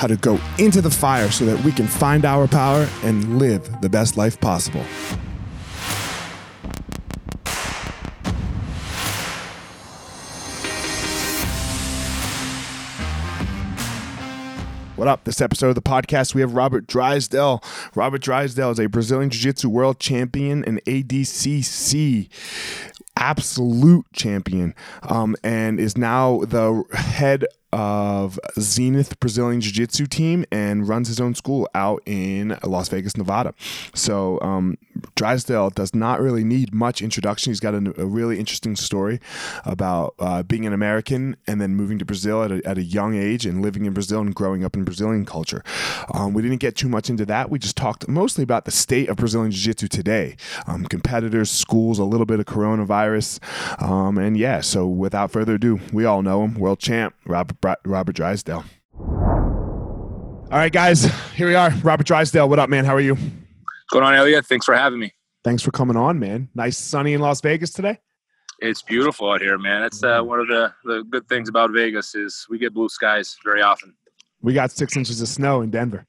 how 0.00 0.06
to 0.06 0.16
go 0.16 0.40
into 0.58 0.80
the 0.80 0.90
fire 0.90 1.30
so 1.30 1.44
that 1.44 1.62
we 1.62 1.70
can 1.70 1.86
find 1.86 2.24
our 2.24 2.48
power 2.48 2.88
and 3.02 3.38
live 3.38 3.82
the 3.82 3.88
best 3.90 4.16
life 4.16 4.40
possible. 4.40 4.82
What 14.96 15.06
up? 15.06 15.24
This 15.24 15.42
episode 15.42 15.68
of 15.68 15.74
the 15.74 15.82
podcast, 15.82 16.34
we 16.34 16.40
have 16.40 16.54
Robert 16.54 16.86
Drysdale. 16.86 17.62
Robert 17.94 18.22
Drysdale 18.22 18.70
is 18.70 18.80
a 18.80 18.86
Brazilian 18.86 19.28
Jiu 19.28 19.40
Jitsu 19.42 19.68
world 19.68 19.98
champion 19.98 20.64
and 20.64 20.82
ADCC 20.84 22.30
absolute 23.16 24.06
champion 24.14 24.74
um, 25.02 25.36
and 25.44 25.78
is 25.78 25.96
now 25.96 26.40
the 26.46 26.82
head 26.94 27.44
of 27.72 28.38
Zenith 28.58 29.18
Brazilian 29.20 29.60
Jiu 29.60 29.72
Jitsu 29.72 30.06
team 30.06 30.44
and 30.50 30.88
runs 30.88 31.08
his 31.08 31.20
own 31.20 31.34
school 31.34 31.68
out 31.74 32.02
in 32.06 32.58
Las 32.64 32.88
Vegas, 32.88 33.16
Nevada. 33.16 33.54
So 33.94 34.40
um, 34.40 34.76
Drysdale 35.14 35.70
does 35.70 35.94
not 35.94 36.20
really 36.20 36.44
need 36.44 36.74
much 36.74 37.02
introduction. 37.02 37.50
He's 37.50 37.60
got 37.60 37.74
a, 37.74 37.94
a 38.00 38.06
really 38.06 38.38
interesting 38.38 38.76
story 38.76 39.20
about 39.64 40.14
uh, 40.18 40.42
being 40.42 40.66
an 40.66 40.72
American 40.72 41.36
and 41.46 41.60
then 41.60 41.74
moving 41.74 41.98
to 41.98 42.04
Brazil 42.04 42.42
at 42.42 42.50
a, 42.50 42.66
at 42.66 42.78
a, 42.78 42.82
young 42.90 43.14
age 43.14 43.46
and 43.46 43.62
living 43.62 43.84
in 43.84 43.92
Brazil 43.92 44.20
and 44.20 44.34
growing 44.34 44.64
up 44.64 44.74
in 44.74 44.82
Brazilian 44.82 45.24
culture. 45.24 45.62
Um, 46.12 46.32
we 46.34 46.42
didn't 46.42 46.58
get 46.58 46.74
too 46.74 46.88
much 46.88 47.08
into 47.08 47.24
that. 47.26 47.50
We 47.50 47.58
just 47.58 47.76
talked 47.76 48.08
mostly 48.08 48.42
about 48.42 48.64
the 48.64 48.72
state 48.72 49.08
of 49.08 49.16
Brazilian 49.16 49.52
Jiu 49.52 49.60
Jitsu 49.60 49.86
today, 49.86 50.36
um, 50.66 50.84
competitors, 50.86 51.50
schools, 51.50 52.00
a 52.00 52.04
little 52.04 52.26
bit 52.26 52.40
of 52.40 52.46
coronavirus. 52.46 53.38
Um, 53.80 54.18
and 54.18 54.36
yeah, 54.36 54.60
so 54.60 54.88
without 54.88 55.30
further 55.30 55.54
ado, 55.54 55.78
we 55.92 56.04
all 56.04 56.22
know 56.22 56.42
him, 56.42 56.54
world 56.54 56.80
champ, 56.80 57.14
Robert 57.26 57.59
Robert 57.62 58.14
Drysdale. 58.14 58.64
All 58.98 60.58
right, 60.58 60.72
guys, 60.72 61.04
here 61.34 61.46
we 61.46 61.54
are. 61.54 61.70
Robert 61.82 62.06
Drysdale, 62.06 62.48
what 62.48 62.58
up, 62.58 62.68
man? 62.68 62.84
How 62.84 62.94
are 62.94 63.00
you? 63.00 63.14
What's 63.14 63.92
going 63.92 64.04
on, 64.04 64.14
Elliot? 64.14 64.46
Thanks 64.46 64.66
for 64.66 64.74
having 64.74 64.98
me. 64.98 65.12
Thanks 65.44 65.62
for 65.62 65.70
coming 65.70 65.96
on, 65.96 66.18
man. 66.18 66.48
Nice 66.54 66.76
sunny 66.76 67.14
in 67.14 67.20
Las 67.20 67.40
Vegas 67.40 67.70
today. 67.70 67.98
It's 68.58 68.82
beautiful 68.82 69.30
out 69.30 69.40
here, 69.40 69.56
man. 69.58 69.80
That's 69.80 70.02
uh, 70.02 70.20
one 70.22 70.40
of 70.40 70.48
the, 70.48 70.72
the 70.84 71.04
good 71.08 71.28
things 71.28 71.48
about 71.48 71.70
Vegas 71.70 72.14
is 72.14 72.46
we 72.50 72.58
get 72.58 72.74
blue 72.74 72.88
skies 72.88 73.36
very 73.44 73.62
often. 73.62 73.94
We 74.42 74.52
got 74.52 74.70
six 74.70 74.96
inches 74.96 75.22
of 75.22 75.28
snow 75.28 75.62
in 75.62 75.70
Denver. 75.70 76.06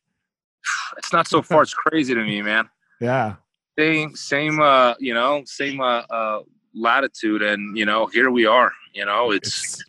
It's 0.97 1.13
not 1.13 1.27
so 1.27 1.41
far. 1.41 1.61
it's 1.61 1.73
crazy 1.73 2.13
to 2.13 2.21
me, 2.21 2.41
man. 2.41 2.69
Yeah. 2.99 3.35
Same, 3.79 4.13
same, 4.15 4.59
uh, 4.59 4.93
you 4.99 5.13
know, 5.13 5.43
same 5.45 5.79
uh, 5.79 6.03
uh, 6.09 6.41
latitude, 6.75 7.41
and 7.41 7.77
you 7.77 7.85
know, 7.85 8.07
here 8.07 8.29
we 8.29 8.45
are. 8.45 8.71
You 8.93 9.05
know, 9.05 9.31
it's, 9.31 9.79
it's 9.79 9.83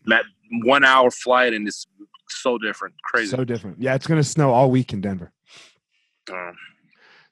one 0.64 0.84
hour 0.84 1.10
flight 1.10 1.54
and 1.54 1.66
it's 1.66 1.86
so 2.28 2.58
different. 2.58 2.94
Crazy. 3.04 3.30
So 3.30 3.44
different. 3.44 3.80
Yeah, 3.80 3.94
it's 3.94 4.06
gonna 4.06 4.22
snow 4.24 4.50
all 4.50 4.70
week 4.70 4.92
in 4.92 5.00
Denver. 5.00 5.32
Um, 6.30 6.56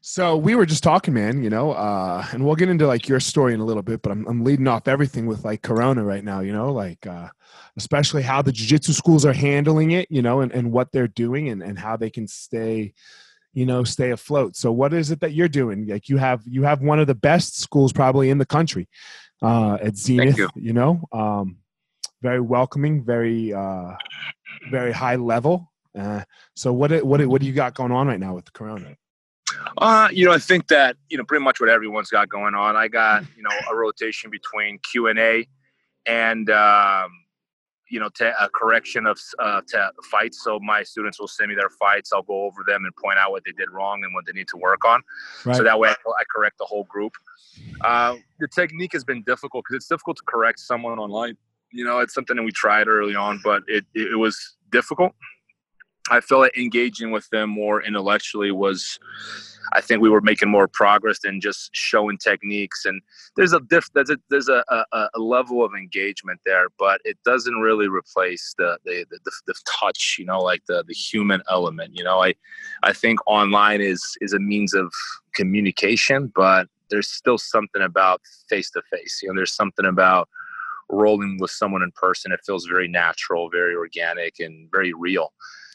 so 0.02 0.36
we 0.36 0.54
were 0.54 0.64
just 0.64 0.82
talking, 0.82 1.12
man, 1.12 1.42
you 1.42 1.50
know, 1.50 1.72
uh, 1.72 2.26
and 2.32 2.44
we'll 2.44 2.54
get 2.54 2.70
into 2.70 2.86
like 2.86 3.06
your 3.06 3.20
story 3.20 3.52
in 3.52 3.60
a 3.60 3.64
little 3.64 3.82
bit, 3.82 4.00
but 4.00 4.10
I'm, 4.10 4.26
I'm 4.26 4.44
leading 4.44 4.66
off 4.66 4.88
everything 4.88 5.26
with 5.26 5.44
like 5.44 5.60
Corona 5.60 6.02
right 6.02 6.24
now, 6.24 6.40
you 6.40 6.52
know, 6.52 6.72
like, 6.72 7.06
uh, 7.06 7.28
especially 7.76 8.22
how 8.22 8.40
the 8.40 8.50
jiu-jitsu 8.50 8.94
schools 8.94 9.26
are 9.26 9.34
handling 9.34 9.90
it, 9.90 10.10
you 10.10 10.22
know, 10.22 10.40
and, 10.40 10.52
and 10.52 10.72
what 10.72 10.90
they're 10.90 11.06
doing 11.06 11.50
and, 11.50 11.62
and 11.62 11.78
how 11.78 11.98
they 11.98 12.08
can 12.08 12.26
stay, 12.26 12.94
you 13.52 13.66
know, 13.66 13.84
stay 13.84 14.10
afloat. 14.10 14.56
So 14.56 14.72
what 14.72 14.94
is 14.94 15.10
it 15.10 15.20
that 15.20 15.34
you're 15.34 15.48
doing? 15.48 15.86
Like 15.86 16.08
you 16.08 16.16
have, 16.16 16.42
you 16.46 16.62
have 16.62 16.80
one 16.80 16.98
of 16.98 17.06
the 17.06 17.14
best 17.14 17.60
schools 17.60 17.92
probably 17.92 18.30
in 18.30 18.38
the 18.38 18.46
country, 18.46 18.88
uh, 19.42 19.76
at 19.82 19.98
Zenith, 19.98 20.38
you. 20.38 20.48
you. 20.54 20.72
know, 20.72 21.02
um, 21.12 21.58
very 22.22 22.40
welcoming, 22.40 23.02
very 23.02 23.52
uh, 23.52 23.94
very 24.70 24.92
high 24.92 25.16
level. 25.16 25.70
Uh, 25.98 26.22
so 26.54 26.72
what 26.72 26.90
what 27.04 27.24
what 27.26 27.40
do 27.40 27.46
you 27.46 27.52
got 27.52 27.74
going 27.74 27.92
on 27.92 28.06
right 28.06 28.20
now 28.20 28.34
with 28.34 28.44
the 28.44 28.52
Corona? 28.52 28.96
Uh, 29.78 30.08
you 30.12 30.24
know, 30.24 30.32
I 30.32 30.38
think 30.38 30.68
that 30.68 30.96
you 31.08 31.18
know 31.18 31.24
pretty 31.24 31.44
much 31.44 31.60
what 31.60 31.68
everyone's 31.68 32.10
got 32.10 32.28
going 32.28 32.54
on. 32.54 32.76
I 32.76 32.88
got 32.88 33.24
you 33.36 33.42
know 33.42 33.50
a 33.70 33.74
rotation 33.74 34.30
between 34.30 34.78
Q 34.90 35.08
and 35.08 35.18
A 35.18 35.46
and 36.06 36.48
um, 36.50 37.10
you 37.90 37.98
know 37.98 38.08
te- 38.10 38.32
a 38.38 38.48
correction 38.54 39.06
of 39.06 39.18
uh, 39.38 39.62
te- 39.62 39.78
fights. 40.10 40.42
So 40.44 40.60
my 40.60 40.82
students 40.82 41.18
will 41.18 41.28
send 41.28 41.48
me 41.48 41.56
their 41.56 41.70
fights. 41.70 42.12
I'll 42.12 42.22
go 42.22 42.44
over 42.44 42.62
them 42.66 42.84
and 42.84 42.94
point 42.96 43.18
out 43.18 43.32
what 43.32 43.42
they 43.44 43.52
did 43.52 43.70
wrong 43.70 44.04
and 44.04 44.14
what 44.14 44.26
they 44.26 44.32
need 44.32 44.48
to 44.48 44.56
work 44.56 44.84
on. 44.84 45.02
Right. 45.44 45.56
So 45.56 45.64
that 45.64 45.78
way 45.78 45.88
I, 45.88 45.92
I 45.92 46.22
correct 46.34 46.58
the 46.58 46.66
whole 46.66 46.84
group. 46.84 47.12
Uh, 47.80 48.16
the 48.38 48.48
technique 48.48 48.92
has 48.92 49.04
been 49.04 49.22
difficult 49.22 49.64
because 49.64 49.76
it's 49.76 49.88
difficult 49.88 50.18
to 50.18 50.22
correct 50.26 50.60
someone 50.60 50.98
online 50.98 51.36
you 51.72 51.84
know, 51.84 52.00
it's 52.00 52.14
something 52.14 52.36
that 52.36 52.42
we 52.42 52.52
tried 52.52 52.88
early 52.88 53.14
on, 53.14 53.40
but 53.42 53.62
it, 53.66 53.84
it 53.94 54.18
was 54.18 54.56
difficult. 54.70 55.12
I 56.10 56.20
feel 56.20 56.40
like 56.40 56.56
engaging 56.56 57.12
with 57.12 57.28
them 57.30 57.50
more 57.50 57.82
intellectually 57.82 58.50
was, 58.50 58.98
I 59.72 59.80
think 59.80 60.02
we 60.02 60.08
were 60.08 60.20
making 60.20 60.50
more 60.50 60.66
progress 60.66 61.20
than 61.22 61.40
just 61.40 61.70
showing 61.72 62.18
techniques. 62.18 62.84
And 62.84 63.00
there's 63.36 63.52
a 63.52 63.60
diff, 63.60 63.88
there's 63.94 64.10
a 64.10 64.16
there's 64.28 64.48
a, 64.48 64.64
a, 64.68 65.08
a 65.14 65.20
level 65.20 65.64
of 65.64 65.74
engagement 65.74 66.40
there, 66.44 66.68
but 66.78 67.00
it 67.04 67.16
doesn't 67.24 67.54
really 67.54 67.88
replace 67.88 68.54
the 68.58 68.78
the, 68.84 69.04
the 69.10 69.20
the, 69.24 69.32
the 69.46 69.54
touch, 69.68 70.16
you 70.18 70.24
know, 70.24 70.40
like 70.40 70.62
the 70.66 70.82
the 70.88 70.94
human 70.94 71.42
element. 71.48 71.96
You 71.96 72.02
know, 72.02 72.20
I 72.20 72.34
I 72.82 72.92
think 72.92 73.20
online 73.26 73.80
is 73.80 74.02
is 74.20 74.32
a 74.32 74.40
means 74.40 74.74
of 74.74 74.92
communication, 75.34 76.32
but 76.34 76.66
there's 76.90 77.08
still 77.08 77.38
something 77.38 77.82
about 77.82 78.20
face 78.48 78.70
to 78.72 78.82
face. 78.90 79.20
You 79.22 79.28
know, 79.28 79.36
there's 79.36 79.54
something 79.54 79.86
about 79.86 80.28
rolling 80.90 81.38
with 81.40 81.50
someone 81.50 81.82
in 81.82 81.92
person. 81.92 82.32
It 82.32 82.40
feels 82.44 82.66
very 82.66 82.88
natural, 82.88 83.50
very 83.50 83.74
organic, 83.74 84.40
and 84.40 84.70
very 84.70 84.92
real. 84.92 85.32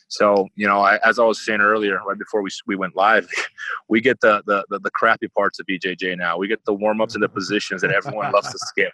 So, 0.07 0.47
you 0.55 0.67
know, 0.67 0.81
I, 0.81 0.99
as 1.03 1.17
I 1.17 1.23
was 1.23 1.43
saying 1.43 1.61
earlier, 1.61 1.99
right 2.07 2.17
before 2.17 2.41
we, 2.41 2.49
we 2.67 2.75
went 2.75 2.95
live, 2.95 3.27
we 3.89 4.01
get 4.01 4.19
the, 4.21 4.43
the, 4.45 4.63
the, 4.69 4.79
the 4.79 4.91
crappy 4.91 5.27
parts 5.29 5.59
of 5.59 5.65
BJJ 5.65 6.17
now. 6.17 6.37
We 6.37 6.47
get 6.47 6.63
the 6.65 6.73
warm 6.73 7.01
ups 7.01 7.15
and 7.15 7.23
the 7.23 7.29
positions 7.41 7.81
that 7.81 7.91
everyone 7.91 8.31
loves 8.31 8.51
to 8.51 8.57
skip. 8.57 8.93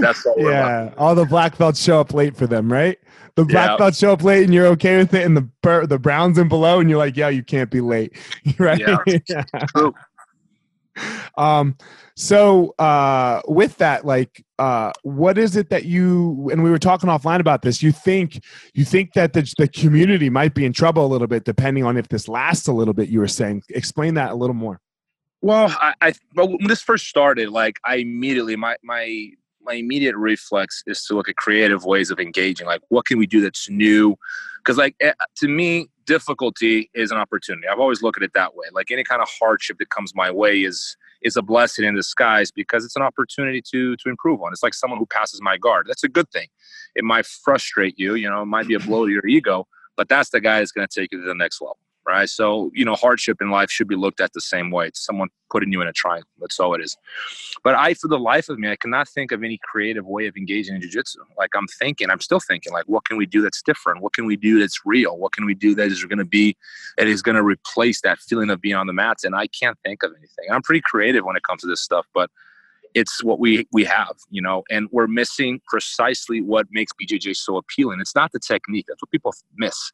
That's 0.00 0.26
all 0.26 0.34
yeah. 0.38 0.92
All 0.98 1.14
the 1.14 1.24
black 1.24 1.56
belts 1.56 1.80
show 1.82 2.00
up 2.00 2.12
late 2.12 2.36
for 2.36 2.46
them, 2.46 2.72
right? 2.72 2.98
The 3.36 3.44
black 3.44 3.70
yeah. 3.70 3.76
belts 3.76 3.98
show 3.98 4.12
up 4.12 4.22
late 4.22 4.44
and 4.44 4.52
you're 4.52 4.66
okay 4.66 4.98
with 4.98 5.14
it, 5.14 5.24
and 5.24 5.36
the 5.36 5.48
the 5.86 5.98
browns 5.98 6.36
and 6.36 6.48
below, 6.48 6.80
and 6.80 6.90
you're 6.90 6.98
like, 6.98 7.16
yeah, 7.16 7.28
you 7.28 7.44
can't 7.44 7.70
be 7.70 7.80
late, 7.80 8.12
right? 8.58 8.80
Yeah, 8.80 8.96
true. 9.74 9.94
Um, 11.36 11.76
so 12.16 12.74
uh, 12.78 13.40
with 13.46 13.76
that, 13.78 14.04
like, 14.04 14.44
uh, 14.58 14.92
what 15.02 15.38
is 15.38 15.56
it 15.56 15.70
that 15.70 15.84
you 15.84 16.48
and 16.52 16.62
we 16.62 16.70
were 16.70 16.78
talking 16.78 17.08
offline 17.08 17.40
about 17.40 17.62
this? 17.62 17.82
You 17.82 17.92
think 17.92 18.42
you 18.74 18.84
think 18.84 19.14
that 19.14 19.32
the, 19.32 19.52
the 19.56 19.68
community 19.68 20.28
might 20.28 20.54
be 20.54 20.64
in 20.64 20.72
trouble 20.72 21.04
a 21.04 21.08
little 21.08 21.26
bit, 21.26 21.44
depending 21.44 21.84
on 21.84 21.96
if 21.96 22.08
this 22.08 22.28
lasts 22.28 22.68
a 22.68 22.72
little 22.72 22.94
bit. 22.94 23.08
You 23.08 23.20
were 23.20 23.28
saying, 23.28 23.62
explain 23.70 24.14
that 24.14 24.32
a 24.32 24.34
little 24.34 24.54
more. 24.54 24.80
Well, 25.42 25.74
I, 25.80 25.94
I 26.02 26.12
when 26.34 26.66
this 26.66 26.82
first 26.82 27.06
started, 27.06 27.48
like, 27.48 27.78
I 27.84 27.96
immediately 27.96 28.56
my 28.56 28.76
my 28.82 29.30
my 29.62 29.74
immediate 29.74 30.16
reflex 30.16 30.82
is 30.86 31.04
to 31.06 31.14
look 31.14 31.28
at 31.28 31.36
creative 31.36 31.84
ways 31.84 32.10
of 32.10 32.20
engaging. 32.20 32.66
Like, 32.66 32.82
what 32.88 33.06
can 33.06 33.18
we 33.18 33.26
do 33.26 33.40
that's 33.40 33.70
new? 33.70 34.16
Because, 34.60 34.76
like, 34.76 34.94
eh, 35.00 35.12
to 35.36 35.48
me, 35.48 35.88
difficulty 36.06 36.90
is 36.94 37.10
an 37.10 37.18
opportunity. 37.18 37.66
I've 37.66 37.78
always 37.78 38.02
looked 38.02 38.18
at 38.18 38.24
it 38.24 38.32
that 38.34 38.54
way. 38.54 38.66
Like, 38.72 38.90
any 38.90 39.04
kind 39.04 39.22
of 39.22 39.28
hardship 39.40 39.78
that 39.78 39.90
comes 39.90 40.14
my 40.14 40.30
way 40.30 40.62
is 40.62 40.96
is 41.22 41.36
a 41.36 41.42
blessing 41.42 41.84
in 41.84 41.94
disguise 41.94 42.50
because 42.50 42.84
it's 42.84 42.96
an 42.96 43.02
opportunity 43.02 43.62
to 43.72 43.96
to 43.96 44.08
improve 44.08 44.40
on. 44.42 44.52
It's 44.52 44.62
like 44.62 44.74
someone 44.74 44.98
who 44.98 45.06
passes 45.06 45.40
my 45.42 45.56
guard. 45.56 45.86
That's 45.88 46.04
a 46.04 46.08
good 46.08 46.30
thing. 46.30 46.48
It 46.94 47.04
might 47.04 47.26
frustrate 47.26 47.98
you, 47.98 48.14
you 48.14 48.28
know, 48.28 48.42
it 48.42 48.46
might 48.46 48.66
be 48.66 48.74
a 48.74 48.80
blow 48.80 49.06
to 49.06 49.12
your 49.12 49.26
ego, 49.26 49.66
but 49.96 50.08
that's 50.08 50.30
the 50.30 50.40
guy 50.40 50.58
that's 50.58 50.72
going 50.72 50.88
to 50.88 51.00
take 51.00 51.12
you 51.12 51.20
to 51.20 51.26
the 51.26 51.34
next 51.34 51.60
level 51.60 51.78
right? 52.06 52.28
So, 52.28 52.70
you 52.74 52.84
know, 52.84 52.94
hardship 52.94 53.38
in 53.40 53.50
life 53.50 53.70
should 53.70 53.88
be 53.88 53.96
looked 53.96 54.20
at 54.20 54.32
the 54.32 54.40
same 54.40 54.70
way. 54.70 54.86
It's 54.86 55.04
someone 55.04 55.28
putting 55.50 55.72
you 55.72 55.80
in 55.80 55.88
a 55.88 55.92
triangle. 55.92 56.28
That's 56.38 56.58
all 56.60 56.74
it 56.74 56.80
is. 56.80 56.96
But 57.62 57.74
I, 57.74 57.94
for 57.94 58.08
the 58.08 58.18
life 58.18 58.48
of 58.48 58.58
me, 58.58 58.70
I 58.70 58.76
cannot 58.76 59.08
think 59.08 59.32
of 59.32 59.42
any 59.42 59.58
creative 59.62 60.06
way 60.06 60.26
of 60.26 60.36
engaging 60.36 60.74
in 60.74 60.80
jujitsu. 60.80 61.16
Like 61.36 61.50
I'm 61.56 61.66
thinking, 61.78 62.10
I'm 62.10 62.20
still 62.20 62.40
thinking, 62.40 62.72
like, 62.72 62.84
what 62.86 63.04
can 63.04 63.16
we 63.16 63.26
do 63.26 63.42
that's 63.42 63.62
different? 63.62 64.02
What 64.02 64.12
can 64.12 64.26
we 64.26 64.36
do 64.36 64.58
that's 64.58 64.80
real? 64.84 65.18
What 65.18 65.32
can 65.32 65.44
we 65.44 65.54
do 65.54 65.74
that 65.74 65.86
is 65.86 66.04
going 66.04 66.18
to 66.18 66.24
be, 66.24 66.56
that 66.96 67.06
is 67.06 67.22
going 67.22 67.36
to 67.36 67.42
replace 67.42 68.00
that 68.02 68.18
feeling 68.18 68.50
of 68.50 68.60
being 68.60 68.76
on 68.76 68.86
the 68.86 68.92
mats? 68.92 69.24
And 69.24 69.34
I 69.34 69.46
can't 69.48 69.78
think 69.84 70.02
of 70.02 70.12
anything. 70.16 70.46
I'm 70.50 70.62
pretty 70.62 70.82
creative 70.82 71.24
when 71.24 71.36
it 71.36 71.42
comes 71.42 71.62
to 71.62 71.66
this 71.66 71.80
stuff, 71.80 72.06
but 72.14 72.30
it's 72.94 73.22
what 73.22 73.38
we 73.38 73.66
we 73.72 73.84
have, 73.84 74.16
you 74.30 74.42
know, 74.42 74.62
and 74.70 74.88
we're 74.90 75.06
missing 75.06 75.60
precisely 75.66 76.40
what 76.40 76.66
makes 76.70 76.92
BJJ 77.00 77.36
so 77.36 77.56
appealing. 77.56 78.00
It's 78.00 78.14
not 78.14 78.32
the 78.32 78.40
technique. 78.40 78.86
That's 78.88 79.00
what 79.02 79.10
people 79.10 79.32
miss. 79.56 79.92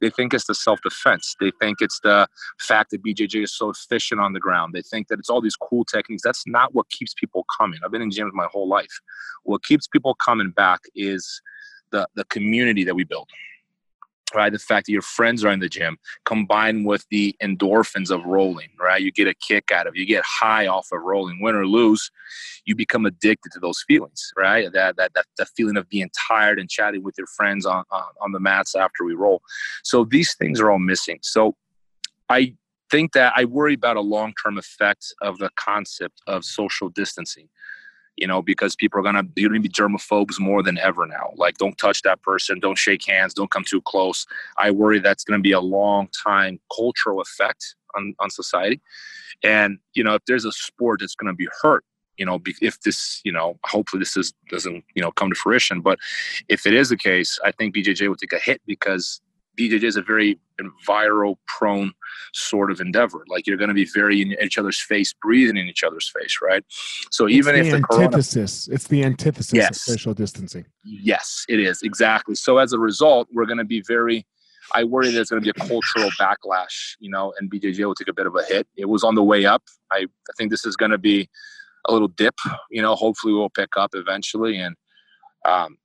They 0.00 0.10
think 0.10 0.34
it's 0.34 0.46
the 0.46 0.54
self-defense. 0.54 1.36
They 1.40 1.52
think 1.60 1.78
it's 1.80 2.00
the 2.00 2.26
fact 2.60 2.90
that 2.90 3.02
BJJ 3.02 3.44
is 3.44 3.56
so 3.56 3.70
efficient 3.70 4.20
on 4.20 4.32
the 4.32 4.40
ground. 4.40 4.74
They 4.74 4.82
think 4.82 5.08
that 5.08 5.18
it's 5.18 5.30
all 5.30 5.40
these 5.40 5.56
cool 5.56 5.84
techniques. 5.84 6.22
That's 6.22 6.44
not 6.46 6.74
what 6.74 6.88
keeps 6.90 7.14
people 7.14 7.44
coming. 7.58 7.80
I've 7.84 7.90
been 7.90 8.02
in 8.02 8.10
gyms 8.10 8.32
my 8.32 8.48
whole 8.50 8.68
life. 8.68 9.00
What 9.44 9.62
keeps 9.64 9.86
people 9.86 10.14
coming 10.14 10.50
back 10.50 10.80
is 10.94 11.40
the 11.90 12.08
the 12.14 12.24
community 12.24 12.84
that 12.84 12.94
we 12.94 13.04
build 13.04 13.28
right? 14.34 14.52
The 14.52 14.58
fact 14.58 14.86
that 14.86 14.92
your 14.92 15.02
friends 15.02 15.44
are 15.44 15.50
in 15.50 15.60
the 15.60 15.68
gym 15.68 15.98
combined 16.24 16.86
with 16.86 17.06
the 17.10 17.34
endorphins 17.42 18.10
of 18.10 18.24
rolling, 18.24 18.68
right? 18.78 19.00
You 19.02 19.12
get 19.12 19.28
a 19.28 19.34
kick 19.34 19.70
out 19.72 19.86
of 19.86 19.94
it. 19.94 19.98
you 19.98 20.06
get 20.06 20.24
high 20.24 20.66
off 20.66 20.88
of 20.92 21.02
rolling, 21.02 21.40
win 21.40 21.54
or 21.54 21.66
lose, 21.66 22.10
you 22.64 22.74
become 22.74 23.06
addicted 23.06 23.52
to 23.52 23.60
those 23.60 23.84
feelings, 23.86 24.32
right? 24.36 24.72
That 24.72 24.96
that 24.96 25.12
that, 25.14 25.26
that 25.38 25.48
feeling 25.56 25.76
of 25.76 25.88
being 25.88 26.10
tired 26.28 26.58
and 26.58 26.68
chatting 26.68 27.02
with 27.02 27.14
your 27.18 27.26
friends 27.28 27.66
on, 27.66 27.84
on 27.90 28.04
on 28.20 28.32
the 28.32 28.40
mats 28.40 28.74
after 28.74 29.04
we 29.04 29.14
roll. 29.14 29.42
So 29.82 30.04
these 30.04 30.34
things 30.34 30.60
are 30.60 30.70
all 30.70 30.78
missing. 30.78 31.18
So 31.22 31.56
I 32.28 32.54
think 32.90 33.12
that 33.12 33.32
I 33.36 33.44
worry 33.44 33.74
about 33.74 33.96
a 33.96 34.00
long-term 34.00 34.58
effect 34.58 35.14
of 35.22 35.38
the 35.38 35.50
concept 35.56 36.22
of 36.26 36.44
social 36.44 36.88
distancing 36.88 37.48
you 38.18 38.26
know, 38.26 38.42
because 38.42 38.74
people 38.74 38.98
are 38.98 39.02
gonna 39.02 39.24
you're 39.36 39.50
gonna 39.50 39.60
be 39.60 39.68
germaphobes 39.68 40.38
more 40.40 40.62
than 40.62 40.78
ever 40.78 41.06
now. 41.06 41.32
Like, 41.36 41.58
don't 41.58 41.78
touch 41.78 42.02
that 42.02 42.22
person, 42.22 42.60
don't 42.60 42.78
shake 42.78 43.06
hands, 43.06 43.34
don't 43.34 43.50
come 43.50 43.64
too 43.64 43.80
close. 43.82 44.26
I 44.56 44.70
worry 44.70 44.98
that's 44.98 45.24
gonna 45.24 45.40
be 45.40 45.52
a 45.52 45.60
long 45.60 46.08
time 46.24 46.60
cultural 46.74 47.20
effect 47.20 47.76
on 47.94 48.14
on 48.18 48.30
society. 48.30 48.80
And 49.42 49.78
you 49.94 50.02
know, 50.04 50.14
if 50.14 50.24
there's 50.26 50.44
a 50.44 50.52
sport 50.52 51.00
that's 51.00 51.14
gonna 51.14 51.34
be 51.34 51.48
hurt, 51.62 51.84
you 52.16 52.26
know, 52.26 52.40
if 52.60 52.80
this, 52.80 53.20
you 53.24 53.32
know, 53.32 53.58
hopefully 53.64 54.00
this 54.00 54.16
is 54.16 54.34
doesn't 54.50 54.84
you 54.94 55.02
know 55.02 55.12
come 55.12 55.30
to 55.30 55.36
fruition, 55.36 55.80
but 55.80 55.98
if 56.48 56.66
it 56.66 56.74
is 56.74 56.88
the 56.88 56.96
case, 56.96 57.38
I 57.44 57.52
think 57.52 57.74
BJJ 57.74 58.08
will 58.08 58.16
take 58.16 58.32
a 58.32 58.38
hit 58.38 58.60
because 58.66 59.20
BJJ 59.58 59.84
is 59.84 59.96
a 59.96 60.02
very 60.02 60.38
viral 60.86 61.36
prone 61.46 61.92
sort 62.32 62.70
of 62.70 62.80
endeavor. 62.80 63.24
Like 63.28 63.46
you're 63.46 63.56
going 63.56 63.68
to 63.68 63.74
be 63.74 63.86
very 63.94 64.20
in 64.22 64.36
each 64.42 64.58
other's 64.58 64.80
face, 64.80 65.14
breathing 65.20 65.56
in 65.56 65.66
each 65.66 65.82
other's 65.82 66.10
face, 66.10 66.38
right? 66.42 66.64
So 67.10 67.28
even 67.28 67.54
it's 67.54 67.68
if 67.68 67.72
the, 67.72 67.78
the 67.78 68.02
antithesis, 68.04 68.66
corona, 68.66 68.74
it's 68.74 68.86
the 68.86 69.04
antithesis 69.04 69.54
yes. 69.54 69.70
of 69.70 69.76
social 69.76 70.14
distancing. 70.14 70.66
Yes, 70.84 71.44
it 71.48 71.60
is 71.60 71.82
exactly. 71.82 72.34
So 72.34 72.58
as 72.58 72.72
a 72.72 72.78
result, 72.78 73.28
we're 73.32 73.46
going 73.46 73.58
to 73.58 73.64
be 73.64 73.82
very. 73.86 74.26
I 74.74 74.84
worry 74.84 75.10
there's 75.10 75.30
going 75.30 75.42
to 75.42 75.52
be 75.52 75.62
a 75.62 75.66
cultural 75.66 76.10
backlash, 76.20 76.96
you 76.98 77.08
know, 77.08 77.32
and 77.38 77.50
BJJ 77.50 77.86
will 77.86 77.94
take 77.94 78.08
a 78.08 78.12
bit 78.12 78.26
of 78.26 78.36
a 78.36 78.44
hit. 78.44 78.66
It 78.76 78.84
was 78.84 79.02
on 79.02 79.14
the 79.14 79.24
way 79.24 79.46
up. 79.46 79.62
I, 79.90 80.00
I 80.00 80.32
think 80.36 80.50
this 80.50 80.66
is 80.66 80.76
going 80.76 80.90
to 80.90 80.98
be 80.98 81.30
a 81.86 81.92
little 81.92 82.08
dip, 82.08 82.34
you 82.70 82.82
know. 82.82 82.94
Hopefully, 82.94 83.32
we'll 83.32 83.48
pick 83.48 83.70
up 83.78 83.90
eventually, 83.94 84.58
and 84.58 84.76
um, 85.46 85.78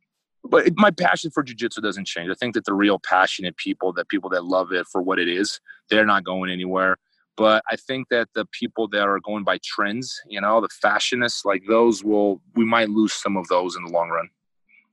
but 0.44 0.68
my 0.76 0.92
passion 0.92 1.32
for 1.32 1.44
jujitsu 1.44 1.82
doesn't 1.82 2.06
change. 2.06 2.30
I 2.30 2.34
think 2.34 2.54
that 2.56 2.66
the 2.66 2.74
real 2.74 3.00
passionate 3.00 3.58
people, 3.58 3.94
that 3.94 4.10
people 4.10 4.30
that 4.32 4.46
love 4.46 4.72
it 4.72 4.88
for 4.88 5.02
what 5.02 5.20
it 5.20 5.28
is, 5.28 5.60
they're 5.90 6.06
not 6.06 6.24
going 6.24 6.52
anywhere. 6.52 6.98
But 7.36 7.64
I 7.70 7.78
think 7.78 8.10
that 8.10 8.30
the 8.36 8.46
people 8.52 8.88
that 8.90 9.08
are 9.08 9.20
going 9.20 9.44
by 9.44 9.58
trends, 9.64 10.22
you 10.28 10.40
know, 10.40 10.62
the 10.62 10.70
fashionists, 10.84 11.46
like 11.46 11.64
those 11.68 12.04
will, 12.04 12.42
we 12.56 12.66
might 12.66 12.90
lose 12.90 13.14
some 13.14 13.38
of 13.38 13.48
those 13.48 13.76
in 13.76 13.84
the 13.86 13.92
long 13.92 14.10
run, 14.10 14.30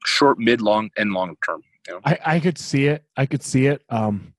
short, 0.06 0.38
mid, 0.38 0.62
long, 0.62 0.90
and 0.96 1.12
long 1.12 1.36
term. 1.44 1.62
You 1.86 1.94
know? 1.94 2.00
I, 2.04 2.18
I 2.24 2.40
could 2.40 2.56
see 2.56 2.86
it. 2.86 3.04
I 3.16 3.26
could 3.26 3.42
see 3.42 3.66
it. 3.66 3.82
Um, 3.90 4.32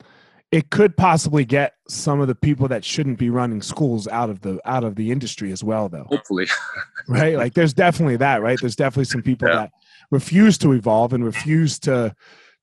it 0.51 0.69
could 0.69 0.97
possibly 0.97 1.45
get 1.45 1.75
some 1.87 2.19
of 2.19 2.27
the 2.27 2.35
people 2.35 2.67
that 2.67 2.83
shouldn't 2.83 3.17
be 3.17 3.29
running 3.29 3.61
schools 3.61 4.07
out 4.07 4.29
of 4.29 4.41
the 4.41 4.59
out 4.65 4.83
of 4.83 4.95
the 4.95 5.11
industry 5.11 5.51
as 5.51 5.63
well 5.63 5.87
though 5.87 6.05
hopefully 6.09 6.45
right 7.07 7.37
like 7.37 7.53
there's 7.53 7.73
definitely 7.73 8.17
that 8.17 8.41
right 8.41 8.59
there's 8.59 8.75
definitely 8.75 9.05
some 9.05 9.21
people 9.21 9.47
yeah. 9.47 9.55
that 9.55 9.71
refuse 10.11 10.57
to 10.59 10.73
evolve 10.73 11.13
and 11.13 11.25
refuse 11.25 11.79
to 11.79 12.13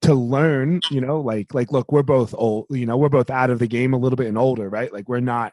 to 0.00 0.14
learn 0.14 0.81
you 0.90 1.00
know 1.00 1.21
like 1.21 1.52
like 1.55 1.73
look 1.73 1.90
we're 1.90 2.02
both 2.02 2.35
old 2.37 2.67
you 2.71 2.87
know 2.87 2.97
we're 2.97 3.09
both 3.09 3.31
out 3.31 3.50
of 3.50 3.59
the 3.59 3.67
game 3.67 3.93
a 3.93 3.99
little 3.99 4.17
bit 4.17 4.28
and 4.28 4.38
older 4.38 4.69
right 4.69 4.93
like 4.93 5.09
we're 5.09 5.19
not 5.19 5.52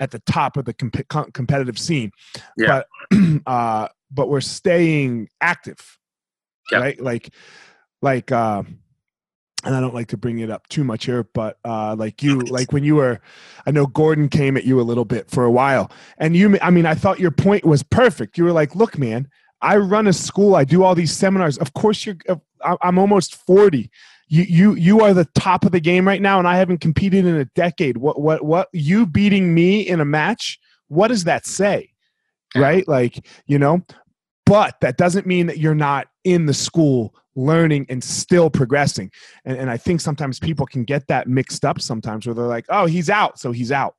at 0.00 0.10
the 0.10 0.18
top 0.20 0.56
of 0.56 0.64
the 0.64 0.72
comp- 0.72 1.32
competitive 1.32 1.78
scene 1.78 2.10
yeah. 2.56 2.82
but 3.10 3.16
uh 3.46 3.86
but 4.10 4.28
we're 4.28 4.40
staying 4.40 5.28
active 5.40 5.98
yep. 6.72 6.80
right 6.80 7.00
like 7.00 7.32
like 8.02 8.32
uh 8.32 8.62
and 9.62 9.74
I 9.74 9.80
don't 9.80 9.94
like 9.94 10.08
to 10.08 10.16
bring 10.16 10.38
it 10.38 10.50
up 10.50 10.66
too 10.68 10.84
much 10.84 11.04
here, 11.04 11.22
but 11.34 11.58
uh, 11.66 11.94
like 11.94 12.22
you, 12.22 12.40
like 12.40 12.72
when 12.72 12.82
you 12.82 12.96
were, 12.96 13.20
I 13.66 13.70
know 13.72 13.86
Gordon 13.86 14.30
came 14.30 14.56
at 14.56 14.64
you 14.64 14.80
a 14.80 14.82
little 14.82 15.04
bit 15.04 15.30
for 15.30 15.44
a 15.44 15.50
while, 15.50 15.90
and 16.16 16.34
you, 16.34 16.58
I 16.62 16.70
mean, 16.70 16.86
I 16.86 16.94
thought 16.94 17.20
your 17.20 17.30
point 17.30 17.66
was 17.66 17.82
perfect. 17.82 18.38
You 18.38 18.44
were 18.44 18.52
like, 18.52 18.74
"Look, 18.74 18.96
man, 18.96 19.28
I 19.62 19.76
run 19.76 20.06
a 20.06 20.12
school. 20.12 20.54
I 20.54 20.64
do 20.64 20.82
all 20.82 20.94
these 20.94 21.12
seminars. 21.12 21.58
Of 21.58 21.74
course, 21.74 22.06
you're. 22.06 22.16
I'm 22.62 22.98
almost 22.98 23.34
forty. 23.34 23.90
You 24.28 24.42
you 24.44 24.74
you 24.74 25.00
are 25.00 25.12
the 25.12 25.28
top 25.34 25.64
of 25.64 25.72
the 25.72 25.80
game 25.80 26.06
right 26.06 26.22
now, 26.22 26.38
and 26.38 26.46
I 26.46 26.56
haven't 26.56 26.78
competed 26.78 27.24
in 27.26 27.36
a 27.36 27.44
decade. 27.46 27.96
What 27.96 28.20
what 28.20 28.44
what? 28.44 28.68
You 28.72 29.06
beating 29.06 29.54
me 29.54 29.80
in 29.80 30.00
a 30.00 30.04
match? 30.04 30.58
What 30.88 31.08
does 31.08 31.24
that 31.24 31.46
say? 31.46 31.90
Right? 32.54 32.86
Like 32.86 33.26
you 33.46 33.58
know. 33.58 33.84
But 34.46 34.80
that 34.80 34.96
doesn't 34.96 35.26
mean 35.26 35.46
that 35.46 35.58
you're 35.58 35.76
not 35.76 36.08
in 36.24 36.46
the 36.46 36.54
school 36.54 37.14
learning 37.36 37.86
and 37.88 38.02
still 38.02 38.50
progressing. 38.50 39.10
And, 39.44 39.56
and 39.56 39.70
I 39.70 39.76
think 39.76 40.00
sometimes 40.00 40.40
people 40.40 40.66
can 40.66 40.84
get 40.84 41.06
that 41.06 41.28
mixed 41.28 41.64
up 41.64 41.80
sometimes 41.80 42.26
where 42.26 42.34
they're 42.34 42.46
like, 42.46 42.66
oh, 42.68 42.86
he's 42.86 43.08
out, 43.08 43.38
so 43.38 43.52
he's 43.52 43.70
out. 43.70 43.94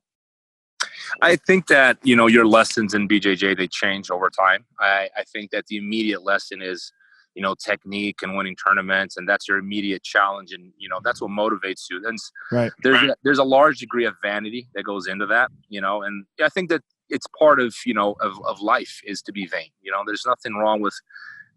I 1.20 1.36
think 1.36 1.66
that 1.68 1.98
you 2.02 2.16
know 2.16 2.26
your 2.26 2.46
lessons 2.46 2.94
in 2.94 3.08
BJJ 3.08 3.56
they 3.56 3.68
change 3.68 4.10
over 4.10 4.30
time. 4.30 4.64
I, 4.80 5.08
I 5.16 5.24
think 5.32 5.50
that 5.50 5.66
the 5.66 5.76
immediate 5.76 6.22
lesson 6.22 6.62
is 6.62 6.92
you 7.34 7.42
know, 7.42 7.54
technique 7.54 8.22
and 8.22 8.36
winning 8.36 8.56
tournaments, 8.56 9.16
and 9.16 9.28
that's 9.28 9.48
your 9.48 9.58
immediate 9.58 10.02
challenge, 10.02 10.52
and 10.52 10.72
you 10.76 10.88
know 10.88 11.00
that's 11.02 11.20
what 11.20 11.30
motivates 11.30 11.84
you. 11.90 12.00
Then 12.00 12.16
right. 12.50 12.72
there's 12.82 13.02
a, 13.02 13.16
there's 13.24 13.38
a 13.38 13.44
large 13.44 13.78
degree 13.78 14.04
of 14.04 14.14
vanity 14.22 14.68
that 14.74 14.82
goes 14.82 15.06
into 15.06 15.26
that, 15.26 15.50
you 15.68 15.80
know, 15.80 16.02
and 16.02 16.26
I 16.42 16.48
think 16.48 16.68
that 16.70 16.82
it's 17.08 17.26
part 17.38 17.60
of 17.60 17.74
you 17.86 17.94
know 17.94 18.14
of, 18.20 18.34
of 18.44 18.60
life 18.60 19.00
is 19.04 19.22
to 19.22 19.32
be 19.32 19.46
vain. 19.46 19.70
You 19.80 19.92
know, 19.92 20.02
there's 20.06 20.24
nothing 20.26 20.54
wrong 20.54 20.80
with 20.80 20.94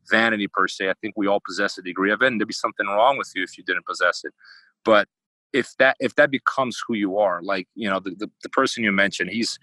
vanity 0.10 0.48
per 0.48 0.68
se. 0.68 0.90
I 0.90 0.94
think 1.02 1.16
we 1.18 1.28
all 1.28 1.42
possess 1.46 1.78
a 1.78 1.82
degree 1.82 2.12
of 2.12 2.22
it, 2.22 2.28
and 2.28 2.40
there'd 2.40 2.48
be 2.48 2.54
something 2.54 2.88
wrong 2.88 3.18
with 3.18 3.32
you 3.36 3.44
if 3.44 3.58
you 3.58 3.64
didn't 3.64 3.86
possess 3.86 4.22
it. 4.24 4.34
But 4.86 5.08
if 5.56 5.74
that 5.80 5.96
if 6.00 6.16
that 6.16 6.30
becomes 6.30 6.82
who 6.86 6.96
you 6.96 7.18
are, 7.18 7.42
like 7.42 7.68
you 7.76 7.90
know 7.90 8.00
the, 8.00 8.12
the, 8.12 8.30
the 8.44 8.50
person 8.50 8.84
you 8.84 8.92
mentioned, 8.92 9.30
he's 9.32 9.58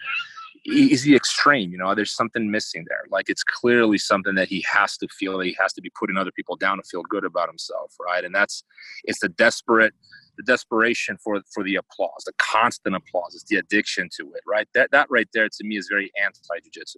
he's 0.64 1.02
the 1.02 1.14
extreme. 1.14 1.70
You 1.70 1.78
know, 1.78 1.94
there's 1.94 2.14
something 2.14 2.50
missing 2.50 2.84
there. 2.88 3.04
Like 3.10 3.28
it's 3.28 3.44
clearly 3.44 3.98
something 3.98 4.34
that 4.36 4.48
he 4.48 4.64
has 4.70 4.96
to 4.98 5.08
feel 5.08 5.38
that 5.38 5.46
he 5.46 5.56
has 5.60 5.72
to 5.74 5.82
be 5.82 5.90
putting 5.90 6.16
other 6.16 6.32
people 6.32 6.56
down 6.56 6.78
to 6.78 6.82
feel 6.82 7.02
good 7.02 7.24
about 7.24 7.48
himself, 7.48 7.94
right? 8.00 8.24
And 8.24 8.34
that's 8.34 8.64
it's 9.04 9.20
the 9.20 9.28
desperate 9.28 9.92
the 10.38 10.42
desperation 10.44 11.18
for 11.22 11.42
for 11.52 11.62
the 11.62 11.76
applause, 11.76 12.24
the 12.24 12.32
constant 12.38 12.96
applause, 12.96 13.34
it's 13.34 13.44
the 13.44 13.56
addiction 13.56 14.08
to 14.16 14.32
it, 14.34 14.42
right? 14.46 14.66
That 14.74 14.90
that 14.92 15.08
right 15.10 15.28
there 15.34 15.48
to 15.48 15.64
me 15.64 15.76
is 15.76 15.88
very 15.90 16.10
anti 16.22 16.40
jujitsu, 16.64 16.96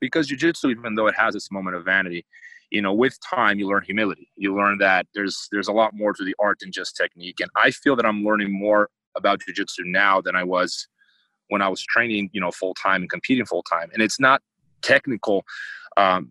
because 0.00 0.28
jujitsu, 0.28 0.70
even 0.72 0.96
though 0.96 1.06
it 1.06 1.14
has 1.16 1.36
its 1.36 1.52
moment 1.52 1.76
of 1.76 1.84
vanity, 1.84 2.26
you 2.72 2.80
know, 2.80 2.92
with 2.92 3.18
time 3.20 3.58
you 3.58 3.68
learn 3.68 3.82
humility. 3.84 4.30
You 4.36 4.56
learn 4.56 4.78
that 4.78 5.06
there's 5.14 5.46
there's 5.52 5.68
a 5.68 5.72
lot 5.72 5.94
more 5.94 6.14
to 6.14 6.24
the 6.24 6.34
art 6.40 6.58
than 6.60 6.72
just 6.72 6.96
technique, 6.96 7.38
and 7.40 7.50
I 7.54 7.70
feel 7.70 7.94
that 7.96 8.06
I'm 8.06 8.24
learning 8.24 8.58
more 8.58 8.88
about 9.14 9.40
jujitsu 9.40 9.84
now 9.84 10.22
than 10.22 10.34
I 10.34 10.42
was 10.42 10.88
when 11.48 11.60
I 11.60 11.68
was 11.68 11.82
training, 11.82 12.30
you 12.32 12.40
know, 12.40 12.50
full 12.50 12.72
time 12.74 13.02
and 13.02 13.10
competing 13.10 13.44
full 13.44 13.62
time. 13.62 13.90
And 13.92 14.02
it's 14.02 14.18
not 14.18 14.40
technical 14.80 15.44
um, 15.98 16.30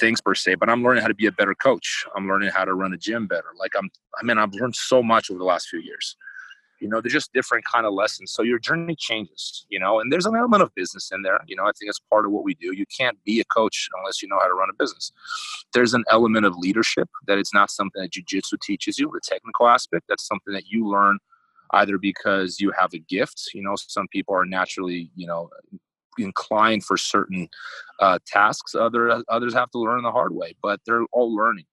things 0.00 0.20
per 0.20 0.34
se, 0.34 0.56
but 0.56 0.68
I'm 0.68 0.82
learning 0.82 1.02
how 1.02 1.08
to 1.08 1.14
be 1.14 1.26
a 1.26 1.32
better 1.32 1.54
coach. 1.54 2.04
I'm 2.16 2.26
learning 2.26 2.50
how 2.50 2.64
to 2.64 2.74
run 2.74 2.92
a 2.92 2.96
gym 2.96 3.28
better. 3.28 3.52
Like 3.56 3.70
I'm, 3.78 3.88
I 4.20 4.24
mean, 4.24 4.36
I've 4.36 4.52
learned 4.54 4.74
so 4.74 5.00
much 5.00 5.30
over 5.30 5.38
the 5.38 5.44
last 5.44 5.68
few 5.68 5.78
years. 5.78 6.16
You 6.80 6.88
know, 6.88 7.00
they're 7.00 7.10
just 7.10 7.32
different 7.32 7.64
kind 7.64 7.86
of 7.86 7.92
lessons. 7.92 8.32
So 8.32 8.42
your 8.42 8.58
journey 8.58 8.94
changes, 8.96 9.66
you 9.68 9.80
know, 9.80 10.00
and 10.00 10.12
there's 10.12 10.26
an 10.26 10.36
element 10.36 10.62
of 10.62 10.74
business 10.74 11.10
in 11.12 11.22
there. 11.22 11.40
You 11.46 11.56
know, 11.56 11.64
I 11.64 11.72
think 11.78 11.88
it's 11.88 12.00
part 12.10 12.24
of 12.24 12.32
what 12.32 12.44
we 12.44 12.54
do. 12.54 12.74
You 12.74 12.84
can't 12.96 13.22
be 13.24 13.40
a 13.40 13.44
coach 13.44 13.88
unless 13.98 14.22
you 14.22 14.28
know 14.28 14.38
how 14.38 14.46
to 14.46 14.54
run 14.54 14.70
a 14.70 14.76
business. 14.78 15.12
There's 15.72 15.94
an 15.94 16.04
element 16.10 16.46
of 16.46 16.56
leadership 16.56 17.08
that 17.26 17.38
it's 17.38 17.54
not 17.54 17.70
something 17.70 18.02
that 18.02 18.12
jujitsu 18.12 18.60
teaches 18.60 18.98
you, 18.98 19.10
the 19.12 19.20
technical 19.22 19.68
aspect. 19.68 20.04
That's 20.08 20.26
something 20.26 20.54
that 20.54 20.68
you 20.68 20.88
learn 20.88 21.18
either 21.72 21.98
because 21.98 22.60
you 22.60 22.72
have 22.78 22.94
a 22.94 22.98
gift. 22.98 23.50
You 23.54 23.62
know, 23.62 23.74
some 23.76 24.08
people 24.08 24.34
are 24.34 24.46
naturally, 24.46 25.10
you 25.16 25.26
know, 25.26 25.50
inclined 26.18 26.84
for 26.84 26.96
certain 26.96 27.48
uh, 28.00 28.18
tasks. 28.26 28.74
Other 28.74 29.22
others 29.28 29.54
have 29.54 29.70
to 29.72 29.78
learn 29.78 30.02
the 30.02 30.12
hard 30.12 30.34
way, 30.34 30.54
but 30.62 30.80
they're 30.86 31.04
all 31.12 31.34
learning. 31.34 31.64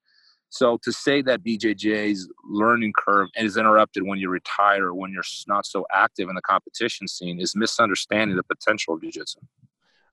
So 0.49 0.79
to 0.83 0.91
say 0.91 1.21
that 1.23 1.43
BJJ's 1.43 2.29
learning 2.49 2.93
curve 2.97 3.29
is 3.35 3.57
interrupted 3.57 4.03
when 4.03 4.19
you 4.19 4.29
retire 4.29 4.93
when 4.93 5.11
you're 5.11 5.23
not 5.47 5.65
so 5.65 5.85
active 5.93 6.29
in 6.29 6.35
the 6.35 6.41
competition 6.41 7.07
scene 7.07 7.39
is 7.39 7.55
misunderstanding 7.55 8.37
the 8.37 8.43
potential 8.43 8.93
of 8.93 9.01
jiu-jitsu. 9.01 9.39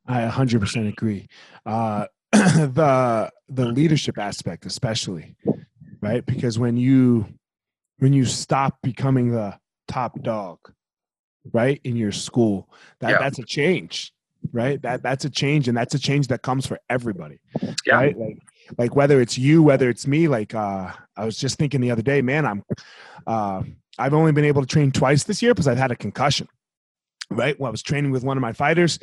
I 0.06 0.22
100% 0.22 0.88
agree. 0.88 1.28
Uh, 1.64 2.06
the 2.32 3.30
the 3.50 3.66
leadership 3.66 4.16
aspect, 4.18 4.64
especially, 4.64 5.36
right? 6.00 6.24
Because 6.24 6.58
when 6.58 6.78
you 6.78 7.26
when 7.98 8.14
you 8.14 8.24
stop 8.24 8.78
becoming 8.82 9.30
the 9.30 9.58
top 9.86 10.20
dog, 10.22 10.58
right, 11.52 11.78
in 11.84 11.94
your 11.94 12.10
school, 12.10 12.70
that 13.00 13.10
yeah. 13.10 13.18
that's 13.18 13.38
a 13.38 13.44
change 13.44 14.12
right 14.52 14.82
that 14.82 15.02
that's 15.02 15.24
a 15.24 15.30
change 15.30 15.68
and 15.68 15.76
that's 15.76 15.94
a 15.94 15.98
change 15.98 16.28
that 16.28 16.42
comes 16.42 16.66
for 16.66 16.78
everybody 16.90 17.38
yeah. 17.86 17.94
right 17.94 18.18
like 18.18 18.38
like 18.78 18.96
whether 18.96 19.20
it's 19.20 19.36
you 19.38 19.62
whether 19.62 19.88
it's 19.88 20.06
me 20.06 20.28
like 20.28 20.54
uh 20.54 20.90
i 21.16 21.24
was 21.24 21.36
just 21.36 21.58
thinking 21.58 21.80
the 21.80 21.90
other 21.90 22.02
day 22.02 22.22
man 22.22 22.46
i'm 22.46 22.62
uh 23.26 23.62
i've 23.98 24.14
only 24.14 24.32
been 24.32 24.44
able 24.44 24.62
to 24.62 24.66
train 24.66 24.90
twice 24.90 25.24
this 25.24 25.42
year 25.42 25.52
because 25.52 25.68
i've 25.68 25.78
had 25.78 25.90
a 25.90 25.96
concussion 25.96 26.48
right? 27.30 27.58
When 27.58 27.68
i 27.68 27.70
was 27.70 27.82
training 27.82 28.10
with 28.10 28.24
one 28.24 28.36
of 28.36 28.42
my 28.42 28.52
fighters 28.52 28.98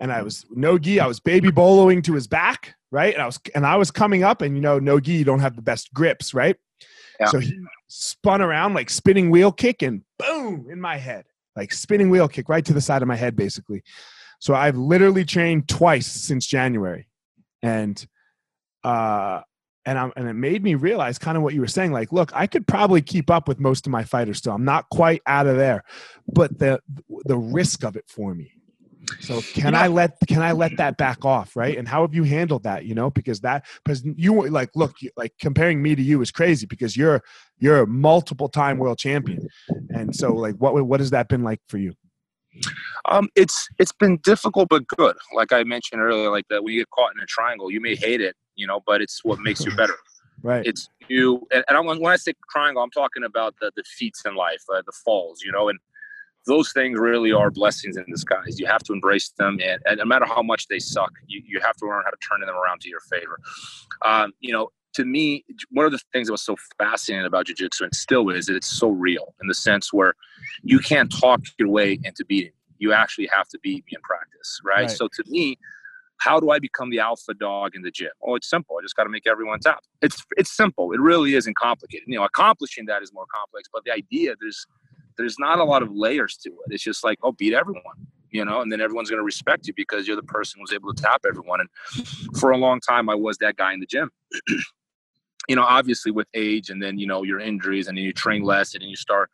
and 0.00 0.12
i 0.12 0.22
was 0.22 0.44
no 0.50 0.78
gi 0.78 1.00
i 1.00 1.06
was 1.06 1.20
berimboloing 1.20 2.04
to 2.04 2.14
his 2.14 2.26
back 2.26 2.74
right? 2.92 3.14
And 3.14 3.22
i 3.22 3.26
was 3.26 3.40
and 3.54 3.66
i 3.66 3.76
was 3.76 3.90
coming 3.90 4.22
up 4.22 4.42
and 4.42 4.54
you 4.54 4.60
know 4.60 4.78
no 4.78 5.00
gi 5.00 5.12
you 5.12 5.24
don't 5.24 5.40
have 5.40 5.56
the 5.56 5.62
best 5.62 5.92
grips 5.94 6.34
right? 6.34 6.56
Yeah. 7.18 7.26
so 7.26 7.38
he 7.38 7.58
spun 7.88 8.40
around 8.40 8.74
like 8.74 8.90
spinning 8.90 9.30
wheel 9.30 9.52
kick 9.52 9.82
and 9.82 10.02
boom 10.18 10.68
in 10.70 10.80
my 10.80 10.96
head 10.96 11.24
like 11.56 11.72
spinning 11.72 12.10
wheel 12.10 12.28
kick 12.28 12.48
right 12.48 12.64
to 12.64 12.72
the 12.72 12.80
side 12.80 13.02
of 13.02 13.08
my 13.08 13.16
head 13.16 13.36
basically. 13.36 13.82
So 14.38 14.54
I've 14.54 14.76
literally 14.76 15.24
trained 15.24 15.68
twice 15.68 16.06
since 16.06 16.46
January, 16.46 17.06
and 17.62 18.04
uh, 18.84 19.40
and 19.86 19.98
I'm 19.98 20.12
and 20.16 20.28
it 20.28 20.34
made 20.34 20.62
me 20.62 20.74
realize 20.74 21.18
kind 21.18 21.36
of 21.36 21.42
what 21.42 21.54
you 21.54 21.60
were 21.60 21.66
saying. 21.66 21.92
Like, 21.92 22.12
look, 22.12 22.30
I 22.34 22.46
could 22.46 22.66
probably 22.66 23.02
keep 23.02 23.30
up 23.30 23.48
with 23.48 23.58
most 23.60 23.86
of 23.86 23.92
my 23.92 24.04
fighters 24.04 24.38
still. 24.38 24.52
I'm 24.52 24.64
not 24.64 24.88
quite 24.90 25.22
out 25.26 25.46
of 25.46 25.56
there, 25.56 25.84
but 26.28 26.58
the 26.58 26.80
the 27.24 27.38
risk 27.38 27.84
of 27.84 27.96
it 27.96 28.04
for 28.08 28.34
me. 28.34 28.52
So 29.20 29.40
can 29.40 29.72
yeah. 29.72 29.82
I 29.82 29.86
let 29.88 30.16
can 30.28 30.42
I 30.42 30.52
let 30.52 30.76
that 30.76 30.96
back 30.96 31.24
off, 31.24 31.56
right? 31.56 31.76
And 31.76 31.88
how 31.88 32.02
have 32.02 32.14
you 32.14 32.22
handled 32.22 32.62
that? 32.64 32.84
You 32.84 32.94
know, 32.94 33.10
because 33.10 33.40
that 33.40 33.66
because 33.84 34.04
you 34.04 34.48
like 34.48 34.70
look 34.74 34.94
like 35.16 35.32
comparing 35.40 35.82
me 35.82 35.94
to 35.94 36.02
you 36.02 36.20
is 36.20 36.30
crazy 36.30 36.66
because 36.66 36.96
you're 36.96 37.22
you're 37.58 37.80
a 37.80 37.86
multiple 37.86 38.48
time 38.48 38.78
world 38.78 38.98
champion, 38.98 39.48
and 39.90 40.14
so 40.14 40.34
like 40.34 40.54
what 40.56 40.74
what 40.86 41.00
has 41.00 41.10
that 41.10 41.28
been 41.28 41.42
like 41.42 41.60
for 41.68 41.78
you? 41.78 41.94
Um, 43.08 43.28
it's 43.34 43.68
it's 43.78 43.92
been 43.92 44.18
difficult 44.18 44.68
but 44.68 44.86
good. 44.86 45.16
Like 45.34 45.52
I 45.52 45.64
mentioned 45.64 46.02
earlier, 46.02 46.30
like 46.30 46.46
that 46.50 46.62
when 46.62 46.74
you 46.74 46.80
get 46.80 46.90
caught 46.90 47.12
in 47.14 47.22
a 47.22 47.26
triangle, 47.26 47.70
you 47.70 47.80
may 47.80 47.94
hate 47.94 48.20
it, 48.20 48.36
you 48.60 48.66
know, 48.66 48.80
but 48.86 49.00
it's 49.00 49.24
what 49.24 49.40
makes 49.40 49.64
you 49.64 49.74
better. 49.74 49.96
right. 50.42 50.64
It's 50.66 50.88
you, 51.08 51.46
and, 51.50 51.64
and 51.68 51.86
when 51.86 52.12
I 52.12 52.16
say 52.16 52.34
triangle, 52.50 52.82
I'm 52.82 52.90
talking 52.90 53.24
about 53.24 53.54
the 53.60 53.72
defeats 53.74 54.22
in 54.24 54.34
life, 54.36 54.62
uh, 54.72 54.82
the 54.84 54.92
falls, 55.04 55.42
you 55.42 55.50
know, 55.50 55.68
and 55.68 55.78
those 56.46 56.72
things 56.72 56.98
really 56.98 57.32
are 57.32 57.50
blessings 57.50 57.96
in 57.96 58.04
disguise. 58.08 58.60
You 58.60 58.66
have 58.66 58.82
to 58.84 58.92
embrace 58.92 59.30
them, 59.38 59.58
and, 59.64 59.80
and 59.86 59.98
no 59.98 60.04
matter 60.04 60.26
how 60.26 60.42
much 60.42 60.68
they 60.68 60.78
suck, 60.78 61.12
you, 61.26 61.42
you 61.46 61.60
have 61.60 61.76
to 61.76 61.86
learn 61.86 62.02
how 62.04 62.10
to 62.10 62.16
turn 62.28 62.40
them 62.40 62.54
around 62.54 62.80
to 62.82 62.88
your 62.88 63.00
favor. 63.00 63.38
Um, 64.04 64.32
you 64.40 64.52
know, 64.52 64.70
to 64.94 65.04
me, 65.04 65.44
one 65.70 65.86
of 65.86 65.92
the 65.92 66.00
things 66.12 66.28
that 66.28 66.32
was 66.32 66.42
so 66.42 66.56
fascinating 66.78 67.26
about 67.26 67.46
jiu-jitsu 67.46 67.84
and 67.84 67.94
still 67.94 68.28
is 68.30 68.46
that 68.46 68.56
it's 68.56 68.66
so 68.66 68.88
real 68.88 69.34
in 69.40 69.48
the 69.48 69.54
sense 69.54 69.92
where 69.92 70.14
you 70.62 70.78
can't 70.80 71.12
talk 71.12 71.40
your 71.58 71.68
way 71.68 71.98
into 72.02 72.24
beating. 72.24 72.52
You 72.78 72.92
actually 72.92 73.28
have 73.32 73.48
to 73.48 73.58
beat 73.62 73.84
me 73.86 73.92
in 73.94 74.00
practice, 74.02 74.60
right? 74.64 74.86
right? 74.86 74.90
So 74.90 75.08
to 75.08 75.24
me, 75.28 75.58
how 76.20 76.38
do 76.38 76.50
I 76.50 76.58
become 76.58 76.90
the 76.90 77.00
alpha 77.00 77.34
dog 77.34 77.74
in 77.74 77.82
the 77.82 77.90
gym? 77.90 78.10
Oh, 78.22 78.34
it's 78.34 78.48
simple. 78.48 78.76
I 78.78 78.82
just 78.82 78.94
got 78.94 79.04
to 79.04 79.10
make 79.10 79.26
everyone 79.26 79.58
tap. 79.60 79.80
It's 80.02 80.22
it's 80.36 80.54
simple. 80.54 80.92
It 80.92 81.00
really 81.00 81.34
isn't 81.34 81.56
complicated. 81.56 82.06
You 82.06 82.18
know, 82.18 82.24
accomplishing 82.24 82.86
that 82.86 83.02
is 83.02 83.12
more 83.12 83.26
complex, 83.34 83.68
but 83.72 83.84
the 83.84 83.92
idea 83.92 84.34
there's 84.40 84.66
there's 85.18 85.38
not 85.38 85.58
a 85.58 85.64
lot 85.64 85.82
of 85.82 85.90
layers 85.92 86.36
to 86.38 86.50
it. 86.50 86.72
It's 86.72 86.82
just 86.82 87.04
like, 87.04 87.18
oh, 87.22 87.32
beat 87.32 87.54
everyone 87.54 88.06
you 88.32 88.44
know, 88.44 88.60
and 88.60 88.70
then 88.70 88.80
everyone's 88.80 89.10
going 89.10 89.18
to 89.18 89.24
respect 89.24 89.66
you 89.66 89.74
because 89.74 90.06
you're 90.06 90.16
the 90.16 90.22
person 90.22 90.60
who's 90.60 90.72
able 90.72 90.94
to 90.94 91.02
tap 91.02 91.22
everyone. 91.28 91.60
And 91.60 92.38
for 92.38 92.52
a 92.52 92.56
long 92.56 92.80
time, 92.80 93.08
I 93.08 93.14
was 93.14 93.36
that 93.38 93.56
guy 93.56 93.72
in 93.72 93.80
the 93.80 93.86
gym. 93.86 94.10
you 95.48 95.56
know, 95.56 95.64
obviously 95.64 96.12
with 96.12 96.28
age 96.34 96.70
and 96.70 96.82
then, 96.82 96.98
you 96.98 97.06
know, 97.06 97.22
your 97.24 97.40
injuries 97.40 97.88
and 97.88 97.98
then 97.98 98.04
you 98.04 98.12
train 98.12 98.42
less 98.42 98.74
and 98.74 98.82
then 98.82 98.88
you 98.88 98.96
start 98.96 99.30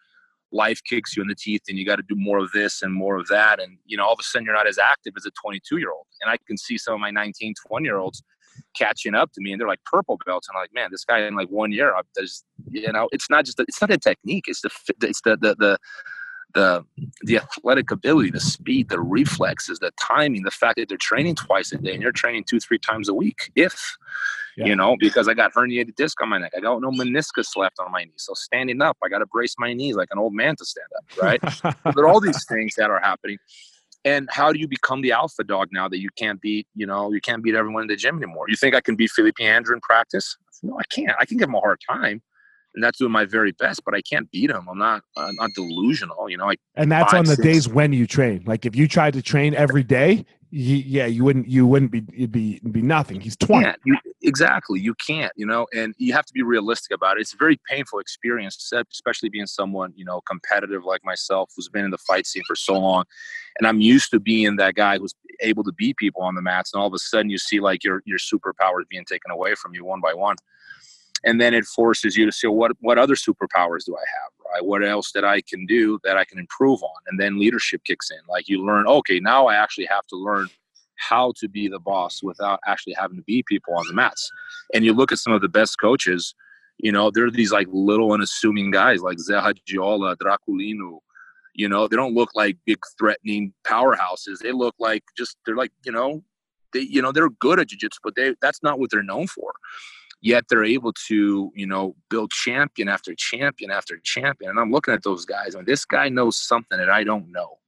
life 0.57 0.81
kicks 0.85 1.17
you 1.17 1.23
in 1.23 1.29
the 1.29 1.35
teeth 1.35 1.63
and 1.69 1.79
you 1.79 1.85
got 1.85 1.97
to 1.97 2.03
do 2.09 2.17
more 2.17 2.39
of 2.39 2.51
this 2.53 2.83
and 2.83 2.93
more 2.93 3.17
of 3.17 3.27
that. 3.29 3.61
And, 3.61 3.79
you 3.85 3.97
know, 3.97 4.05
all 4.05 4.13
of 4.13 4.19
a 4.21 4.23
sudden 4.23 4.47
you're 4.47 4.55
not 4.55 4.67
as 4.67 4.79
active 4.79 5.13
as 5.17 5.27
a 5.27 5.31
22 5.31 5.77
year 5.79 5.91
old. 5.91 6.07
And 6.23 6.31
I 6.31 6.39
can 6.47 6.57
see 6.57 6.79
some 6.79 6.95
of 6.95 7.01
my 7.01 7.11
19, 7.11 7.55
20 7.69 7.85
year 7.85 7.99
olds 7.99 8.23
catching 8.75 9.15
up 9.15 9.31
to 9.33 9.41
me 9.43 9.53
and 9.53 9.61
they're 9.61 9.69
like 9.69 9.85
purple 9.85 10.19
belts. 10.25 10.49
And 10.49 10.57
I'm 10.57 10.63
like, 10.63 10.75
man, 10.75 10.89
this 10.91 11.05
guy 11.05 11.21
in 11.21 11.37
like 11.37 11.49
one 11.49 11.73
year, 11.73 11.95
there's, 12.15 12.43
you 12.71 12.91
know, 12.93 13.09
it's 13.13 13.29
not 13.29 13.45
just, 13.45 13.59
the, 13.59 13.65
it's 13.69 13.81
not 13.81 13.91
a 13.91 13.99
technique. 13.99 14.45
It's 14.49 14.63
the, 14.63 14.71
it's 15.03 15.21
the, 15.23 15.37
the, 15.37 15.55
the, 15.59 15.79
the 16.55 16.85
the 17.23 17.37
athletic 17.37 17.91
ability, 17.91 18.31
the 18.31 18.41
speed, 18.41 18.89
the 18.89 19.01
reflexes, 19.01 19.79
the 19.79 19.91
timing, 20.01 20.43
the 20.43 20.51
fact 20.51 20.77
that 20.77 20.89
they're 20.89 20.97
training 20.97 21.35
twice 21.35 21.71
a 21.73 21.77
day 21.77 21.93
and 21.93 22.03
you're 22.03 22.13
training 22.13 22.45
two, 22.45 22.61
three 22.61 22.79
times 22.79 23.09
a 23.09 23.15
week. 23.15 23.53
If 23.55 23.97
yeah. 24.57 24.67
you 24.67 24.77
know, 24.77 24.97
because 24.99 25.29
I 25.29 25.35
got 25.35 25.53
herniated 25.53 25.95
disc 25.97 26.21
on 26.23 26.29
my 26.31 26.39
neck, 26.39 26.53
I 26.57 26.61
got 26.61 26.81
no 26.81 26.91
meniscus 26.91 27.57
left 27.57 27.79
on 27.79 27.93
my 27.93 28.05
knee. 28.05 28.13
So 28.17 28.35
standing 28.35 28.81
up, 28.83 28.97
I 29.05 29.09
got 29.09 29.19
to 29.19 29.27
brace 29.27 29.55
my 29.59 29.73
knees 29.73 29.97
like 29.97 30.09
an 30.11 30.19
old 30.19 30.35
man 30.35 30.57
to 30.57 30.65
stand 30.65 30.89
up. 30.97 31.23
Right? 31.23 31.95
there 31.95 32.05
are 32.05 32.09
all 32.09 32.21
these 32.21 32.45
things 32.47 32.75
that 32.77 32.91
are 32.91 33.01
happening. 33.01 33.39
And 34.05 34.29
how 34.31 34.53
do 34.53 34.61
you 34.61 34.69
become 34.69 35.03
the 35.03 35.13
alpha 35.13 35.43
dog 35.43 35.69
now 35.73 35.89
that 35.89 35.99
you 35.99 36.09
can't 36.17 36.41
beat, 36.41 36.69
you 36.75 36.87
know, 36.87 37.13
you 37.13 37.21
can't 37.21 37.43
beat 37.43 37.57
everyone 37.57 37.83
in 37.83 37.89
the 37.89 37.97
gym 37.97 38.17
anymore? 38.17 38.47
You 38.49 38.57
think 38.57 38.75
I 38.75 38.81
can 38.81 38.95
beat 38.95 39.11
Felipe 39.11 39.41
Andrew 39.41 39.75
in 39.75 39.81
practice? 39.81 40.37
No, 40.63 40.79
I 40.79 40.85
can't. 40.91 41.17
I 41.19 41.25
can 41.25 41.39
give 41.39 41.49
him 41.49 41.57
a 41.57 41.61
hard 41.61 41.81
time 41.89 42.23
and 42.77 42.85
that's 42.85 42.99
doing 42.99 43.11
my 43.11 43.25
very 43.25 43.53
best, 43.53 43.83
but 43.85 43.95
I 43.95 44.03
can't 44.03 44.31
beat 44.31 44.51
him. 44.51 44.69
I'm 44.71 44.79
not, 44.79 45.03
I'm 45.17 45.35
not 45.37 45.51
delusional, 45.55 46.29
you 46.29 46.37
know. 46.37 46.51
I, 46.51 46.57
and 46.77 46.93
that's 46.93 47.11
five, 47.11 47.21
on 47.21 47.25
the 47.25 47.35
six. 47.35 47.43
days 47.43 47.69
when 47.69 47.93
you 47.95 48.07
train. 48.07 48.45
Like 48.47 48.67
if 48.67 48.77
you 48.77 48.87
tried 48.87 49.15
to 49.15 49.23
train 49.23 49.55
every 49.55 49.83
day, 49.83 50.27
you, 50.51 50.77
yeah, 50.77 51.07
you 51.07 51.25
wouldn't, 51.25 51.49
you 51.49 51.67
wouldn't 51.67 51.91
be, 51.91 52.05
it'd 52.15 52.31
be, 52.31 52.57
it'd 52.57 52.73
be 52.73 52.83
nothing. 52.83 53.23
He's 53.23 53.35
20. 53.37 53.73
You, 53.87 53.97
exactly. 54.23 54.79
You 54.79 54.95
can't, 55.07 55.33
you 55.37 55.47
know, 55.47 55.67
and 55.75 55.95
you 55.97 56.13
have 56.13 56.27
to 56.27 56.33
be 56.35 56.43
realistic 56.43 56.95
about 56.95 57.17
it. 57.17 57.23
It's 57.23 57.33
a 57.33 57.39
very 57.39 57.59
painful 57.69 57.99
experience, 57.99 58.71
especially 58.93 59.31
being 59.31 59.47
someone, 59.47 59.95
you 59.97 60.05
know, 60.05 60.21
competitive 60.29 60.85
like 60.85 61.03
myself, 61.03 61.51
who's 61.57 61.71
been 61.71 61.87
in 61.87 61.91
the 61.91 61.99
fight 61.99 62.27
scene 62.27 62.45
for 62.47 62.55
so 62.55 62.79
long. 62.79 63.05
And 63.59 63.67
I'm 63.67 63.81
used 63.81 64.11
to 64.11 64.21
being 64.21 64.57
that 64.57 64.75
guy 64.75 64.99
who's 64.99 65.15
able 65.41 65.65
to 65.65 65.73
beat 65.73 65.97
people 65.97 66.23
on 66.23 66.35
the 66.35 66.43
mats. 66.43 66.75
And 66.75 66.81
all 66.81 66.89
of 66.89 66.95
a 66.95 66.99
sudden 66.99 67.31
you 67.31 67.39
see 67.39 67.59
like 67.59 67.83
your, 67.83 68.03
your 68.05 68.19
superpowers 68.19 68.87
being 68.91 69.07
taken 69.07 69.31
away 69.31 69.55
from 69.55 69.75
you 69.75 69.85
one 69.85 70.03
by 70.03 70.13
one 70.13 70.37
and 71.25 71.41
then 71.41 71.55
it 71.55 71.65
forces 71.65 72.17
you 72.17 72.27
to 72.27 72.33
see 72.33 72.47
what 72.47 72.73
what 72.81 72.99
other 72.99 73.15
superpowers 73.15 73.85
do 73.85 73.97
I 73.97 74.05
have, 74.21 74.33
right? 74.53 74.65
What 74.65 74.85
else 74.85 75.13
that 75.13 75.25
I 75.25 75.41
can 75.41 75.67
do 75.67 75.99
that 76.05 76.17
I 76.17 76.25
can 76.25 76.39
improve 76.39 76.83
on, 76.83 77.01
and 77.09 77.21
then 77.21 77.39
leadership 77.39 77.83
kicks 77.85 78.11
in. 78.11 78.19
Like 78.29 78.49
you 78.49 78.65
learn, 78.65 78.87
okay, 78.87 79.21
now 79.21 79.47
I 79.47 79.57
actually 79.57 79.87
have 79.87 80.07
to 80.09 80.17
learn 80.17 80.49
how 80.97 81.33
to 81.39 81.49
be 81.49 81.69
the 81.69 81.79
boss 81.79 82.23
without 82.23 82.61
actually 82.67 82.95
having 82.99 83.17
to 83.19 83.23
be 83.23 83.45
people 83.47 83.75
on 83.75 83.87
the 83.87 83.95
mats. 83.95 84.31
And 84.75 84.85
you 84.85 84.93
look 84.93 85.13
at 85.13 85.19
some 85.19 85.33
of 85.33 85.43
the 85.43 85.49
best 85.49 85.79
coaches, 85.79 86.35
you 86.79 86.93
know, 86.93 87.11
they're 87.11 87.31
these 87.31 87.53
like 87.53 87.69
little 87.71 88.13
unassuming 88.13 88.71
guys 88.71 89.03
like 89.03 89.19
Zé 89.19 89.43
Radiola, 89.43 90.17
Draculino. 90.17 90.99
You 91.55 91.69
know, 91.69 91.89
they 91.89 91.97
don't 91.97 92.15
look 92.15 92.31
like 92.35 92.59
big 92.67 92.79
threatening 92.99 93.53
powerhouses. 93.67 94.39
They 94.43 94.53
look 94.53 94.75
like 94.79 95.03
just 95.17 95.39
they're 95.47 95.57
like, 95.57 95.73
you 95.85 95.93
know, 95.93 96.23
they 96.73 96.81
you 96.81 97.01
know, 97.01 97.13
they're 97.13 97.31
good 97.31 97.59
at 97.59 97.69
jiu-jitsu, 97.69 98.01
but 98.03 98.15
they 98.15 98.35
that's 98.43 98.63
not 98.63 98.79
what 98.79 98.91
they're 98.91 99.03
known 99.03 99.27
for. 99.27 99.53
Yet 100.23 100.45
they're 100.49 100.65
able 100.65 100.93
to, 101.09 101.53
you 101.55 101.67
know, 101.67 101.95
build 102.11 102.31
champion 102.31 102.89
after 102.89 103.15
champion 103.15 103.71
after 103.71 103.99
champion. 104.03 104.51
And 104.51 104.59
I'm 104.59 104.73
looking 104.73 104.95
at 104.95 105.03
those 105.03 105.25
guys, 105.25 105.55
and 105.55 105.67
this 105.67 105.85
guy 105.85 106.09
knows 106.09 106.37
something 106.37 106.79
that 106.79 106.91
I 106.91 107.05
don't 107.05 107.31
know 107.31 107.59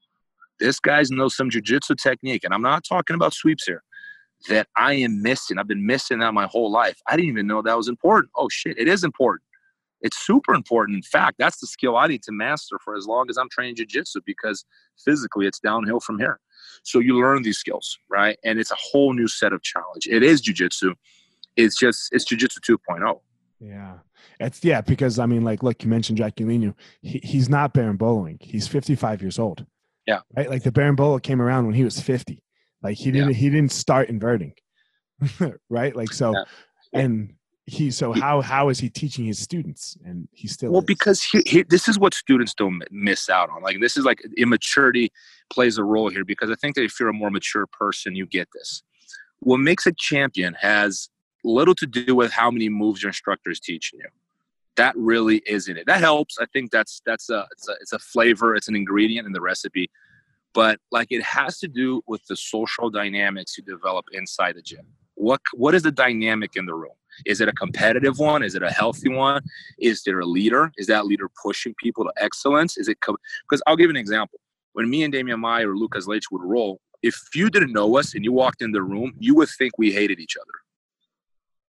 this 0.59 0.81
guy 0.81 1.03
knows 1.11 1.37
some 1.37 1.51
jujitsu 1.51 1.97
technique, 1.97 2.45
and 2.45 2.53
I'm 2.53 2.63
not 2.63 2.85
talking 2.85 3.15
about 3.15 3.35
sweeps 3.35 3.65
here, 3.65 3.83
that 4.49 4.69
I 4.77 4.95
am 4.95 5.23
missing. 5.23 5.59
I've 5.59 5.69
been 5.69 5.87
missing 5.87 6.19
that 6.21 6.35
my 6.35 6.47
whole 6.47 6.71
life. 6.71 6.99
I 7.07 7.17
didn't 7.17 7.31
even 7.31 7.47
know 7.47 7.63
that 7.63 7.77
was 7.77 7.89
important. 7.89 8.31
Oh, 8.37 8.49
shit, 8.49 8.79
it 8.79 8.89
is 8.89 9.05
important. 9.05 9.43
It's 10.01 10.19
super 10.19 10.55
important. 10.55 10.97
In 10.97 11.03
fact, 11.03 11.37
that's 11.39 11.59
the 11.59 11.67
skill 11.67 11.97
I 11.97 12.07
need 12.07 12.23
to 12.25 12.33
master 12.33 12.79
for 12.85 12.97
as 12.97 13.07
long 13.07 13.27
as 13.31 13.37
I'm 13.37 13.49
training 13.49 13.77
jujitsu 13.77 14.21
because 14.25 14.65
physically 15.05 15.47
it's 15.47 15.59
downhill 15.59 15.99
from 15.99 16.19
here. 16.19 16.39
So 16.85 17.01
you 17.01 17.19
learn 17.19 17.43
these 17.43 17.59
skills, 17.59 17.99
right? 18.09 18.39
And 18.45 18.61
it's 18.61 18.71
a 18.71 18.77
whole 18.79 19.13
new 19.13 19.27
set 19.27 19.53
of 19.53 19.61
challenge. 19.63 20.07
It 20.09 20.23
is 20.23 20.41
jujitsu. 20.41 20.95
It's 21.59 21.79
just, 21.79 22.09
it's 22.13 22.25
jujitsu 22.25 22.61
2.0. 22.61 23.21
Yeah. 23.61 23.99
It's 24.41 24.65
yeah, 24.65 24.81
because 24.81 25.19
I 25.19 25.27
mean, 25.27 25.43
like, 25.43 25.63
look, 25.63 25.83
you 25.83 25.91
mentioned 25.91 26.19
Draculino. 26.19 26.75
He, 27.03 27.21
he's 27.23 27.49
not 27.49 27.75
berimboloing. 27.75 28.41
He's 28.41 28.69
55 28.69 29.21
years 29.21 29.39
old. 29.39 29.67
Yeah. 30.07 30.21
Right. 30.37 30.49
Like 30.49 30.63
the 30.63 30.71
berimbolo 30.71 31.23
came 31.23 31.43
around 31.43 31.67
when 31.67 31.75
he 31.75 31.85
was 31.85 32.01
50. 32.01 32.43
Like 32.83 32.97
he 32.97 33.11
didn't, 33.11 33.31
yeah. 33.31 33.37
he 33.37 33.51
didn't 33.51 33.73
start 33.73 34.09
inverting. 34.09 34.55
right. 35.69 35.95
Like, 35.95 36.13
so, 36.13 36.33
yeah. 36.33 36.45
and 37.01 37.35
he, 37.67 37.91
so 37.91 38.13
how, 38.13 38.41
how 38.41 38.69
is 38.69 38.79
he 38.79 38.89
teaching 38.89 39.25
his 39.25 39.41
students? 39.41 39.99
And 40.05 40.29
he 40.31 40.47
still, 40.47 40.71
well, 40.71 40.81
is. 40.81 40.87
because 40.87 41.23
he, 41.23 41.43
he, 41.45 41.63
this 41.65 41.89
is 41.89 41.99
what 41.99 42.15
students 42.15 42.55
don't 42.55 42.83
miss 42.93 43.29
out 43.29 43.51
on. 43.51 43.63
Like, 43.63 43.81
this 43.81 43.97
is 43.97 44.05
like 44.05 44.23
immaturity 44.37 45.11
plays 45.51 45.79
a 45.79 45.85
role 45.85 46.09
here 46.09 46.25
because 46.25 46.51
I 46.51 46.55
think 46.55 46.77
that 46.77 46.85
if 46.85 46.99
you're 47.01 47.09
a 47.09 47.15
more 47.15 47.31
mature 47.31 47.67
person, 47.67 48.15
you 48.15 48.27
get 48.27 48.49
this. 48.55 48.83
What 49.41 49.59
makes 49.59 49.87
a 49.87 49.93
champion 49.93 50.55
has 50.61 51.11
little 51.45 51.75
to 51.75 51.87
do 51.87 52.15
with 52.15 52.33
how 52.33 52.51
many 52.51 52.69
moves 52.69 53.03
your 53.03 53.11
instructor 53.11 53.51
is 53.51 53.61
teaching 53.61 54.01
you 54.01 54.09
that 54.79 54.97
really 54.97 55.43
isn't 55.45 55.77
it. 55.77 55.87
That 55.87 56.01
helps. 56.01 56.39
I 56.41 56.47
think 56.47 56.71
that's 56.71 57.03
that's 57.05 57.29
a 57.29 57.47
it's 57.53 57.69
a 57.69 57.73
it's 57.81 57.93
a 57.93 57.99
flavor, 57.99 58.55
it's 58.55 58.69
an 58.69 58.77
ingredient 58.77 59.27
in 59.27 59.33
the 59.33 59.41
recipe. 59.41 59.91
But 60.55 60.79
like 60.91 61.09
it 61.11 61.23
has 61.23 61.59
to 61.59 61.69
do 61.69 62.01
with 62.07 62.25
the 62.27 62.37
social 62.37 62.89
dynamics 62.89 63.59
you 63.59 63.65
develop 63.65 64.07
inside 64.13 64.55
the 64.55 64.63
gym. 64.63 64.87
What 65.15 65.41
what 65.53 65.75
is 65.75 65.83
the 65.83 65.91
dynamic 65.91 66.57
in 66.57 66.65
the 66.65 66.75
room? 66.75 66.93
Is 67.27 67.41
it 67.41 67.49
a 67.49 67.53
competitive 67.53 68.21
one? 68.21 68.45
Is 68.45 68.55
it 68.55 68.63
a 68.63 68.71
healthy 68.71 69.09
one? 69.09 69.43
Is 69.79 70.05
there 70.05 70.21
a 70.21 70.25
leader? 70.25 70.71
Is 70.79 70.87
that 70.87 71.07
leader 71.07 71.29
pushing 71.43 71.75
people 71.75 72.05
to 72.05 72.13
excellence? 72.17 72.79
Is 72.79 72.89
it 72.89 72.99
because 73.01 73.63
I'll 73.67 73.77
give 73.77 73.91
an 73.91 73.97
example. 73.97 74.39
When 74.75 74.89
me 74.89 75.03
and 75.03 75.13
Demian 75.13 75.41
Maia 75.41 75.69
or 75.69 75.77
Lucas 75.77 76.07
Leite 76.07 76.31
would 76.31 76.43
roll, 76.43 76.81
if 77.03 77.21
you 77.35 77.51
didn't 77.51 77.73
know 77.73 77.99
us 77.99 78.15
and 78.15 78.25
you 78.25 78.31
walked 78.33 78.63
in 78.63 78.71
the 78.71 78.83
room, 78.83 79.15
you 79.19 79.35
would 79.35 79.49
think 79.49 79.73
we 79.77 79.91
hated 79.91 80.21
each 80.21 80.37
other 80.37 80.53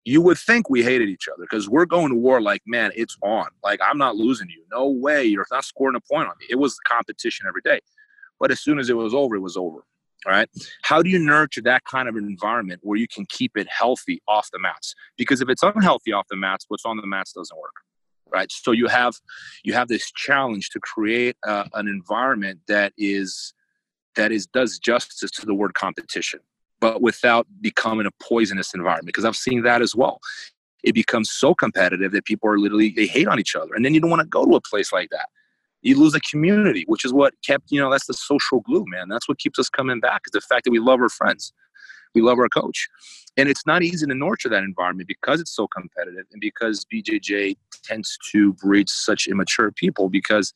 you 0.09 0.23
would 0.23 0.39
think 0.39 0.71
we 0.71 0.83
hated 0.83 1.11
each 1.11 1.29
other 1.29 1.43
because 1.43 1.69
we're 1.69 1.85
going 1.85 2.09
to 2.09 2.15
war 2.15 2.41
like, 2.41 2.63
man, 2.67 2.91
it's 2.97 3.17
on. 3.23 3.49
Like, 3.63 3.79
I'm 3.83 3.99
not 3.99 4.17
losing 4.17 4.49
you. 4.49 4.65
No 4.73 4.89
way. 4.89 5.25
You're 5.25 5.47
not 5.51 5.67
scoring 5.67 5.97
a 5.97 6.01
point 6.01 6.29
on 6.29 6.35
me. 6.41 6.47
It 6.49 6.57
was 6.57 6.79
competition 6.87 7.47
every 7.47 7.61
day. 7.63 7.81
But 8.41 8.51
as 8.51 8.61
soon 8.61 8.79
as 8.79 8.89
it 8.89 8.97
was 8.97 9.13
over, 9.13 9.37
it 9.37 9.41
was 9.41 9.59
over. 9.59 9.85
All 10.27 10.33
right. 10.33 10.49
How 10.83 11.03
do 11.03 11.11
you 11.11 11.19
nurture 11.19 11.61
that 11.63 11.85
kind 11.85 12.09
of 12.09 12.17
environment 12.17 12.81
where 12.83 12.99
you 12.99 13.07
can 13.07 13.27
keep 13.29 13.57
it 13.57 13.69
healthy 13.69 14.23
off 14.27 14.49
the 14.51 14.59
mats? 14.59 14.95
Because 15.19 15.43
if 15.43 15.51
it's 15.51 15.63
unhealthy 15.63 16.13
off 16.13 16.27
the 16.31 16.37
mats, 16.37 16.65
what's 16.69 16.87
on 16.87 16.97
the 16.97 17.07
mats 17.07 17.35
doesn't 17.35 17.59
work. 17.59 17.75
Right. 18.33 18.51
So 18.51 18.73
you 18.73 18.89
have 18.89 19.15
you 19.63 19.75
have 19.75 19.89
this 19.89 20.11
challenge 20.13 20.71
to 20.71 20.81
create 20.81 21.37
uh, 21.47 21.65
an 21.75 21.87
environment 21.87 22.61
that 22.67 22.93
is 22.97 23.53
that 24.17 24.33
is 24.33 24.47
does 24.47 24.79
justice 24.79 25.31
to 25.33 25.47
the 25.47 25.55
word 25.55 25.75
competition 25.75 26.41
but 26.81 27.03
without 27.03 27.47
becoming 27.61 28.07
a 28.07 28.11
poisonous 28.23 28.75
environment 28.75 29.07
because 29.07 29.25
i've 29.25 29.37
seen 29.37 29.63
that 29.63 29.83
as 29.83 29.95
well. 29.95 30.21
It 30.85 30.95
becomes 30.95 31.29
so 31.31 31.55
competitive 31.55 32.13
that 32.13 32.25
people 32.25 32.49
are 32.49 32.59
literally 32.59 32.91
they 32.91 33.07
hate 33.07 33.27
on 33.27 33.41
each 33.41 33.57
other 33.57 33.75
and 33.75 33.85
then 33.85 33.95
you 33.95 34.01
don't 34.01 34.11
want 34.11 34.23
to 34.23 34.29
go 34.29 34.45
to 34.45 34.55
a 34.55 34.61
place 34.61 34.93
like 34.93 35.11
that. 35.11 35.29
You 35.83 35.99
lose 35.99 36.15
a 36.15 36.21
community 36.21 36.85
which 36.87 37.05
is 37.05 37.13
what 37.13 37.35
kept 37.45 37.71
you 37.71 37.81
know 37.81 37.91
that's 37.91 38.07
the 38.07 38.15
social 38.15 38.61
glue 38.61 38.85
man. 38.89 39.09
That's 39.09 39.29
what 39.29 39.39
keeps 39.39 39.59
us 39.59 39.69
coming 39.69 40.01
back 40.01 40.23
is 40.27 40.33
the 40.33 40.41
fact 40.41 40.65
that 40.65 40.71
we 40.71 40.79
love 40.79 41.01
our 41.01 41.09
friends. 41.09 41.53
We 42.15 42.23
love 42.23 42.39
our 42.39 42.49
coach. 42.49 42.89
And 43.37 43.49
it's 43.49 43.67
not 43.67 43.83
easy 43.83 44.07
to 44.07 44.15
nurture 44.15 44.49
that 44.49 44.65
environment 44.65 45.07
because 45.07 45.41
it's 45.41 45.55
so 45.55 45.69
competitive 45.69 46.25
and 46.33 46.41
because 46.41 46.87
bjj 46.93 47.57
tends 47.85 48.19
to 48.33 48.53
breed 48.55 48.89
such 48.89 49.27
immature 49.27 49.71
people 49.71 50.09
because 50.09 50.53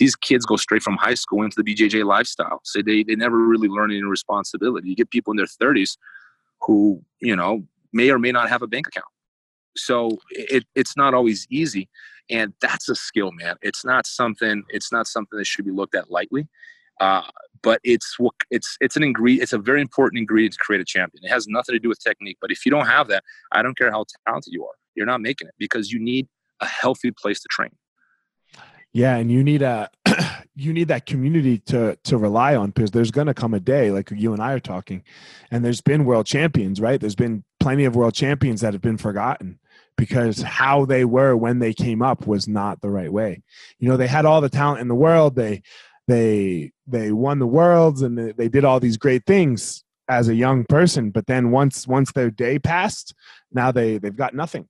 these 0.00 0.16
kids 0.16 0.46
go 0.46 0.56
straight 0.56 0.82
from 0.82 0.96
high 0.96 1.14
school 1.14 1.42
into 1.42 1.62
the 1.62 1.74
BJJ 1.74 2.04
lifestyle. 2.04 2.60
So 2.64 2.80
they, 2.82 3.04
they 3.04 3.14
never 3.14 3.36
really 3.38 3.68
learn 3.68 3.92
any 3.92 4.02
responsibility. 4.02 4.88
You 4.88 4.96
get 4.96 5.10
people 5.10 5.30
in 5.30 5.36
their 5.36 5.46
30s 5.46 5.98
who, 6.62 7.04
you 7.20 7.36
know, 7.36 7.64
may 7.92 8.10
or 8.10 8.18
may 8.18 8.32
not 8.32 8.48
have 8.48 8.62
a 8.62 8.66
bank 8.66 8.88
account. 8.88 9.06
So 9.76 10.18
it, 10.30 10.64
it's 10.74 10.96
not 10.96 11.12
always 11.12 11.46
easy. 11.50 11.88
And 12.30 12.54
that's 12.62 12.88
a 12.88 12.94
skill, 12.94 13.30
man. 13.32 13.56
It's 13.60 13.84
not 13.84 14.06
something, 14.06 14.64
it's 14.70 14.90
not 14.90 15.06
something 15.06 15.38
that 15.38 15.46
should 15.46 15.66
be 15.66 15.70
looked 15.70 15.94
at 15.94 16.10
lightly. 16.10 16.48
Uh, 16.98 17.22
but 17.62 17.80
it's 17.82 18.16
it's 18.50 18.76
it's 18.80 18.96
an 18.96 19.02
ingredient. 19.02 19.42
It's 19.42 19.52
a 19.52 19.58
very 19.58 19.80
important 19.80 20.18
ingredient 20.18 20.54
to 20.54 20.58
create 20.58 20.80
a 20.80 20.84
champion. 20.84 21.24
It 21.24 21.28
has 21.28 21.46
nothing 21.46 21.74
to 21.74 21.78
do 21.78 21.88
with 21.88 21.98
technique. 21.98 22.38
But 22.40 22.50
if 22.50 22.64
you 22.64 22.70
don't 22.70 22.86
have 22.86 23.08
that, 23.08 23.22
I 23.52 23.62
don't 23.62 23.76
care 23.76 23.90
how 23.90 24.04
talented 24.26 24.52
you 24.52 24.64
are, 24.64 24.74
you're 24.94 25.06
not 25.06 25.20
making 25.20 25.48
it 25.48 25.54
because 25.58 25.90
you 25.90 25.98
need 25.98 26.28
a 26.60 26.66
healthy 26.66 27.10
place 27.10 27.40
to 27.40 27.48
train. 27.50 27.70
Yeah, 28.92 29.16
and 29.16 29.30
you 29.30 29.44
need 29.44 29.62
a 29.62 29.90
you 30.56 30.72
need 30.72 30.88
that 30.88 31.06
community 31.06 31.58
to 31.58 31.96
to 32.04 32.18
rely 32.18 32.56
on 32.56 32.70
because 32.70 32.90
there's 32.90 33.10
going 33.10 33.28
to 33.28 33.34
come 33.34 33.54
a 33.54 33.60
day 33.60 33.90
like 33.90 34.10
you 34.10 34.32
and 34.32 34.42
I 34.42 34.52
are 34.52 34.60
talking, 34.60 35.04
and 35.50 35.64
there's 35.64 35.80
been 35.80 36.04
world 36.04 36.26
champions, 36.26 36.80
right? 36.80 37.00
There's 37.00 37.14
been 37.14 37.44
plenty 37.60 37.84
of 37.84 37.94
world 37.94 38.14
champions 38.14 38.60
that 38.60 38.72
have 38.72 38.82
been 38.82 38.96
forgotten 38.96 39.58
because 39.96 40.42
how 40.42 40.86
they 40.86 41.04
were 41.04 41.36
when 41.36 41.58
they 41.58 41.74
came 41.74 42.02
up 42.02 42.26
was 42.26 42.48
not 42.48 42.80
the 42.80 42.90
right 42.90 43.12
way. 43.12 43.42
You 43.78 43.88
know, 43.88 43.96
they 43.96 44.06
had 44.06 44.24
all 44.24 44.40
the 44.40 44.48
talent 44.48 44.80
in 44.80 44.88
the 44.88 44.94
world. 44.94 45.36
They 45.36 45.62
they 46.08 46.72
they 46.86 47.12
won 47.12 47.38
the 47.38 47.46
worlds 47.46 48.02
and 48.02 48.18
they, 48.18 48.48
did 48.48 48.64
all 48.64 48.80
these 48.80 48.96
great 48.96 49.24
things 49.26 49.84
as 50.08 50.28
a 50.28 50.34
young 50.34 50.64
person, 50.64 51.10
but 51.10 51.26
then 51.26 51.52
once 51.52 51.86
once 51.86 52.10
their 52.12 52.30
day 52.30 52.58
passed, 52.58 53.14
now 53.52 53.70
they 53.70 53.98
they've 53.98 54.16
got 54.16 54.34
nothing, 54.34 54.66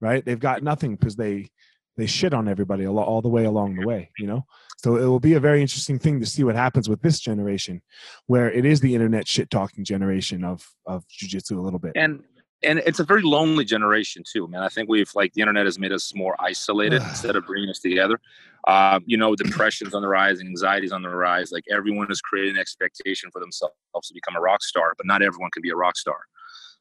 right? 0.00 0.24
They've 0.24 0.40
got 0.40 0.62
nothing 0.62 0.96
because 0.96 1.16
they 1.16 1.50
they 1.98 2.06
shit 2.06 2.32
on 2.32 2.48
everybody 2.48 2.86
all, 2.86 2.98
all 2.98 3.20
the 3.20 3.28
way 3.28 3.44
along 3.44 3.74
the 3.74 3.86
way 3.86 4.10
you 4.18 4.26
know? 4.26 4.46
So 4.78 4.96
it 4.96 5.04
will 5.04 5.20
be 5.20 5.34
a 5.34 5.40
very 5.40 5.60
interesting 5.60 5.98
thing 5.98 6.20
to 6.20 6.26
see 6.26 6.44
what 6.44 6.54
happens 6.54 6.88
with 6.88 7.02
this 7.02 7.18
generation 7.18 7.82
where 8.26 8.50
it 8.50 8.64
is 8.64 8.80
the 8.80 8.94
internet 8.94 9.26
shit 9.26 9.50
talking 9.50 9.84
generation 9.84 10.44
of 10.44 10.66
of 10.86 11.06
jiu-jitsu 11.08 11.58
a 11.58 11.60
little 11.60 11.80
bit. 11.80 11.92
And 11.96 12.22
and 12.64 12.80
it's 12.80 12.98
a 12.98 13.04
very 13.04 13.22
lonely 13.22 13.64
generation 13.64 14.22
too 14.30 14.48
man. 14.48 14.62
I 14.62 14.68
think 14.68 14.88
we've 14.88 15.10
like 15.14 15.32
the 15.34 15.42
internet 15.42 15.66
has 15.66 15.78
made 15.78 15.92
us 15.92 16.14
more 16.14 16.36
isolated 16.38 17.02
instead 17.08 17.36
of 17.36 17.44
bringing 17.44 17.68
us 17.68 17.80
together. 17.80 18.18
Uh, 18.66 19.00
you 19.06 19.16
know 19.16 19.34
depression's 19.34 19.94
on 19.94 20.02
the 20.02 20.08
rise 20.08 20.40
and 20.40 20.48
anxiety's 20.48 20.92
on 20.92 21.00
the 21.00 21.08
rise 21.08 21.52
like 21.52 21.64
everyone 21.70 22.10
is 22.10 22.20
creating 22.20 22.54
an 22.54 22.60
expectation 22.60 23.30
for 23.30 23.40
themselves 23.40 23.72
to 24.02 24.12
become 24.12 24.36
a 24.36 24.40
rock 24.40 24.62
star 24.62 24.94
but 24.98 25.06
not 25.06 25.22
everyone 25.22 25.48
can 25.52 25.62
be 25.62 25.70
a 25.70 25.76
rock 25.76 25.96
star 25.96 26.18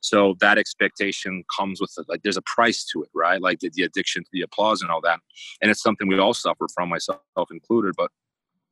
so 0.01 0.35
that 0.39 0.57
expectation 0.57 1.43
comes 1.55 1.81
with 1.81 1.93
like 2.07 2.21
there's 2.23 2.37
a 2.37 2.41
price 2.43 2.85
to 2.93 3.03
it, 3.03 3.09
right? 3.13 3.41
Like 3.41 3.59
the, 3.59 3.69
the 3.73 3.83
addiction 3.83 4.23
to 4.23 4.29
the 4.31 4.41
applause 4.41 4.81
and 4.81 4.91
all 4.91 5.01
that. 5.01 5.19
And 5.61 5.71
it's 5.71 5.81
something 5.81 6.07
we 6.07 6.19
all 6.19 6.33
suffer 6.33 6.67
from, 6.73 6.89
myself 6.89 7.19
included. 7.51 7.95
But 7.97 8.11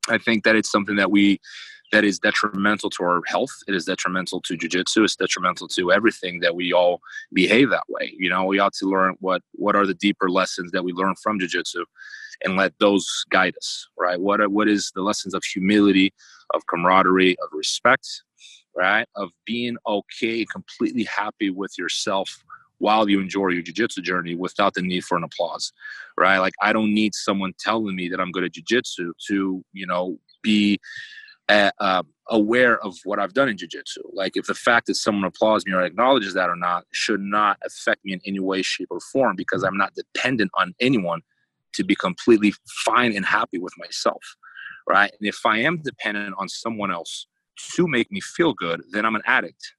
I 0.07 0.17
think 0.17 0.43
that 0.43 0.55
it's 0.55 0.71
something 0.71 0.95
that 0.97 1.11
we 1.11 1.39
that 1.91 2.03
is 2.03 2.19
detrimental 2.19 2.89
to 2.89 3.03
our 3.03 3.21
health. 3.27 3.51
It 3.67 3.75
is 3.75 3.85
detrimental 3.85 4.41
to 4.41 4.57
jujitsu. 4.57 5.03
It's 5.03 5.15
detrimental 5.15 5.67
to 5.69 5.91
everything 5.91 6.39
that 6.39 6.55
we 6.55 6.73
all 6.73 6.99
behave 7.31 7.69
that 7.69 7.83
way. 7.87 8.13
You 8.17 8.29
know, 8.29 8.43
we 8.45 8.59
ought 8.59 8.73
to 8.73 8.85
learn 8.85 9.15
what 9.19 9.41
what 9.53 9.75
are 9.75 9.85
the 9.85 9.93
deeper 9.93 10.29
lessons 10.29 10.71
that 10.71 10.83
we 10.83 10.93
learn 10.93 11.15
from 11.21 11.39
jujitsu, 11.39 11.83
and 12.43 12.55
let 12.55 12.73
those 12.79 13.25
guide 13.29 13.55
us. 13.57 13.87
Right? 13.97 14.19
What 14.19 14.41
are, 14.41 14.49
what 14.49 14.67
is 14.67 14.91
the 14.95 15.01
lessons 15.01 15.33
of 15.33 15.43
humility, 15.43 16.13
of 16.53 16.65
camaraderie, 16.67 17.37
of 17.39 17.49
respect, 17.51 18.23
right? 18.75 19.07
Of 19.15 19.29
being 19.45 19.77
okay, 19.87 20.45
completely 20.45 21.03
happy 21.03 21.49
with 21.49 21.77
yourself 21.77 22.43
while 22.77 23.09
you 23.09 23.21
enjoy 23.21 23.47
your 23.47 23.61
jiu-jitsu 23.61 24.01
journey 24.01 24.35
without 24.35 24.73
the 24.73 24.81
need 24.81 25.01
for 25.03 25.17
an 25.17 25.23
applause 25.23 25.71
right 26.17 26.39
like 26.39 26.53
i 26.61 26.73
don't 26.73 26.93
need 26.93 27.15
someone 27.15 27.53
telling 27.57 27.95
me 27.95 28.09
that 28.09 28.19
i'm 28.19 28.31
good 28.31 28.43
at 28.43 28.51
jiu-jitsu 28.51 29.13
to 29.25 29.63
you 29.71 29.87
know 29.87 30.17
be 30.43 30.77
uh, 31.49 32.03
aware 32.29 32.79
of 32.83 32.95
what 33.03 33.19
I've 33.19 33.33
done 33.33 33.49
in 33.49 33.57
jiu-jitsu. 33.57 34.01
Like 34.13 34.35
if 34.35 34.47
the 34.47 34.55
fact 34.55 34.87
that 34.87 34.95
someone 34.95 35.25
applauds 35.25 35.65
me 35.65 35.73
or 35.73 35.81
acknowledges 35.81 36.33
that 36.33 36.49
or 36.49 36.55
not 36.55 36.85
should 36.91 37.21
not 37.21 37.57
affect 37.63 38.03
me 38.03 38.13
in 38.13 38.21
any 38.25 38.39
way, 38.39 38.61
shape, 38.61 38.87
or 38.89 38.99
form 38.99 39.35
because 39.35 39.63
I'm 39.63 39.77
not 39.77 39.93
dependent 39.93 40.51
on 40.55 40.73
anyone 40.79 41.21
to 41.73 41.83
be 41.83 41.95
completely 41.95 42.53
fine 42.83 43.15
and 43.15 43.25
happy 43.25 43.59
with 43.59 43.73
myself. 43.77 44.21
Right. 44.87 45.11
And 45.19 45.27
if 45.27 45.45
I 45.45 45.59
am 45.59 45.81
dependent 45.81 46.35
on 46.37 46.47
someone 46.47 46.91
else 46.91 47.27
to 47.75 47.87
make 47.87 48.11
me 48.11 48.21
feel 48.21 48.53
good, 48.53 48.81
then 48.91 49.05
I'm 49.05 49.15
an 49.15 49.23
addict. 49.25 49.73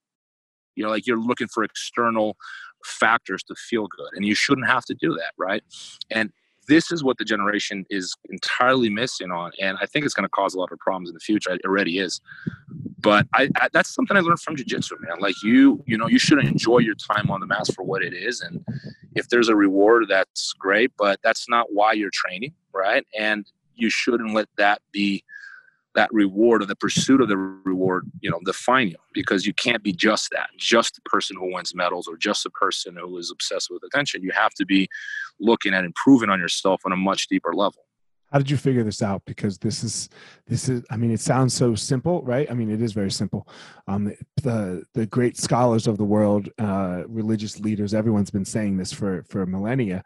You 0.74 0.84
know, 0.84 0.90
like 0.90 1.06
you're 1.06 1.20
looking 1.20 1.48
for 1.48 1.64
external 1.64 2.36
factors 2.84 3.42
to 3.44 3.54
feel 3.54 3.86
good. 3.86 4.10
And 4.14 4.24
you 4.24 4.34
shouldn't 4.34 4.66
have 4.66 4.84
to 4.86 4.94
do 4.94 5.14
that. 5.14 5.32
Right. 5.38 5.62
And 6.10 6.32
this 6.68 6.90
is 6.90 7.04
what 7.04 7.18
the 7.18 7.24
generation 7.24 7.84
is 7.90 8.14
entirely 8.28 8.90
missing 8.90 9.30
on 9.30 9.52
and 9.60 9.78
i 9.80 9.86
think 9.86 10.04
it's 10.04 10.14
going 10.14 10.24
to 10.24 10.30
cause 10.30 10.54
a 10.54 10.58
lot 10.58 10.72
of 10.72 10.78
problems 10.78 11.08
in 11.08 11.14
the 11.14 11.20
future 11.20 11.52
it 11.52 11.60
already 11.64 11.98
is 11.98 12.20
but 12.98 13.26
I, 13.34 13.48
I, 13.56 13.68
that's 13.72 13.94
something 13.94 14.16
i 14.16 14.20
learned 14.20 14.40
from 14.40 14.56
jiu-jitsu 14.56 14.96
man 15.00 15.18
like 15.20 15.34
you 15.42 15.82
you 15.86 15.96
know 15.96 16.08
you 16.08 16.18
should 16.18 16.44
enjoy 16.44 16.78
your 16.78 16.94
time 16.94 17.30
on 17.30 17.40
the 17.40 17.46
mats 17.46 17.72
for 17.72 17.84
what 17.84 18.02
it 18.02 18.12
is 18.12 18.40
and 18.40 18.64
if 19.14 19.28
there's 19.28 19.48
a 19.48 19.56
reward 19.56 20.06
that's 20.08 20.52
great 20.54 20.92
but 20.98 21.20
that's 21.22 21.48
not 21.48 21.66
why 21.70 21.92
you're 21.92 22.10
training 22.12 22.52
right 22.72 23.06
and 23.18 23.46
you 23.74 23.90
shouldn't 23.90 24.34
let 24.34 24.48
that 24.56 24.80
be 24.92 25.22
that 25.96 26.12
reward 26.12 26.62
or 26.62 26.66
the 26.66 26.76
pursuit 26.76 27.20
of 27.20 27.28
the 27.28 27.36
reward, 27.36 28.08
you 28.20 28.30
know, 28.30 28.38
define 28.44 28.88
you 28.88 28.96
because 29.12 29.46
you 29.46 29.54
can't 29.54 29.82
be 29.82 29.92
just 29.92 30.30
that, 30.30 30.50
just 30.56 30.94
the 30.94 31.00
person 31.00 31.36
who 31.36 31.52
wins 31.52 31.74
medals 31.74 32.06
or 32.06 32.16
just 32.16 32.44
the 32.44 32.50
person 32.50 32.96
who 32.96 33.18
is 33.18 33.30
obsessed 33.32 33.70
with 33.70 33.82
attention. 33.82 34.22
You 34.22 34.30
have 34.32 34.52
to 34.54 34.66
be 34.66 34.88
looking 35.40 35.74
at 35.74 35.84
improving 35.84 36.30
on 36.30 36.38
yourself 36.38 36.82
on 36.84 36.92
a 36.92 36.96
much 36.96 37.26
deeper 37.28 37.52
level. 37.52 37.82
How 38.30 38.38
did 38.38 38.50
you 38.50 38.56
figure 38.56 38.82
this 38.82 39.02
out? 39.02 39.22
Because 39.24 39.56
this 39.58 39.82
is 39.84 40.08
this 40.46 40.68
is 40.68 40.84
I 40.90 40.96
mean 40.96 41.10
it 41.12 41.20
sounds 41.20 41.54
so 41.54 41.74
simple, 41.74 42.22
right? 42.22 42.50
I 42.50 42.54
mean 42.54 42.70
it 42.70 42.82
is 42.82 42.92
very 42.92 43.10
simple. 43.10 43.48
Um, 43.86 44.12
the 44.42 44.84
the 44.94 45.06
great 45.06 45.36
scholars 45.36 45.86
of 45.86 45.96
the 45.96 46.04
world, 46.04 46.48
uh, 46.58 47.04
religious 47.06 47.60
leaders, 47.60 47.94
everyone's 47.94 48.30
been 48.30 48.44
saying 48.44 48.76
this 48.76 48.92
for 48.92 49.24
for 49.28 49.46
millennia 49.46 50.04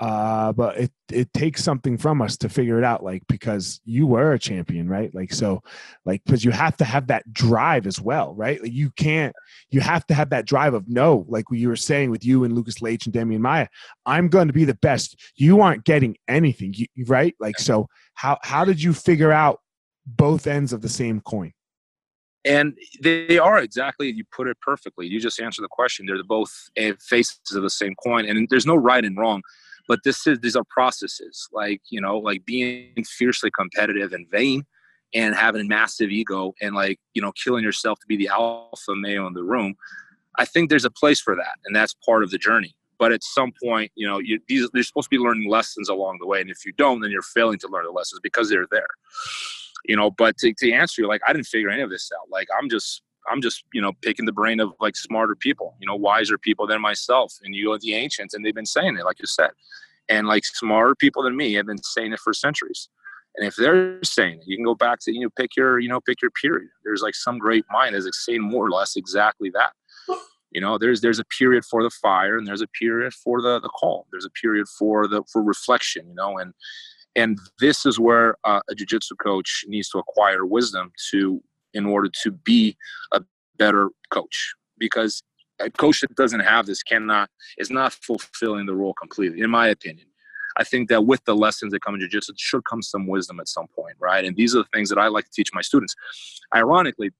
uh 0.00 0.52
but 0.52 0.78
it 0.78 0.92
it 1.10 1.32
takes 1.32 1.64
something 1.64 1.98
from 1.98 2.22
us 2.22 2.36
to 2.36 2.48
figure 2.48 2.78
it 2.78 2.84
out 2.84 3.02
like 3.02 3.22
because 3.28 3.80
you 3.84 4.06
were 4.06 4.32
a 4.32 4.38
champion 4.38 4.88
right? 4.88 5.14
Like 5.14 5.32
so 5.32 5.62
like 6.04 6.22
because 6.24 6.44
you 6.44 6.50
have 6.50 6.76
to 6.76 6.84
have 6.84 7.08
that 7.08 7.32
drive 7.32 7.86
as 7.86 8.00
well 8.00 8.34
right? 8.34 8.62
Like 8.62 8.72
you 8.72 8.90
can't 8.90 9.34
you 9.70 9.80
have 9.80 10.06
to 10.06 10.14
have 10.14 10.30
that 10.30 10.46
drive 10.46 10.74
of 10.74 10.88
no 10.88 11.24
like 11.28 11.50
what 11.50 11.58
you 11.58 11.68
were 11.68 11.76
saying 11.76 12.10
with 12.10 12.24
you 12.24 12.44
and 12.44 12.54
lucas 12.54 12.80
leite 12.80 13.06
and 13.06 13.14
demian 13.14 13.40
maia 13.40 13.66
i'm 14.06 14.28
going 14.28 14.46
to 14.46 14.52
be 14.52 14.64
the 14.64 14.74
best. 14.74 15.16
You 15.36 15.60
aren't 15.60 15.84
getting 15.84 16.16
anything 16.28 16.74
you, 16.76 16.86
right? 17.06 17.34
Like 17.40 17.58
so 17.58 17.88
how 18.14 18.38
how 18.42 18.64
did 18.64 18.82
you 18.82 18.92
figure 18.92 19.32
out 19.32 19.60
both 20.06 20.46
ends 20.46 20.72
of 20.72 20.82
the 20.82 20.88
same 20.88 21.20
coin? 21.20 21.52
And 22.44 22.74
they 23.02 23.38
are 23.38 23.58
exactly 23.58 24.10
you 24.10 24.24
put 24.30 24.48
it 24.48 24.58
perfectly. 24.60 25.06
You 25.06 25.20
just 25.20 25.40
answer 25.40 25.60
the 25.60 25.68
question. 25.68 26.06
They're 26.06 26.22
both 26.22 26.52
eh, 26.76 26.92
faces 27.00 27.40
of 27.54 27.62
the 27.62 27.70
same 27.70 27.94
coin 28.02 28.26
and 28.26 28.48
there's 28.48 28.66
no 28.66 28.76
right 28.76 29.04
and 29.04 29.16
wrong 29.16 29.42
but 29.88 30.00
this 30.04 30.26
is 30.26 30.38
these 30.40 30.54
are 30.54 30.64
processes 30.68 31.48
like 31.52 31.80
you 31.90 32.00
know 32.00 32.18
like 32.18 32.44
being 32.44 33.02
fiercely 33.04 33.50
competitive 33.50 34.12
and 34.12 34.30
vain 34.30 34.62
and 35.14 35.34
having 35.34 35.62
a 35.62 35.64
massive 35.64 36.10
ego 36.10 36.52
and 36.60 36.76
like 36.76 37.00
you 37.14 37.22
know 37.22 37.32
killing 37.32 37.64
yourself 37.64 37.98
to 37.98 38.06
be 38.06 38.16
the 38.16 38.28
alpha 38.28 38.94
male 38.94 39.26
in 39.26 39.32
the 39.32 39.42
room 39.42 39.74
i 40.36 40.44
think 40.44 40.68
there's 40.68 40.84
a 40.84 40.90
place 40.90 41.20
for 41.20 41.34
that 41.34 41.56
and 41.64 41.74
that's 41.74 41.94
part 42.06 42.22
of 42.22 42.30
the 42.30 42.38
journey. 42.38 42.74
But 42.98 43.12
at 43.12 43.22
some 43.22 43.52
point 43.62 43.92
you 43.94 44.06
know 44.06 44.18
you, 44.18 44.40
these, 44.48 44.68
you're 44.74 44.82
supposed 44.82 45.10
to 45.10 45.16
be 45.16 45.22
learning 45.22 45.48
lessons 45.48 45.88
along 45.88 46.18
the 46.20 46.26
way 46.26 46.40
and 46.40 46.50
if 46.50 46.66
you 46.66 46.72
don't 46.72 47.00
then 47.00 47.10
you're 47.10 47.22
failing 47.22 47.58
to 47.60 47.68
learn 47.68 47.84
the 47.84 47.90
lessons 47.90 48.20
because 48.22 48.50
they're 48.50 48.66
there. 48.70 48.88
You 49.86 49.96
know 49.96 50.10
but 50.10 50.36
to, 50.38 50.52
to 50.52 50.72
answer 50.72 51.02
you 51.02 51.08
like 51.08 51.22
i 51.26 51.32
didn't 51.32 51.46
figure 51.46 51.70
any 51.70 51.82
of 51.82 51.90
this 51.90 52.10
out. 52.12 52.28
Like 52.30 52.48
i'm 52.58 52.68
just 52.68 53.02
I'm 53.30 53.40
just, 53.42 53.64
you 53.72 53.80
know, 53.80 53.92
picking 54.02 54.26
the 54.26 54.32
brain 54.32 54.60
of 54.60 54.72
like 54.80 54.96
smarter 54.96 55.34
people, 55.34 55.76
you 55.80 55.86
know, 55.86 55.96
wiser 55.96 56.38
people 56.38 56.66
than 56.66 56.80
myself. 56.80 57.34
And 57.42 57.54
you 57.54 57.66
go 57.66 57.74
to 57.74 57.80
the 57.80 57.94
ancients 57.94 58.34
and 58.34 58.44
they've 58.44 58.54
been 58.54 58.66
saying 58.66 58.96
it, 58.96 59.04
like 59.04 59.18
you 59.20 59.26
said. 59.26 59.50
And 60.08 60.26
like 60.26 60.44
smarter 60.44 60.94
people 60.94 61.22
than 61.22 61.36
me 61.36 61.52
have 61.54 61.66
been 61.66 61.82
saying 61.82 62.12
it 62.12 62.20
for 62.20 62.32
centuries. 62.32 62.88
And 63.36 63.46
if 63.46 63.56
they're 63.56 64.02
saying 64.02 64.38
it, 64.38 64.44
you 64.46 64.56
can 64.56 64.64
go 64.64 64.74
back 64.74 64.98
to, 65.02 65.12
you 65.12 65.20
know, 65.20 65.30
pick 65.36 65.56
your, 65.56 65.78
you 65.78 65.88
know, 65.88 66.00
pick 66.00 66.22
your 66.22 66.30
period. 66.30 66.70
There's 66.84 67.02
like 67.02 67.14
some 67.14 67.38
great 67.38 67.64
mind 67.70 67.94
is 67.94 68.08
saying 68.24 68.40
more 68.40 68.66
or 68.66 68.70
less 68.70 68.96
exactly 68.96 69.50
that. 69.50 69.72
You 70.50 70.62
know, 70.62 70.78
there's 70.78 71.02
there's 71.02 71.18
a 71.18 71.24
period 71.24 71.64
for 71.64 71.82
the 71.82 71.90
fire 71.90 72.38
and 72.38 72.46
there's 72.46 72.62
a 72.62 72.66
period 72.68 73.12
for 73.12 73.42
the 73.42 73.60
the 73.60 73.68
calm. 73.78 74.02
There's 74.10 74.24
a 74.24 74.30
period 74.30 74.66
for 74.78 75.06
the 75.06 75.22
for 75.30 75.42
reflection, 75.42 76.08
you 76.08 76.14
know, 76.14 76.38
and 76.38 76.54
and 77.16 77.38
this 77.60 77.84
is 77.84 77.98
where 77.98 78.36
uh, 78.44 78.60
a 78.70 78.74
jiu-jitsu 78.74 79.16
coach 79.16 79.64
needs 79.66 79.88
to 79.90 79.98
acquire 79.98 80.46
wisdom 80.46 80.92
to 81.10 81.42
in 81.78 81.86
order 81.86 82.10
to 82.22 82.30
be 82.30 82.76
a 83.12 83.22
better 83.56 83.88
coach. 84.10 84.54
Because 84.78 85.22
a 85.60 85.70
coach 85.70 86.00
that 86.02 86.14
doesn't 86.14 86.40
have 86.40 86.66
this 86.66 86.82
cannot 86.82 87.30
is 87.56 87.70
not 87.70 87.92
fulfilling 87.92 88.66
the 88.66 88.74
role 88.74 88.94
completely 88.94 89.40
in 89.40 89.50
my 89.50 89.68
opinion. 89.68 90.06
I 90.56 90.64
think 90.64 90.88
that 90.88 91.06
with 91.06 91.24
the 91.24 91.36
lessons 91.36 91.72
that 91.72 91.82
come 91.82 91.94
in 91.94 92.00
jiu-jitsu 92.00 92.32
should 92.36 92.64
come 92.64 92.82
some 92.82 93.06
wisdom 93.06 93.40
at 93.40 93.48
some 93.48 93.66
point 93.68 93.96
right? 94.00 94.24
And 94.24 94.36
these 94.36 94.54
are 94.54 94.58
the 94.58 94.68
things 94.72 94.88
that 94.90 94.98
i 94.98 95.08
like 95.08 95.24
to 95.24 95.30
teach 95.32 95.50
my 95.54 95.62
students. 95.62 95.94
Ironically 96.54 97.10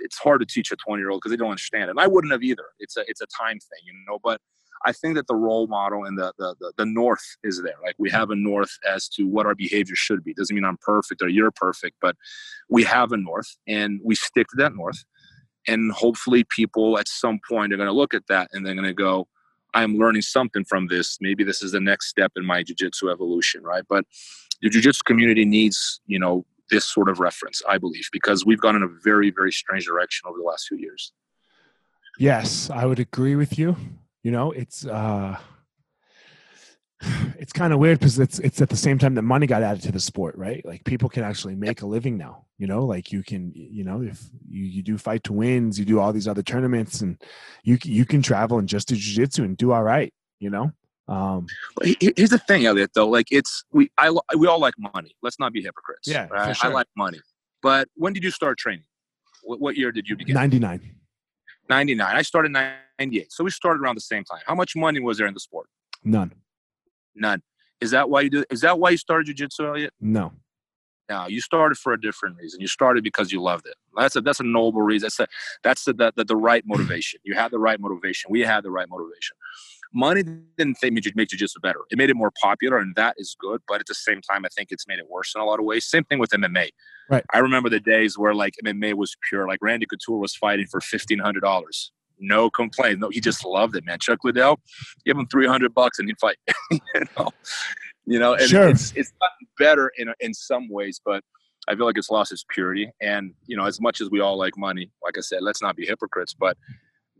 it's 0.00 0.18
hard 0.18 0.40
to 0.40 0.46
teach 0.46 0.70
a 0.72 0.76
20 0.76 1.00
year 1.00 1.10
old 1.10 1.20
because 1.20 1.30
they 1.30 1.36
don't 1.36 1.50
understand 1.50 1.84
it. 1.84 1.90
And 1.90 2.00
i 2.00 2.06
wouldn't 2.06 2.32
have 2.32 2.42
either. 2.42 2.66
It's 2.78 2.96
a 2.96 3.04
it's 3.08 3.20
a 3.20 3.26
time 3.26 3.58
thing 3.58 3.80
you 3.84 3.92
know? 4.08 4.18
But 4.22 4.40
I 4.84 4.92
think 4.92 5.14
that 5.16 5.26
the 5.26 5.34
role 5.34 5.66
model 5.66 6.04
and 6.04 6.18
the, 6.18 6.32
the, 6.38 6.54
the, 6.60 6.72
the, 6.76 6.86
north 6.86 7.24
is 7.42 7.62
there. 7.62 7.76
Like 7.82 7.94
we 7.98 8.10
have 8.10 8.30
a 8.30 8.36
north 8.36 8.70
as 8.88 9.08
to 9.10 9.26
what 9.26 9.46
our 9.46 9.54
behavior 9.54 9.96
should 9.96 10.22
be. 10.22 10.34
Doesn't 10.34 10.54
mean 10.54 10.64
I'm 10.64 10.78
perfect 10.78 11.22
or 11.22 11.28
you're 11.28 11.50
perfect, 11.50 11.96
but 12.00 12.16
we 12.68 12.84
have 12.84 13.12
a 13.12 13.16
north 13.16 13.56
and 13.66 14.00
we 14.04 14.14
stick 14.14 14.48
to 14.48 14.56
that 14.58 14.74
north. 14.74 15.04
And 15.68 15.92
hopefully 15.92 16.44
people 16.44 16.98
at 16.98 17.08
some 17.08 17.40
point 17.48 17.72
are 17.72 17.76
going 17.76 17.88
to 17.88 17.92
look 17.92 18.14
at 18.14 18.26
that 18.28 18.48
and 18.52 18.64
they're 18.64 18.74
going 18.74 18.86
to 18.86 18.94
go, 18.94 19.26
I'm 19.74 19.96
learning 19.96 20.22
something 20.22 20.64
from 20.64 20.86
this. 20.86 21.18
Maybe 21.20 21.44
this 21.44 21.62
is 21.62 21.72
the 21.72 21.80
next 21.80 22.08
step 22.08 22.32
in 22.36 22.46
my 22.46 22.62
jiu-jitsu 22.62 23.10
evolution, 23.10 23.62
right? 23.62 23.84
But 23.88 24.04
the 24.62 24.70
jiu-jitsu 24.70 25.02
community 25.04 25.44
needs, 25.44 26.00
you 26.06 26.18
know, 26.18 26.46
this 26.70 26.84
sort 26.84 27.08
of 27.08 27.20
reference, 27.20 27.62
I 27.68 27.78
believe, 27.78 28.08
because 28.12 28.46
we've 28.46 28.60
gone 28.60 28.76
in 28.76 28.82
a 28.82 28.88
very, 29.04 29.30
very 29.30 29.52
strange 29.52 29.86
direction 29.86 30.28
over 30.28 30.38
the 30.38 30.44
last 30.44 30.66
few 30.68 30.78
years. 30.78 31.12
Yes, 32.18 32.70
I 32.70 32.86
would 32.86 32.98
agree 32.98 33.36
with 33.36 33.58
you 33.58 33.76
you 34.26 34.32
know 34.32 34.50
it's 34.50 34.84
uh 34.84 35.38
it's 37.38 37.52
kind 37.52 37.72
of 37.72 37.78
weird 37.78 38.00
because 38.00 38.18
it's 38.18 38.40
it's 38.40 38.60
at 38.60 38.68
the 38.68 38.76
same 38.76 38.98
time 38.98 39.14
that 39.14 39.22
money 39.22 39.46
got 39.46 39.62
added 39.62 39.84
to 39.84 39.92
the 39.92 40.00
sport 40.00 40.34
right? 40.36 40.66
Like 40.66 40.84
people 40.84 41.08
can 41.08 41.22
actually 41.22 41.54
make 41.54 41.82
a 41.82 41.86
living 41.86 42.18
now 42.18 42.44
you 42.58 42.66
know? 42.66 42.84
Like 42.84 43.12
you 43.12 43.22
can 43.22 43.52
you 43.54 43.84
know 43.84 44.02
if 44.02 44.20
you, 44.48 44.64
you 44.64 44.82
do 44.82 44.98
fight 44.98 45.22
to 45.24 45.32
wins 45.32 45.78
you 45.78 45.84
do 45.84 46.00
all 46.00 46.12
these 46.12 46.26
other 46.26 46.42
tournaments 46.42 47.02
and 47.02 47.22
you 47.62 47.78
you 47.84 48.04
can 48.04 48.20
travel 48.20 48.58
and 48.58 48.68
just 48.68 48.88
do 48.88 48.96
jiu-jitsu 48.96 49.44
and 49.44 49.56
do 49.56 49.70
all 49.70 49.84
right 49.84 50.12
you 50.40 50.50
know? 50.50 50.72
Um 51.06 51.46
here's 51.80 52.30
the 52.30 52.42
thing 52.48 52.66
Elliot 52.66 52.90
though 52.96 53.08
like 53.08 53.28
it's 53.30 53.62
we 53.70 53.92
I 53.96 54.10
we 54.36 54.48
all 54.48 54.58
like 54.58 54.74
money. 54.92 55.14
Let's 55.22 55.38
not 55.38 55.52
be 55.52 55.62
hypocrites 55.62 56.08
yeah 56.08 56.26
right? 56.32 56.56
Sure. 56.56 56.70
I 56.70 56.72
like 56.72 56.88
money. 56.96 57.20
But 57.62 57.88
when 57.94 58.12
did 58.12 58.24
you 58.24 58.32
start 58.32 58.58
training? 58.58 58.86
What, 59.44 59.60
what 59.60 59.76
year 59.76 59.92
did 59.92 60.08
you 60.08 60.16
begin? 60.16 60.34
99 60.34 60.96
99. 61.68 62.16
I 62.16 62.22
started 62.22 62.50
98. 62.98 63.32
So 63.32 63.44
we 63.44 63.50
started 63.50 63.80
around 63.80 63.96
the 63.96 64.00
same 64.00 64.24
time. 64.24 64.40
How 64.46 64.54
much 64.54 64.74
money 64.76 65.00
was 65.00 65.18
there 65.18 65.26
in 65.26 65.34
the 65.34 65.40
sport? 65.40 65.68
None. 66.04 66.32
None. 67.14 67.42
Is 67.80 67.90
that 67.90 68.08
why 68.08 68.22
you 68.22 68.30
do 68.30 68.44
is 68.50 68.60
that 68.62 68.78
why 68.78 68.90
you 68.90 68.96
started 68.96 69.26
jiu-jitsu, 69.26 69.66
Elliot? 69.66 69.92
No. 70.00 70.32
No, 71.08 71.28
you 71.28 71.40
started 71.40 71.78
for 71.78 71.92
a 71.92 72.00
different 72.00 72.36
reason. 72.36 72.60
You 72.60 72.66
started 72.66 73.04
because 73.04 73.30
you 73.30 73.40
loved 73.40 73.66
it. 73.66 73.74
That's 73.96 74.16
a 74.16 74.20
that's 74.20 74.40
a 74.40 74.44
noble 74.44 74.82
reason. 74.82 75.06
That's 75.06 75.20
a, 75.20 75.28
that's 75.62 75.84
the, 75.84 76.12
the, 76.16 76.24
the 76.24 76.36
right 76.36 76.64
motivation. 76.66 77.20
You 77.22 77.34
had 77.34 77.50
the 77.52 77.58
right 77.58 77.78
motivation. 77.78 78.30
We 78.30 78.40
had 78.40 78.64
the 78.64 78.70
right 78.70 78.88
motivation. 78.88 79.36
Money 79.94 80.24
didn't 80.58 80.76
make 80.82 81.28
jiu-jitsu 81.28 81.60
better. 81.60 81.80
It 81.90 81.96
made 81.96 82.10
it 82.10 82.16
more 82.16 82.32
popular, 82.42 82.78
and 82.78 82.94
that 82.96 83.14
is 83.18 83.36
good. 83.38 83.62
But 83.68 83.80
at 83.80 83.86
the 83.86 83.94
same 83.94 84.20
time, 84.20 84.44
I 84.44 84.48
think 84.48 84.68
it's 84.70 84.86
made 84.88 84.98
it 84.98 85.08
worse 85.08 85.32
in 85.34 85.40
a 85.40 85.44
lot 85.44 85.60
of 85.60 85.64
ways. 85.64 85.86
Same 85.86 86.04
thing 86.04 86.18
with 86.18 86.30
MMA. 86.30 86.70
Right. 87.08 87.24
I 87.32 87.38
remember 87.38 87.70
the 87.70 87.80
days 87.80 88.18
where 88.18 88.34
like 88.34 88.54
MMA 88.64 88.94
was 88.94 89.16
pure. 89.28 89.46
Like 89.46 89.60
Randy 89.62 89.86
Couture 89.86 90.18
was 90.18 90.34
fighting 90.34 90.66
for 90.66 90.80
fifteen 90.80 91.20
hundred 91.20 91.40
dollars. 91.40 91.92
No 92.18 92.50
complaint. 92.50 93.00
No, 93.00 93.10
he 93.10 93.20
just 93.20 93.44
loved 93.44 93.76
it, 93.76 93.84
man. 93.84 93.98
Chuck 94.00 94.20
Liddell, 94.24 94.58
give 95.04 95.16
him 95.16 95.26
three 95.26 95.46
hundred 95.46 95.74
bucks 95.74 95.98
and 95.98 96.08
he'd 96.08 96.18
fight. 96.18 96.36
you 96.70 96.80
know, 97.16 97.30
you 98.06 98.18
know, 98.18 98.34
and 98.34 98.48
sure. 98.48 98.68
it's 98.68 98.92
it's 98.96 99.12
gotten 99.20 99.48
better 99.58 99.92
in 99.98 100.12
in 100.20 100.34
some 100.34 100.68
ways, 100.68 101.00
but 101.04 101.22
I 101.68 101.74
feel 101.74 101.86
like 101.86 101.98
it's 101.98 102.10
lost 102.10 102.32
its 102.32 102.44
purity. 102.48 102.90
And 103.00 103.34
you 103.46 103.56
know, 103.56 103.64
as 103.64 103.80
much 103.80 104.00
as 104.00 104.10
we 104.10 104.20
all 104.20 104.38
like 104.38 104.56
money, 104.56 104.90
like 105.02 105.18
I 105.18 105.20
said, 105.20 105.42
let's 105.42 105.62
not 105.62 105.76
be 105.76 105.84
hypocrites, 105.86 106.34
but 106.34 106.56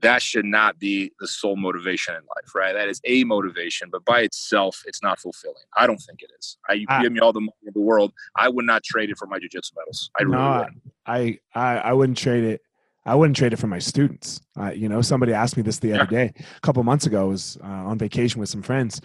that 0.02 0.22
should 0.22 0.44
not 0.44 0.78
be 0.78 1.11
the 1.20 1.26
sole 1.26 1.56
motivation 1.56 2.14
in 2.14 2.20
life, 2.20 2.54
right? 2.54 2.74
That 2.74 2.88
is 2.88 3.00
a 3.04 3.24
motivation, 3.24 3.88
but 3.90 4.04
by 4.04 4.20
itself, 4.20 4.82
it's 4.87 5.02
not 5.02 5.18
fulfilling. 5.18 5.64
I 5.76 5.87
don't 5.87 5.98
think 5.98 6.22
it 6.22 6.30
is. 6.38 6.59
I, 6.68 6.74
you 6.74 6.87
give 7.00 7.12
me 7.12 7.20
all 7.20 7.32
the 7.32 7.40
money 7.40 7.52
in 7.66 7.72
the 7.72 7.80
world, 7.80 8.12
I 8.37 8.48
would 8.48 8.66
not 8.66 8.85
trade 8.85 9.11
it 9.11 9.16
for 9.16 9.26
my 9.26 9.38
jujitsu 9.38 9.72
medals. 9.76 10.11
I 10.18 10.24
really 10.24 10.37
no, 10.37 10.66
I, 11.06 11.38
I, 11.54 11.78
I 11.78 11.92
wouldn't 11.94 12.18
trade 12.18 12.44
it. 12.44 12.61
I 13.07 13.14
wouldn't 13.14 13.37
trade 13.37 13.53
it 13.53 13.57
for 13.59 13.69
my 13.69 13.79
students. 13.79 14.40
Uh, 14.59 14.73
you 14.73 14.88
know, 14.88 15.01
somebody 15.01 15.33
asked 15.33 15.57
me 15.57 15.62
this 15.62 15.79
the 15.79 15.92
other 15.95 16.07
day, 16.07 16.33
a 16.57 16.61
couple 16.61 16.83
months 16.83 17.07
ago. 17.07 17.23
I 17.23 17.25
was 17.29 17.57
uh, 17.62 17.66
on 17.66 17.99
vacation 17.99 18.40
with 18.40 18.49
some 18.51 18.62
friends, 18.62 19.01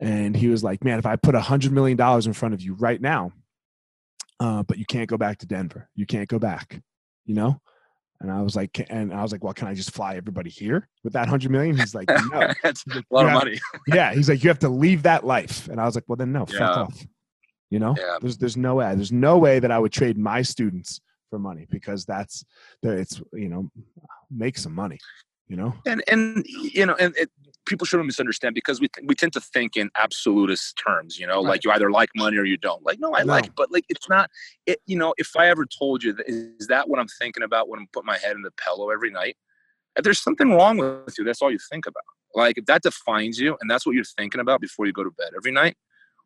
and 0.00 0.34
he 0.36 0.48
was 0.48 0.64
like, 0.64 0.82
"Man, 0.82 0.98
if 0.98 1.06
I 1.06 1.16
put 1.16 1.34
a 1.34 1.40
hundred 1.40 1.72
million 1.72 1.96
dollars 1.96 2.26
in 2.26 2.32
front 2.32 2.54
of 2.54 2.62
you 2.62 2.74
right 2.74 3.00
now, 3.00 3.32
uh, 4.40 4.62
but 4.62 4.78
you 4.78 4.84
can't 4.86 5.08
go 5.08 5.16
back 5.18 5.38
to 5.38 5.46
Denver. 5.46 5.88
You 5.94 6.06
can't 6.06 6.28
go 6.28 6.38
back. 6.38 6.80
you 7.26 7.34
know? 7.34 7.60
And 8.20 8.30
I 8.32 8.40
was 8.42 8.56
like, 8.56 8.86
and 8.88 9.12
I 9.12 9.22
was 9.22 9.32
like, 9.32 9.42
well, 9.44 9.52
can 9.52 9.68
I 9.68 9.74
just 9.74 9.90
fly 9.90 10.16
everybody 10.16 10.48
here 10.48 10.88
with 11.02 11.12
that 11.12 11.28
hundred 11.28 11.50
million? 11.50 11.76
He's 11.76 11.94
like, 11.94 12.08
no. 12.08 12.48
That's 12.62 12.86
like, 12.86 13.04
a 13.10 13.14
lot 13.14 13.20
"You 13.22 13.26
of 13.26 13.32
have- 13.32 13.44
money. 13.44 13.60
Yeah. 13.88 14.14
He's 14.14 14.28
like, 14.30 14.42
you 14.42 14.48
have 14.48 14.60
to 14.60 14.68
leave 14.68 15.02
that 15.02 15.26
life. 15.26 15.68
And 15.68 15.78
I 15.80 15.84
was 15.84 15.94
like, 15.94 16.04
well, 16.06 16.16
then 16.16 16.32
no, 16.32 16.46
fuck 16.46 16.60
off. 16.78 17.06
You 17.70 17.80
know, 17.80 17.94
Yeah. 17.98 18.16
there's 18.22 18.38
there's 18.38 18.56
no 18.56 18.76
way, 18.76 18.94
there's 18.94 19.12
no 19.12 19.36
way 19.36 19.58
that 19.58 19.70
I 19.70 19.78
would 19.78 19.92
trade 19.92 20.16
my 20.16 20.40
students 20.42 21.00
for 21.30 21.38
money 21.38 21.66
because 21.70 22.04
that's 22.04 22.44
the 22.82 22.92
it's 22.92 23.20
you 23.32 23.48
know, 23.48 23.70
make 24.30 24.58
some 24.58 24.74
money. 24.74 24.98
You 25.48 25.56
know, 25.56 25.74
and 25.84 26.02
and 26.08 26.44
you 26.46 26.86
know 26.86 26.94
and 26.98 27.14
it, 27.16 27.30
people 27.66 27.86
shouldn't 27.86 28.06
misunderstand 28.06 28.54
because 28.54 28.80
we 28.80 28.88
we 29.04 29.14
tend 29.14 29.32
to 29.34 29.40
think 29.40 29.76
in 29.76 29.90
absolutist 29.98 30.80
terms 30.84 31.18
you 31.18 31.26
know 31.26 31.36
Right. 31.42 31.50
like 31.50 31.64
you 31.64 31.70
either 31.72 31.90
like 31.90 32.08
money 32.16 32.36
or 32.36 32.44
you 32.44 32.56
don't 32.56 32.82
like 32.84 32.98
no 33.00 33.14
i 33.14 33.22
No. 33.22 33.34
like 33.34 33.46
it, 33.46 33.52
but 33.56 33.70
like 33.70 33.84
it's 33.88 34.08
not 34.08 34.30
it 34.66 34.80
you 34.86 34.96
know 34.96 35.14
if 35.18 35.36
i 35.36 35.48
ever 35.48 35.66
told 35.66 36.02
you 36.02 36.12
that 36.14 36.26
is 36.28 36.66
that 36.68 36.88
what 36.88 36.98
i'm 36.98 37.08
thinking 37.08 37.42
about 37.42 37.68
when 37.68 37.80
i'm 37.80 37.86
putting 37.92 38.06
my 38.06 38.18
head 38.18 38.36
in 38.36 38.42
the 38.42 38.50
pillow 38.52 38.90
every 38.90 39.10
night 39.10 39.36
if 39.96 40.02
there's 40.04 40.20
something 40.20 40.50
wrong 40.50 40.78
with 40.78 41.14
you 41.18 41.24
that's 41.24 41.42
all 41.42 41.50
you 41.50 41.58
think 41.70 41.86
about 41.86 42.02
like 42.34 42.58
if 42.58 42.64
that 42.66 42.82
defines 42.82 43.38
you 43.38 43.56
and 43.60 43.70
that's 43.70 43.84
what 43.86 43.94
you're 43.94 44.04
thinking 44.04 44.40
about 44.40 44.60
before 44.60 44.86
you 44.86 44.92
go 44.92 45.04
to 45.04 45.10
bed 45.10 45.30
every 45.36 45.52
night 45.52 45.76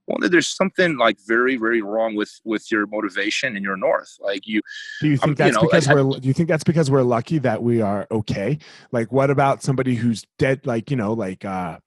well 0.09 0.29
there's 0.29 0.49
something 0.49 0.97
like 0.97 1.17
very 1.27 1.57
very 1.57 1.83
wrong 1.83 2.15
with 2.17 2.33
with 2.45 2.71
your 2.73 2.87
motivation 2.87 3.55
and 3.55 3.65
your 3.65 3.77
north 3.77 4.17
like 4.21 4.47
you 4.47 4.61
do 5.01 5.09
you 5.09 5.15
Um, 5.15 5.19
think 5.21 5.31
you 5.31 5.35
that's 5.45 5.57
know, 5.57 5.63
because 5.63 5.87
I- 5.89 5.95
we're 5.95 6.19
do 6.19 6.27
you 6.27 6.35
think 6.35 6.49
that's 6.49 6.65
because 6.65 6.91
we're 6.91 7.03
lucky 7.03 7.39
that 7.39 7.63
we 7.63 7.81
are 7.81 8.07
okay? 8.11 8.59
Like, 8.91 9.13
what 9.13 9.31
about 9.31 9.63
somebody 9.63 9.95
who's 9.95 10.25
dead? 10.39 10.67
Like, 10.67 10.91
you 10.91 10.97
know, 10.97 11.13
like 11.13 11.45
uh, 11.45 11.79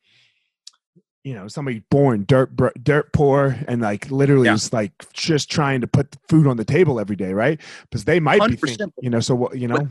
you 1.24 1.34
know, 1.36 1.48
somebody 1.48 1.84
born 1.92 2.24
dirt 2.28 2.56
dirt 2.84 3.12
poor 3.14 3.58
and 3.68 3.82
like 3.82 4.10
literally 4.10 4.48
Yeah. 4.48 4.54
is 4.56 4.72
like 4.74 4.94
just 5.14 5.52
trying 5.52 5.82
to 5.82 5.88
put 5.88 6.16
food 6.30 6.48
on 6.48 6.58
the 6.58 6.66
table 6.66 7.00
every 7.00 7.16
day, 7.16 7.34
right? 7.34 7.60
Because 7.84 8.06
they 8.06 8.20
might 8.20 8.40
be 8.48 8.56
100%. 8.56 8.60
thinking, 8.78 8.94
you 9.02 9.10
know, 9.10 9.20
so 9.20 9.36
what 9.36 9.58
you 9.58 9.68
know, 9.68 9.88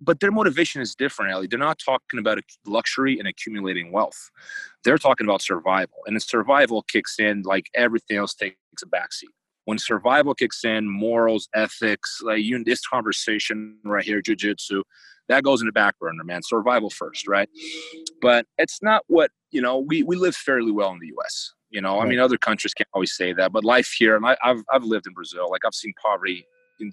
But 0.00 0.20
their 0.20 0.30
motivation 0.30 0.80
is 0.80 0.94
different, 0.94 1.32
Ali. 1.32 1.46
They're 1.46 1.58
not 1.58 1.78
talking 1.78 2.18
about 2.18 2.38
luxury 2.66 3.18
and 3.18 3.28
accumulating 3.28 3.92
wealth. 3.92 4.30
They're 4.84 4.98
talking 4.98 5.26
about 5.26 5.42
survival, 5.42 5.98
and 6.06 6.16
the 6.16 6.20
survival 6.20 6.82
kicks 6.82 7.18
in 7.18 7.42
like 7.42 7.66
everything 7.74 8.16
else 8.16 8.34
takes 8.34 8.56
a 8.82 8.86
backseat. 8.86 9.28
When 9.66 9.78
survival 9.78 10.34
kicks 10.34 10.64
in, 10.64 10.88
morals, 10.88 11.48
ethics, 11.54 12.20
like 12.22 12.42
you 12.42 12.62
this 12.64 12.86
conversation 12.86 13.78
right 13.84 14.04
here, 14.04 14.22
jujitsu, 14.22 14.82
that 15.28 15.44
goes 15.44 15.60
in 15.60 15.66
the 15.66 15.72
back 15.72 15.98
burner, 15.98 16.24
man. 16.24 16.42
Survival 16.42 16.90
first, 16.90 17.28
right? 17.28 17.48
But 18.20 18.46
it's 18.58 18.82
not 18.82 19.04
what 19.06 19.30
you 19.50 19.60
know. 19.60 19.78
We 19.78 20.02
we 20.02 20.16
live 20.16 20.34
fairly 20.34 20.72
well 20.72 20.90
in 20.92 20.98
the 20.98 21.08
U.S. 21.08 21.52
You 21.70 21.80
know, 21.80 22.00
I 22.00 22.06
mean, 22.06 22.18
other 22.18 22.36
countries 22.36 22.74
can't 22.74 22.88
always 22.92 23.14
say 23.14 23.32
that, 23.34 23.52
but 23.52 23.64
life 23.64 23.94
here, 23.96 24.16
and 24.16 24.26
I, 24.26 24.36
I've 24.42 24.64
I've 24.72 24.82
lived 24.82 25.06
in 25.06 25.12
Brazil. 25.12 25.48
Like 25.50 25.64
I've 25.64 25.74
seen 25.74 25.92
poverty 26.04 26.38
in, 26.38 26.44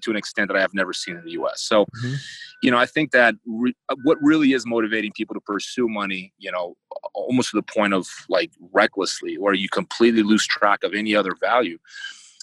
to 0.02 0.10
an 0.10 0.16
extent 0.16 0.48
that 0.48 0.56
I 0.56 0.60
have 0.60 0.74
never 0.74 0.92
seen 0.92 1.16
in 1.16 1.24
the 1.24 1.32
U.S. 1.32 1.62
So 1.62 1.86
Mhm. 2.02 2.18
you 2.62 2.70
know, 2.72 2.78
I 2.78 2.86
think 2.86 3.12
that 3.12 3.34
re- 3.46 3.76
uh, 3.88 3.94
what 4.02 4.18
really 4.20 4.52
is 4.52 4.66
motivating 4.66 5.12
people 5.12 5.34
to 5.34 5.40
pursue 5.40 5.88
money, 5.88 6.32
you 6.38 6.50
know, 6.50 6.76
almost 7.14 7.50
to 7.50 7.56
the 7.56 7.62
point 7.62 7.94
of 7.94 8.08
like 8.28 8.50
recklessly, 8.72 9.38
where 9.38 9.54
you 9.54 9.68
completely 9.68 10.22
lose 10.24 10.44
track 10.46 10.82
of 10.82 10.92
any 10.92 11.14
other 11.14 11.34
value, 11.40 11.78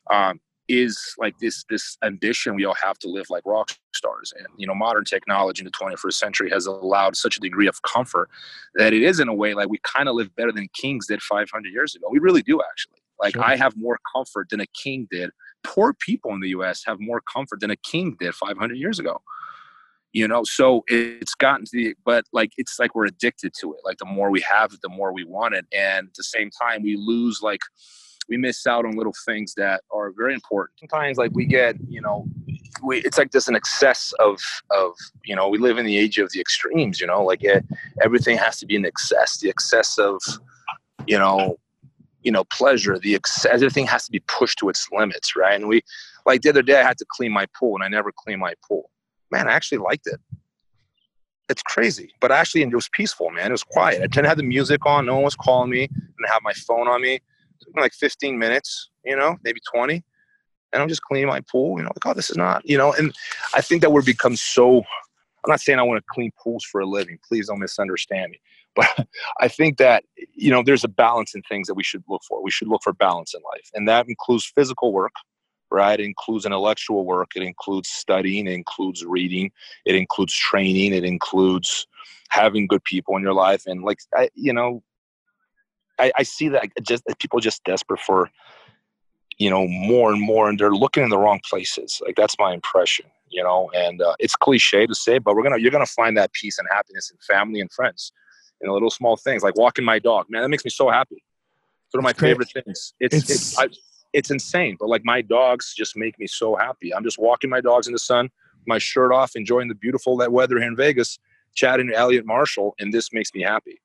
um, 0.10 0.40
is 0.68 1.14
like 1.20 1.38
this 1.40 1.64
this 1.70 1.96
ambition 2.04 2.56
we 2.56 2.66
all 2.66 2.74
have 2.82 2.98
to 3.00 3.08
live 3.08 3.26
like 3.30 3.44
rock 3.46 3.70
stars. 3.94 4.34
And 4.38 4.48
you 4.58 4.66
know, 4.66 4.74
modern 4.74 5.04
technology 5.06 5.62
in 5.62 5.66
the 5.66 5.72
21st 5.72 6.14
century 6.14 6.50
has 6.50 6.66
allowed 6.66 7.16
such 7.16 7.38
a 7.38 7.40
degree 7.40 7.68
of 7.68 7.82
comfort 7.84 8.30
that 8.76 8.94
it 8.94 9.04
is 9.04 9.20
in 9.20 9.28
a 9.28 9.34
way 9.34 9.54
like 9.54 9.70
we 9.70 9.78
kind 9.84 10.10
of 10.10 10.16
live 10.16 10.34
better 10.36 10.52
than 10.52 10.68
kings 10.74 11.08
did 11.08 11.22
500 11.22 11.72
years 11.72 11.94
ago. 11.94 12.08
We 12.10 12.20
really 12.20 12.42
do 12.42 12.62
actually. 12.68 13.00
Like 13.20 13.34
Sure. 13.34 13.44
I 13.44 13.56
have 13.58 13.78
more 13.78 14.00
comfort 14.16 14.48
than 14.50 14.60
a 14.60 14.66
king 14.68 15.08
did. 15.12 15.30
Poor 15.66 15.94
people 15.94 16.34
in 16.34 16.40
the 16.40 16.50
U.S. 16.50 16.84
have 16.86 17.00
more 17.00 17.22
comfort 17.22 17.60
than 17.60 17.72
a 17.72 17.76
king 17.76 18.16
did 18.20 18.34
500 18.34 18.78
years 18.78 19.00
ago. 19.00 19.22
You 20.14 20.30
know 20.30 20.46
so 20.46 20.86
it's 20.88 21.36
gotten 21.36 21.66
to 21.66 21.72
the 21.74 21.96
but 22.06 22.24
like 22.32 22.52
it's 22.56 22.80
like 22.80 22.96
we're 22.96 23.08
addicted 23.08 23.54
to 23.60 23.74
it. 23.74 23.82
Like 23.84 23.98
the 23.98 24.06
more 24.06 24.30
we 24.32 24.40
have 24.50 24.72
it 24.72 24.80
the 24.82 24.88
more 24.88 25.12
we 25.12 25.26
want 25.26 25.56
it. 25.56 25.66
And 25.74 26.08
at 26.08 26.14
the 26.14 26.24
same 26.24 26.50
time 26.50 26.84
we 26.84 26.96
lose 26.96 27.42
like 27.42 27.60
we 28.30 28.38
miss 28.38 28.66
out 28.66 28.86
on 28.86 28.96
little 28.96 29.14
things 29.26 29.54
that 29.56 29.82
are 29.92 30.14
very 30.16 30.34
important. 30.34 30.80
Sometimes 30.80 31.18
like 31.18 31.32
we 31.34 31.46
get 31.46 31.76
you 31.90 32.00
know 32.00 32.26
we 32.82 33.00
it's 33.00 33.18
like 33.18 33.32
there's 33.32 33.50
an 33.50 33.58
excess 33.58 34.14
of 34.20 34.40
of 34.72 34.94
you 35.26 35.36
know 35.36 35.50
we 35.50 35.58
live 35.58 35.78
in 35.78 35.86
the 35.86 35.98
age 35.98 36.18
of 36.18 36.32
the 36.32 36.40
extremes 36.40 37.02
you 37.02 37.08
know? 37.08 37.22
Like 37.22 37.44
it, 37.44 37.66
everything 38.02 38.38
has 38.38 38.58
to 38.60 38.66
be 38.66 38.78
in 38.78 38.86
excess. 38.86 39.38
The 39.40 39.50
excess 39.50 39.98
of 39.98 40.22
you 41.08 41.20
know 41.20 41.58
you 42.26 42.32
know 42.32 42.44
pleasure 42.46 43.00
the 43.00 43.16
excess 43.16 43.46
everything 43.46 43.88
has 43.88 44.06
to 44.06 44.12
be 44.12 44.20
pushed 44.28 44.58
to 44.60 44.68
its 44.68 44.88
limits 44.92 45.36
right 45.36 45.56
and 45.56 45.68
we 45.70 45.82
like 46.26 46.42
the 46.42 46.50
other 46.50 46.62
day 46.62 46.80
i 46.80 46.84
had 46.84 46.98
to 46.98 47.06
clean 47.10 47.32
my 47.32 47.46
pool 47.58 47.76
and 47.76 47.84
i 47.84 47.88
never 47.88 48.12
clean 48.12 48.40
my 48.40 48.54
pool 48.68 48.90
man, 49.32 49.48
I 49.48 49.54
actually 49.54 49.80
liked 49.80 50.08
it. 50.08 50.20
It's 51.48 51.62
crazy, 51.62 52.12
but 52.22 52.32
actually, 52.32 52.64
it 52.64 52.74
was 52.74 52.90
peaceful, 52.90 53.30
man. 53.30 53.48
It 53.48 53.52
was 53.52 53.64
quiet. 53.64 54.02
I 54.02 54.08
didn't 54.08 54.26
have 54.26 54.38
the 54.38 54.44
music 54.44 54.86
on. 54.86 55.06
No 55.06 55.16
one 55.16 55.24
was 55.24 55.36
calling 55.36 55.70
me. 55.70 55.84
And 55.84 56.26
I 56.28 56.34
have 56.34 56.42
my 56.44 56.54
phone 56.54 56.88
on 56.88 57.02
me 57.02 57.20
like 57.78 57.94
15 57.94 58.38
minutes, 58.38 58.90
you 59.04 59.16
know, 59.16 59.38
maybe 59.44 59.60
20. 59.72 60.04
And 60.74 60.82
I'm 60.82 60.90
just 60.90 61.02
cleaning 61.04 61.28
my 61.28 61.42
pool, 61.52 61.78
you 61.78 61.84
know, 61.84 61.92
like, 61.96 62.06
oh, 62.06 62.14
this 62.14 62.30
is 62.30 62.38
not, 62.38 62.68
you 62.68 62.78
know, 62.78 62.94
and 62.94 63.14
I 63.54 63.62
think 63.62 63.82
that 63.82 63.92
we're 63.92 64.02
become 64.02 64.36
so, 64.36 64.80
I'm 64.80 65.50
not 65.50 65.62
saying 65.62 65.80
I 65.80 65.84
want 65.84 66.00
to 66.00 66.06
clean 66.10 66.32
pools 66.42 66.66
for 66.66 66.82
a 66.82 66.86
living. 66.86 67.18
Please 67.28 67.48
don't 67.48 67.60
misunderstand 67.60 68.32
me. 68.32 68.40
But 68.76 69.08
I 69.40 69.48
think 69.48 69.78
that, 69.78 70.04
you 70.34 70.52
know, 70.52 70.64
there's 70.64 70.84
a 70.84 70.90
balance 70.90 71.36
in 71.36 71.42
things 71.44 71.68
that 71.68 71.76
we 71.76 71.84
should 71.84 72.04
look 72.10 72.22
for. 72.28 72.44
We 72.44 72.52
should 72.52 72.68
look 72.68 72.84
for 72.84 72.94
balance 72.94 73.34
in 73.34 73.42
life. 73.54 73.70
And 73.74 73.88
that 73.88 74.08
includes 74.08 74.52
physical 74.56 74.94
work, 74.94 75.14
right? 75.72 76.00
It 76.00 76.06
includes 76.06 76.46
intellectual 76.46 77.06
work. 77.06 77.32
It 77.36 77.44
includes 77.44 77.90
studying. 77.90 78.48
It 78.48 78.54
includes 78.54 79.04
reading. 79.06 79.52
It 79.86 79.96
includes 79.96 80.34
training. 80.34 80.94
It 80.94 81.04
includes 81.04 81.88
having 82.30 82.68
good 82.68 82.84
people 82.84 83.16
in 83.16 83.24
your 83.24 83.34
life. 83.34 83.64
And 83.66 83.84
like, 83.84 84.00
I, 84.14 84.30
you 84.36 84.54
know, 84.54 84.84
I, 86.00 86.12
I 86.18 86.24
see 86.24 86.50
that 86.50 86.68
just 86.82 87.04
people 87.20 87.40
just 87.40 87.64
desperate 87.64 88.00
for, 88.00 88.30
you 89.38 89.50
know, 89.50 89.68
more 89.68 90.12
and 90.12 90.22
more, 90.22 90.50
and 90.50 90.60
they're 90.60 90.72
looking 90.72 91.04
in 91.04 91.10
the 91.10 91.18
wrong 91.18 91.40
places. 91.50 92.02
Like 92.06 92.16
that's 92.16 92.36
my 92.40 92.54
impression, 92.54 93.06
you 93.30 93.44
know. 93.44 93.70
And 93.74 94.02
uh, 94.02 94.16
it's 94.20 94.36
cliche 94.36 94.86
to 94.86 94.96
say, 94.96 95.20
but 95.20 95.36
we're 95.36 95.44
gonna 95.44 95.58
you're 95.58 95.72
gonna 95.72 95.86
find 95.86 96.18
that 96.18 96.34
peace 96.34 96.58
and 96.58 96.68
happiness 96.72 97.12
in 97.12 97.18
family 97.20 97.60
and 97.60 97.72
friends, 97.72 98.12
in 98.62 98.68
the 98.68 98.74
little 98.74 98.90
small 98.90 99.18
things 99.18 99.44
like 99.44 99.58
walking 99.58 99.86
my 99.86 100.00
dog. 100.00 100.26
Man, 100.30 100.42
that 100.42 100.50
makes 100.50 100.66
me 100.66 100.72
so 100.72 100.90
happy. 100.90 101.24
It's 101.86 101.94
one 101.94 102.00
of 102.00 102.04
my 102.04 102.14
great. 102.14 102.30
favorite 102.32 102.50
things. 102.52 102.94
It's 103.00 103.16
it's 103.16 103.30
It's- 103.30 103.60
I, 103.60 103.68
it's 104.14 104.32
insane, 104.32 104.78
but 104.80 104.88
like 104.88 105.04
my 105.04 105.22
dogs 105.22 105.74
just 105.76 105.98
make 105.98 106.18
me 106.18 106.26
so 106.26 106.56
happy. 106.56 106.94
I'm 106.96 107.04
just 107.04 107.20
walking 107.20 107.50
my 107.50 107.60
dogs 107.60 107.88
in 107.88 107.94
the 107.94 108.00
sun, 108.00 108.30
my 108.66 108.78
shirt 108.78 109.12
off, 109.12 109.36
enjoying 109.36 109.68
the 109.68 109.76
beautiful 109.76 110.16
that 110.18 110.32
weather 110.32 110.58
here 110.58 110.68
in 110.70 110.76
Vegas, 110.76 111.20
chatting 111.54 111.88
to 111.90 111.94
Elliot 111.96 112.26
Marshall, 112.26 112.76
and 112.80 112.94
this 112.94 113.12
makes 113.12 113.34
me 113.34 113.42
happy. 113.44 113.82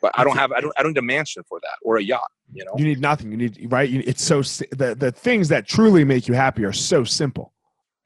But 0.00 0.12
I 0.14 0.24
don't 0.24 0.36
have 0.36 0.52
I 0.52 0.60
don't 0.60 0.72
I 0.78 0.82
don't 0.82 0.92
need 0.92 0.98
a 0.98 1.02
mansion 1.02 1.42
for 1.46 1.60
that 1.60 1.76
or 1.82 1.98
a 1.98 2.02
yacht. 2.02 2.30
You 2.52 2.64
know. 2.64 2.72
you 2.78 2.84
need 2.84 3.00
nothing. 3.00 3.30
You 3.30 3.36
need 3.36 3.72
right. 3.72 3.88
You, 3.88 4.02
it's 4.06 4.22
so 4.22 4.40
the 4.74 4.94
the 4.98 5.12
things 5.12 5.48
that 5.48 5.66
truly 5.66 6.04
make 6.04 6.28
you 6.28 6.34
happy 6.34 6.64
are 6.64 6.72
so 6.72 7.04
simple. 7.04 7.52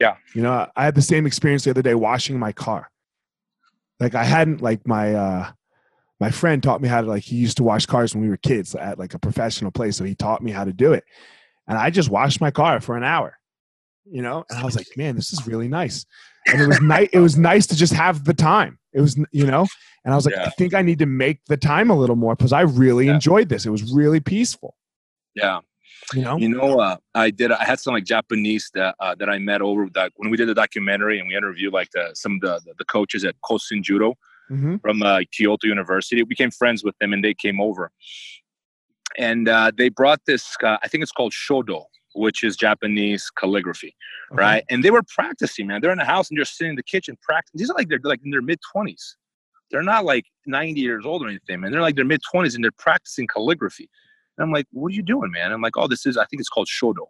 Yeah. 0.00 0.16
You 0.34 0.42
know, 0.42 0.68
I 0.76 0.84
had 0.84 0.94
the 0.94 1.02
same 1.02 1.26
experience 1.26 1.64
the 1.64 1.70
other 1.70 1.82
day 1.82 1.94
washing 1.94 2.38
my 2.38 2.52
car. 2.52 2.90
Like 4.00 4.14
I 4.14 4.24
hadn't 4.24 4.62
like 4.62 4.86
my 4.86 5.14
uh 5.14 5.50
my 6.20 6.30
friend 6.30 6.62
taught 6.62 6.80
me 6.80 6.88
how 6.88 7.00
to 7.00 7.06
like 7.06 7.22
he 7.22 7.36
used 7.36 7.56
to 7.58 7.62
wash 7.62 7.86
cars 7.86 8.14
when 8.14 8.22
we 8.22 8.28
were 8.28 8.36
kids 8.36 8.74
at 8.74 8.98
like 8.98 9.14
a 9.14 9.18
professional 9.18 9.70
place, 9.70 9.96
so 9.96 10.04
he 10.04 10.14
taught 10.14 10.42
me 10.42 10.50
how 10.50 10.64
to 10.64 10.72
do 10.72 10.92
it. 10.92 11.04
And 11.66 11.78
I 11.78 11.90
just 11.90 12.10
washed 12.10 12.40
my 12.40 12.50
car 12.50 12.80
for 12.80 12.96
an 12.96 13.04
hour. 13.04 13.38
You 14.10 14.22
know, 14.22 14.42
and 14.48 14.58
I 14.58 14.64
was 14.64 14.74
like, 14.74 14.86
man, 14.96 15.16
this 15.16 15.34
is 15.34 15.46
really 15.46 15.68
nice. 15.68 16.06
And 16.46 16.62
it 16.62 16.66
was 16.66 16.80
nice. 16.80 17.08
It 17.12 17.18
was 17.18 17.36
nice 17.36 17.66
to 17.66 17.76
just 17.76 17.92
have 17.92 18.24
the 18.24 18.32
time. 18.32 18.78
It 18.94 19.02
was, 19.02 19.18
you 19.32 19.44
know, 19.46 19.66
and 20.04 20.14
I 20.14 20.16
was 20.16 20.24
like, 20.24 20.34
Yeah. 20.34 20.44
I 20.46 20.50
think 20.50 20.72
I 20.72 20.80
need 20.80 20.98
to 21.00 21.06
make 21.06 21.44
the 21.44 21.58
time 21.58 21.90
a 21.90 21.94
little 21.94 22.16
more 22.16 22.34
because 22.34 22.54
I 22.54 22.62
really 22.62 23.06
Yeah. 23.06 23.14
enjoyed 23.16 23.50
this. 23.50 23.66
It 23.66 23.70
was 23.70 23.92
really 23.92 24.18
peaceful. 24.20 24.76
Yeah. 25.34 25.60
You 26.14 26.22
know, 26.22 26.38
You 26.38 26.48
know, 26.48 26.80
uh, 26.80 26.96
I 27.14 27.28
did. 27.28 27.52
I 27.52 27.64
had 27.64 27.80
some 27.80 27.92
like 27.92 28.04
Japanese 28.04 28.70
that 28.72 28.94
uh, 28.98 29.14
that 29.16 29.28
I 29.28 29.38
met 29.38 29.60
over 29.60 29.88
that 29.92 30.12
when 30.16 30.30
we 30.30 30.38
did 30.38 30.48
the 30.48 30.54
documentary 30.54 31.18
and 31.18 31.28
we 31.28 31.36
interviewed 31.36 31.74
like 31.74 31.90
the, 31.90 32.10
some 32.14 32.36
of 32.36 32.40
the, 32.40 32.60
the 32.78 32.84
coaches 32.86 33.24
at 33.26 33.34
Kosen 33.44 33.82
Judo 33.82 34.14
hmm 34.48 34.76
from 34.76 35.02
uh, 35.02 35.20
Kyoto 35.32 35.66
University. 35.66 36.22
We 36.22 36.26
became 36.26 36.50
friends 36.50 36.82
with 36.84 36.96
them 36.98 37.12
and 37.12 37.24
they 37.24 37.34
came 37.34 37.60
over, 37.60 37.90
and 39.16 39.48
uh, 39.48 39.72
they 39.76 39.88
brought 39.88 40.20
this. 40.26 40.56
Uh, 40.62 40.78
I 40.82 40.88
think 40.88 41.02
it's 41.02 41.12
called 41.12 41.32
shodo, 41.32 41.84
which 42.14 42.42
is 42.42 42.56
Japanese 42.56 43.30
calligraphy, 43.30 43.94
right? 44.32 44.64
And 44.70 44.84
they 44.84 44.90
were 44.90 45.02
practicing, 45.14 45.66
man. 45.66 45.80
They're 45.80 45.92
in 45.92 45.98
the 45.98 46.04
house 46.04 46.30
and 46.30 46.38
they're 46.38 46.44
sitting 46.44 46.70
in 46.70 46.76
the 46.76 46.82
kitchen 46.82 47.16
practicing. 47.22 47.58
These 47.58 47.70
are 47.70 47.74
like 47.74 47.88
they're 47.88 48.00
like 48.02 48.20
in 48.24 48.30
their 48.30 48.42
mid 48.42 48.60
twenties. 48.72 49.16
They're 49.70 49.82
not 49.82 50.04
like 50.04 50.24
90 50.46 50.80
years 50.80 51.04
old 51.04 51.22
or 51.22 51.28
anything, 51.28 51.60
man. 51.60 51.72
They're 51.72 51.80
like 51.80 51.96
their 51.96 52.04
mid 52.04 52.22
20s 52.34 52.54
and 52.54 52.64
they're 52.64 52.70
practicing 52.72 53.26
calligraphy. 53.26 53.88
And 54.36 54.44
I'm 54.44 54.52
like, 54.52 54.66
what 54.72 54.92
are 54.92 54.94
you 54.94 55.02
doing, 55.02 55.30
man? 55.30 55.52
I'm 55.52 55.60
like, 55.60 55.76
oh, 55.76 55.88
this 55.88 56.06
is, 56.06 56.16
I 56.16 56.24
think 56.26 56.40
it's 56.40 56.48
called 56.48 56.68
shodo. 56.68 57.06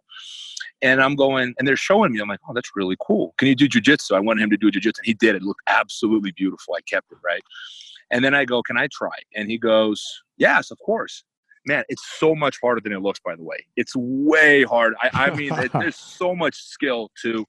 And 0.81 1.01
I'm 1.01 1.15
going, 1.15 1.53
and 1.57 1.67
they're 1.67 1.75
showing 1.75 2.13
me. 2.13 2.19
I'm 2.19 2.29
like, 2.29 2.39
oh, 2.47 2.53
that's 2.53 2.71
really 2.75 2.95
cool. 3.01 3.33
Can 3.37 3.47
you 3.47 3.55
do 3.55 3.67
jujitsu? 3.67 4.15
I 4.15 4.19
wanted 4.19 4.43
him 4.43 4.49
to 4.51 4.57
do 4.57 4.71
jujitsu. 4.71 4.97
And 4.99 5.05
he 5.05 5.13
did. 5.13 5.35
It 5.35 5.43
looked 5.43 5.61
absolutely 5.67 6.31
beautiful. 6.31 6.73
I 6.75 6.81
kept 6.81 7.11
it, 7.11 7.17
right? 7.23 7.41
And 8.11 8.23
then 8.23 8.33
I 8.33 8.45
go, 8.45 8.63
can 8.63 8.77
I 8.77 8.87
try? 8.91 9.15
And 9.35 9.49
he 9.49 9.57
goes, 9.57 10.23
yes, 10.37 10.71
of 10.71 10.79
course. 10.79 11.23
Man, 11.65 11.83
it's 11.89 12.03
so 12.17 12.33
much 12.33 12.57
harder 12.61 12.81
than 12.81 12.93
it 12.93 13.01
looks, 13.01 13.19
by 13.23 13.35
the 13.35 13.43
way. 13.43 13.57
It's 13.75 13.93
way 13.95 14.63
hard. 14.63 14.95
I, 15.01 15.09
I 15.13 15.35
mean, 15.35 15.53
it, 15.53 15.71
there's 15.73 15.97
so 15.97 16.33
much 16.35 16.55
skill 16.55 17.11
to 17.21 17.45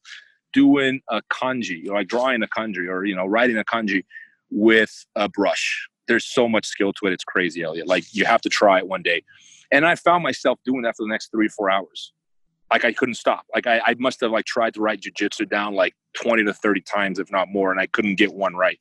doing 0.53 1.01
a 1.09 1.23
kanji, 1.33 1.89
or 1.89 1.95
like 1.95 2.09
drawing 2.09 2.43
a 2.43 2.49
kanji, 2.49 2.89
or 2.89 3.05
you 3.05 3.15
know, 3.15 3.27
writing 3.27 3.57
a 3.57 3.65
kanji 3.65 4.05
with 4.51 5.07
a 5.15 5.29
brush. 5.29 5.89
There's 6.09 6.25
so 6.25 6.49
much 6.49 6.67
skill 6.67 6.93
to 6.95 7.07
it. 7.07 7.13
It's 7.13 7.25
crazy, 7.25 7.63
Elliot. 7.63 7.87
Like 7.87 8.05
you 8.13 8.25
have 8.25 8.41
to 8.43 8.49
try 8.49 8.79
it 8.79 8.89
one 8.89 9.03
day. 9.03 9.23
And 9.71 9.87
I 9.87 9.95
found 9.95 10.25
myself 10.25 10.59
doing 10.65 10.83
that 10.83 10.97
for 10.97 11.05
the 11.05 11.09
next 11.09 11.31
three, 11.31 11.49
four 11.49 11.71
hours. 11.71 12.13
Like 12.71 12.85
I 12.85 12.93
couldn't 12.93 13.15
stop. 13.15 13.45
Like 13.55 13.67
I, 13.67 13.81
I 13.85 13.95
must 13.99 14.21
have 14.21 14.31
like 14.31 14.45
tried 14.45 14.75
to 14.75 14.81
write 14.81 15.01
jujitsu 15.01 15.49
down 15.49 15.75
like 15.75 15.95
20 16.15 16.45
to 16.45 16.55
30 16.55 16.81
times, 16.83 17.19
if 17.19 17.31
not 17.31 17.49
more, 17.49 17.71
and 17.71 17.81
I 17.81 17.87
couldn't 17.87 18.17
get 18.17 18.33
one 18.33 18.55
right. 18.55 18.79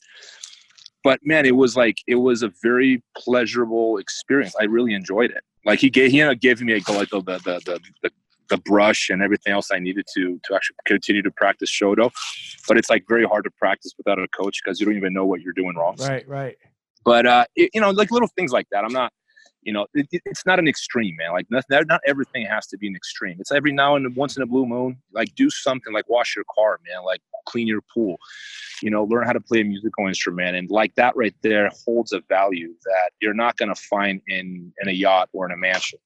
But 1.04 1.19
man, 1.23 1.45
it 1.45 1.56
was 1.56 1.75
like 1.75 1.97
it 2.08 2.15
was 2.15 2.43
a 2.43 2.52
very 2.62 3.02
pleasurable 3.17 3.97
experience. 3.97 4.56
I 4.60 4.65
really 4.65 4.93
enjoyed 4.93 5.32
it. 5.32 5.43
Like 5.65 5.80
he 5.80 5.89
gave 5.89 6.12
he 6.12 6.21
ended 6.21 6.38
up 6.38 6.41
giving 6.41 6.67
me 6.67 6.73
like 6.73 7.10
the 7.10 7.21
the 7.21 7.38
the 7.38 7.62
the, 7.65 7.80
the 8.04 8.12
the 8.49 8.58
brush 8.58 9.10
and 9.10 9.21
everything 9.21 9.54
else 9.54 9.69
I 9.71 9.80
needed 9.80 10.06
to 10.15 10.39
to 10.43 10.56
actually 10.56 10.75
continue 10.86 11.21
to 11.21 11.32
practice 11.32 11.69
shodo. 11.71 12.12
But 12.67 12.78
it's 12.78 12.89
like 12.89 13.06
very 13.08 13.25
hard 13.25 13.45
to 13.45 13.52
practice 13.52 13.93
without 13.97 14.19
a 14.19 14.28
coach 14.30 14.60
because 14.63 14.80
you 14.80 14.86
don't 14.86 14.97
even 14.97 15.13
know 15.13 15.25
what 15.25 15.41
you're 15.41 15.54
doing 15.54 15.75
wrong. 15.75 15.95
Right, 15.99 16.28
right. 16.28 16.58
But 17.06 17.25
uh, 17.25 17.45
it, 17.56 17.71
you 17.73 17.82
know, 17.82 17.91
like 17.91 18.12
little 18.12 18.28
things 18.28 18.52
like 18.52 18.67
that. 18.71 18.84
I'm 18.84 18.91
not, 18.91 19.13
you 19.62 19.74
know, 19.74 19.88
it, 19.93 20.08
it's 20.12 20.45
not 20.45 20.60
an 20.60 20.67
extreme, 20.67 21.15
man. 21.17 21.32
Like 21.32 21.48
not, 21.50 21.65
not 21.69 22.02
everything 22.08 22.45
has 22.45 22.67
to 22.67 22.78
be 22.78 22.88
an 22.88 22.95
extreme. 22.95 23.38
It's 23.39 23.52
every 23.52 23.72
now 23.72 23.95
and 23.95 24.15
once 24.15 24.38
in 24.38 24.43
a 24.43 24.45
blue 24.45 24.65
moon. 24.65 24.98
Like 25.12 25.34
do 25.36 25.50
something, 25.50 25.93
like 25.93 26.10
wash 26.10 26.36
your 26.36 26.45
car, 26.56 26.80
man. 26.88 27.04
Like 27.04 27.22
clean 27.48 27.67
your 27.67 27.82
pool. 27.93 28.17
You 28.82 28.91
know, 28.91 29.04
learn 29.04 29.26
how 29.26 29.34
to 29.34 29.41
play 29.41 29.62
a 29.62 29.65
musical 29.65 30.08
instrument, 30.08 30.56
and 30.56 30.69
like 30.72 30.95
that 30.95 31.15
right 31.15 31.36
there 31.43 31.69
holds 31.86 32.13
a 32.13 32.22
value 32.30 32.74
that 32.86 33.12
you're 33.22 33.34
not 33.34 33.58
gonna 33.58 33.76
find 33.76 34.22
in 34.28 34.72
in 34.82 34.88
a 34.88 34.93
yacht 34.93 35.30
or 35.34 35.45
in 35.45 35.52
a 35.52 35.58
mansion 35.58 36.00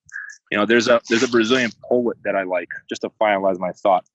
you 0.53 0.59
know 0.59 0.67
there's 0.67 0.87
a 0.87 1.01
there's 1.09 1.23
a 1.23 1.27
brazilian 1.27 1.71
poet 1.89 2.15
that 2.23 2.35
i 2.35 2.43
like 2.43 2.69
just 2.87 3.01
to 3.01 3.09
finalize 3.19 3.57
my 3.57 3.71
thought 3.71 4.05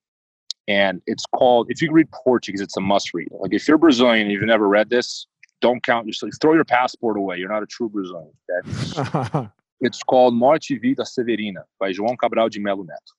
and 0.69 1.03
it's 1.07 1.25
called 1.35 1.67
if 1.69 1.83
you 1.83 1.91
read 1.91 2.09
portuguese 2.13 2.61
it's 2.61 2.77
a 2.77 2.81
must 2.81 3.13
read 3.13 3.29
like 3.33 3.53
if 3.53 3.67
you're 3.67 3.77
brazilian 3.77 4.23
and 4.23 4.33
you've 4.33 4.43
never 4.43 4.69
read 4.69 4.89
this 4.89 5.27
don't 5.61 5.83
count 5.83 6.07
yourself 6.07 6.33
throw 6.41 6.55
your 6.55 6.65
passport 6.65 7.17
away 7.17 7.37
you're 7.37 7.49
not 7.49 7.63
a 7.63 7.67
true 7.67 7.89
brazilian 7.89 8.33
okay 8.51 9.49
it's 9.81 10.03
called 10.03 10.35
morte 10.35 10.79
vida 10.79 11.05
severina 11.05 11.63
by 11.79 11.93
joão 11.93 12.17
cabral 12.17 12.49
de 12.49 12.61
melo 12.61 12.83
neto 12.83 13.13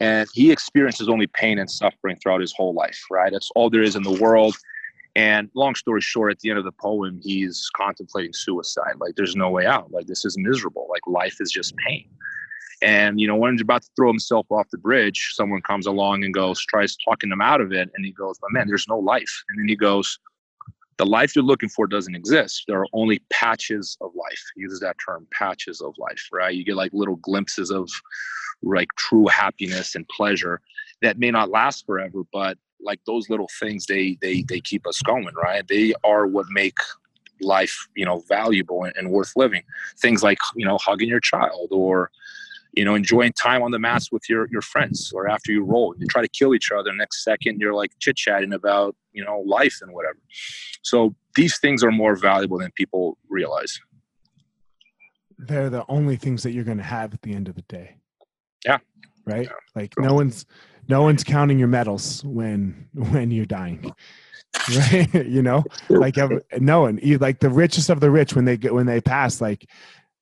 and 0.00 0.28
he 0.32 0.52
experiences 0.52 1.08
only 1.08 1.26
pain 1.26 1.58
and 1.58 1.70
suffering 1.70 2.16
throughout 2.16 2.40
his 2.40 2.52
whole 2.56 2.74
life 2.74 3.00
right 3.10 3.32
that's 3.32 3.50
all 3.54 3.70
there 3.70 3.82
is 3.82 3.96
in 3.96 4.02
the 4.02 4.18
world 4.20 4.54
and 5.18 5.50
long 5.54 5.74
story 5.74 6.00
short, 6.00 6.30
at 6.30 6.38
the 6.38 6.50
end 6.50 6.60
of 6.60 6.64
the 6.64 6.70
poem, 6.70 7.20
he's 7.24 7.68
contemplating 7.74 8.32
suicide. 8.32 8.94
Like, 9.00 9.16
there's 9.16 9.34
no 9.34 9.50
way 9.50 9.66
out. 9.66 9.90
Like, 9.90 10.06
this 10.06 10.24
is 10.24 10.38
miserable. 10.38 10.86
Like, 10.88 11.02
life 11.08 11.38
is 11.40 11.50
just 11.50 11.74
pain. 11.76 12.08
And, 12.82 13.20
you 13.20 13.26
know, 13.26 13.34
when 13.34 13.54
he's 13.54 13.62
about 13.62 13.82
to 13.82 13.88
throw 13.96 14.06
himself 14.06 14.46
off 14.50 14.68
the 14.70 14.78
bridge, 14.78 15.32
someone 15.34 15.60
comes 15.62 15.86
along 15.86 16.22
and 16.22 16.32
goes, 16.32 16.64
tries 16.64 16.96
talking 17.04 17.32
him 17.32 17.40
out 17.40 17.60
of 17.60 17.72
it. 17.72 17.90
And 17.96 18.06
he 18.06 18.12
goes, 18.12 18.38
but 18.40 18.52
man, 18.52 18.68
there's 18.68 18.86
no 18.86 18.96
life. 18.98 19.42
And 19.48 19.58
then 19.58 19.66
he 19.66 19.74
goes, 19.74 20.20
the 20.98 21.06
life 21.06 21.34
you're 21.34 21.44
looking 21.44 21.68
for 21.68 21.86
doesn't 21.86 22.14
exist. 22.14 22.64
There 22.66 22.80
are 22.80 22.86
only 22.92 23.20
patches 23.30 23.96
of 24.00 24.10
life. 24.14 24.42
He 24.54 24.62
uses 24.62 24.80
that 24.80 24.96
term, 25.04 25.26
patches 25.32 25.80
of 25.80 25.94
life, 25.96 26.28
right? 26.32 26.54
You 26.54 26.64
get 26.64 26.76
like 26.76 26.92
little 26.92 27.16
glimpses 27.16 27.70
of 27.70 27.88
like 28.62 28.88
true 28.96 29.26
happiness 29.28 29.94
and 29.94 30.06
pleasure 30.08 30.60
that 31.00 31.18
may 31.18 31.30
not 31.30 31.50
last 31.50 31.86
forever, 31.86 32.22
but 32.32 32.58
like 32.80 33.00
those 33.06 33.30
little 33.30 33.48
things, 33.58 33.86
they 33.86 34.18
they 34.20 34.42
they 34.42 34.60
keep 34.60 34.86
us 34.86 35.00
going, 35.02 35.34
right? 35.34 35.66
They 35.66 35.94
are 36.04 36.26
what 36.26 36.46
make 36.50 36.76
life, 37.40 37.88
you 37.94 38.04
know, 38.04 38.22
valuable 38.28 38.84
and, 38.84 38.96
and 38.96 39.10
worth 39.10 39.32
living. 39.36 39.62
Things 39.98 40.22
like, 40.24 40.38
you 40.56 40.66
know, 40.66 40.78
hugging 40.78 41.08
your 41.08 41.20
child 41.20 41.68
or 41.70 42.10
you 42.74 42.84
know, 42.84 42.94
enjoying 42.94 43.32
time 43.32 43.62
on 43.62 43.70
the 43.70 43.78
mats 43.78 44.12
with 44.12 44.28
your 44.28 44.46
your 44.50 44.62
friends, 44.62 45.10
or 45.12 45.28
after 45.28 45.50
you 45.50 45.64
roll, 45.64 45.94
you 45.98 46.06
try 46.06 46.22
to 46.22 46.28
kill 46.28 46.54
each 46.54 46.70
other. 46.70 46.92
Next 46.92 47.24
second, 47.24 47.60
you're 47.60 47.74
like 47.74 47.92
chit 47.98 48.16
chatting 48.16 48.52
about 48.52 48.94
you 49.12 49.24
know 49.24 49.40
life 49.46 49.78
and 49.82 49.92
whatever. 49.92 50.18
So 50.82 51.14
these 51.34 51.58
things 51.58 51.82
are 51.84 51.90
more 51.90 52.16
valuable 52.16 52.58
than 52.58 52.70
people 52.72 53.18
realize. 53.28 53.78
They're 55.38 55.70
the 55.70 55.84
only 55.88 56.16
things 56.16 56.42
that 56.42 56.52
you're 56.52 56.64
going 56.64 56.78
to 56.78 56.84
have 56.84 57.14
at 57.14 57.22
the 57.22 57.34
end 57.34 57.48
of 57.48 57.54
the 57.54 57.62
day. 57.62 57.96
Yeah. 58.64 58.78
Right. 59.24 59.46
Yeah. 59.46 59.52
Like 59.74 59.94
no 59.98 60.14
one's 60.14 60.46
no 60.88 61.02
one's 61.02 61.22
counting 61.22 61.58
your 61.58 61.68
medals 61.68 62.24
when 62.24 62.88
when 62.94 63.30
you're 63.30 63.46
dying. 63.46 63.92
Right. 64.90 65.14
you 65.26 65.42
know, 65.42 65.62
like 65.90 66.16
no 66.58 66.80
one, 66.80 66.98
like 67.20 67.38
the 67.38 67.50
richest 67.50 67.90
of 67.90 68.00
the 68.00 68.10
rich 68.10 68.34
when 68.34 68.46
they 68.46 68.56
get 68.56 68.72
when 68.72 68.86
they 68.86 69.00
pass, 69.00 69.42
like 69.42 69.68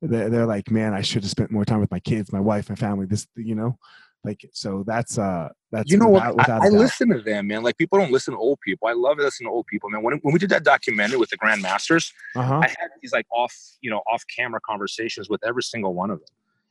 they're, 0.03 0.29
they're 0.29 0.47
like, 0.47 0.71
man, 0.71 0.95
I 0.95 1.01
should 1.01 1.23
have 1.23 1.31
spent 1.31 1.53
more 1.53 1.65
time 1.65 1.81
with 1.81 1.91
my 1.93 2.01
kids, 2.01 2.33
my 2.33 2.41
wife, 2.41 2.69
my 2.69 2.75
family. 2.75 3.07
This, 3.07 3.27
you 3.37 3.55
know, 3.55 3.79
like 4.25 4.41
so 4.53 4.83
that's 4.87 5.19
uh 5.19 5.49
that's 5.71 5.91
you 5.91 5.99
know 5.99 6.09
without, 6.09 6.37
what 6.37 6.47
without 6.49 6.63
I, 6.63 6.67
I 6.67 6.69
listen 6.71 7.11
to 7.11 7.21
them, 7.21 7.47
man. 7.47 7.63
Like 7.63 7.79
people 7.79 7.99
don't 7.99 8.11
listen 8.11 8.35
to 8.35 8.39
old 8.39 8.59
people. 8.61 8.89
I 8.89 8.93
love 8.93 9.19
listening 9.19 9.49
to 9.49 9.53
old 9.53 9.67
people, 9.67 9.89
man. 9.89 10.03
When 10.03 10.19
when 10.23 10.33
we 10.33 10.39
did 10.39 10.51
that 10.51 10.65
documentary 10.65 11.19
with 11.19 11.31
the 11.31 11.39
Grandmasters, 11.39 12.13
uh-huh. 12.35 12.61
I 12.63 12.67
had 12.69 12.89
these 13.01 13.13
like 13.13 13.27
off 13.31 13.55
you 13.81 13.91
know 13.91 14.03
off 14.11 14.25
camera 14.35 14.61
conversations 14.67 15.29
with 15.29 15.41
every 15.47 15.63
single 15.63 15.95
one 15.95 16.11
of 16.11 16.19
them, 16.19 16.29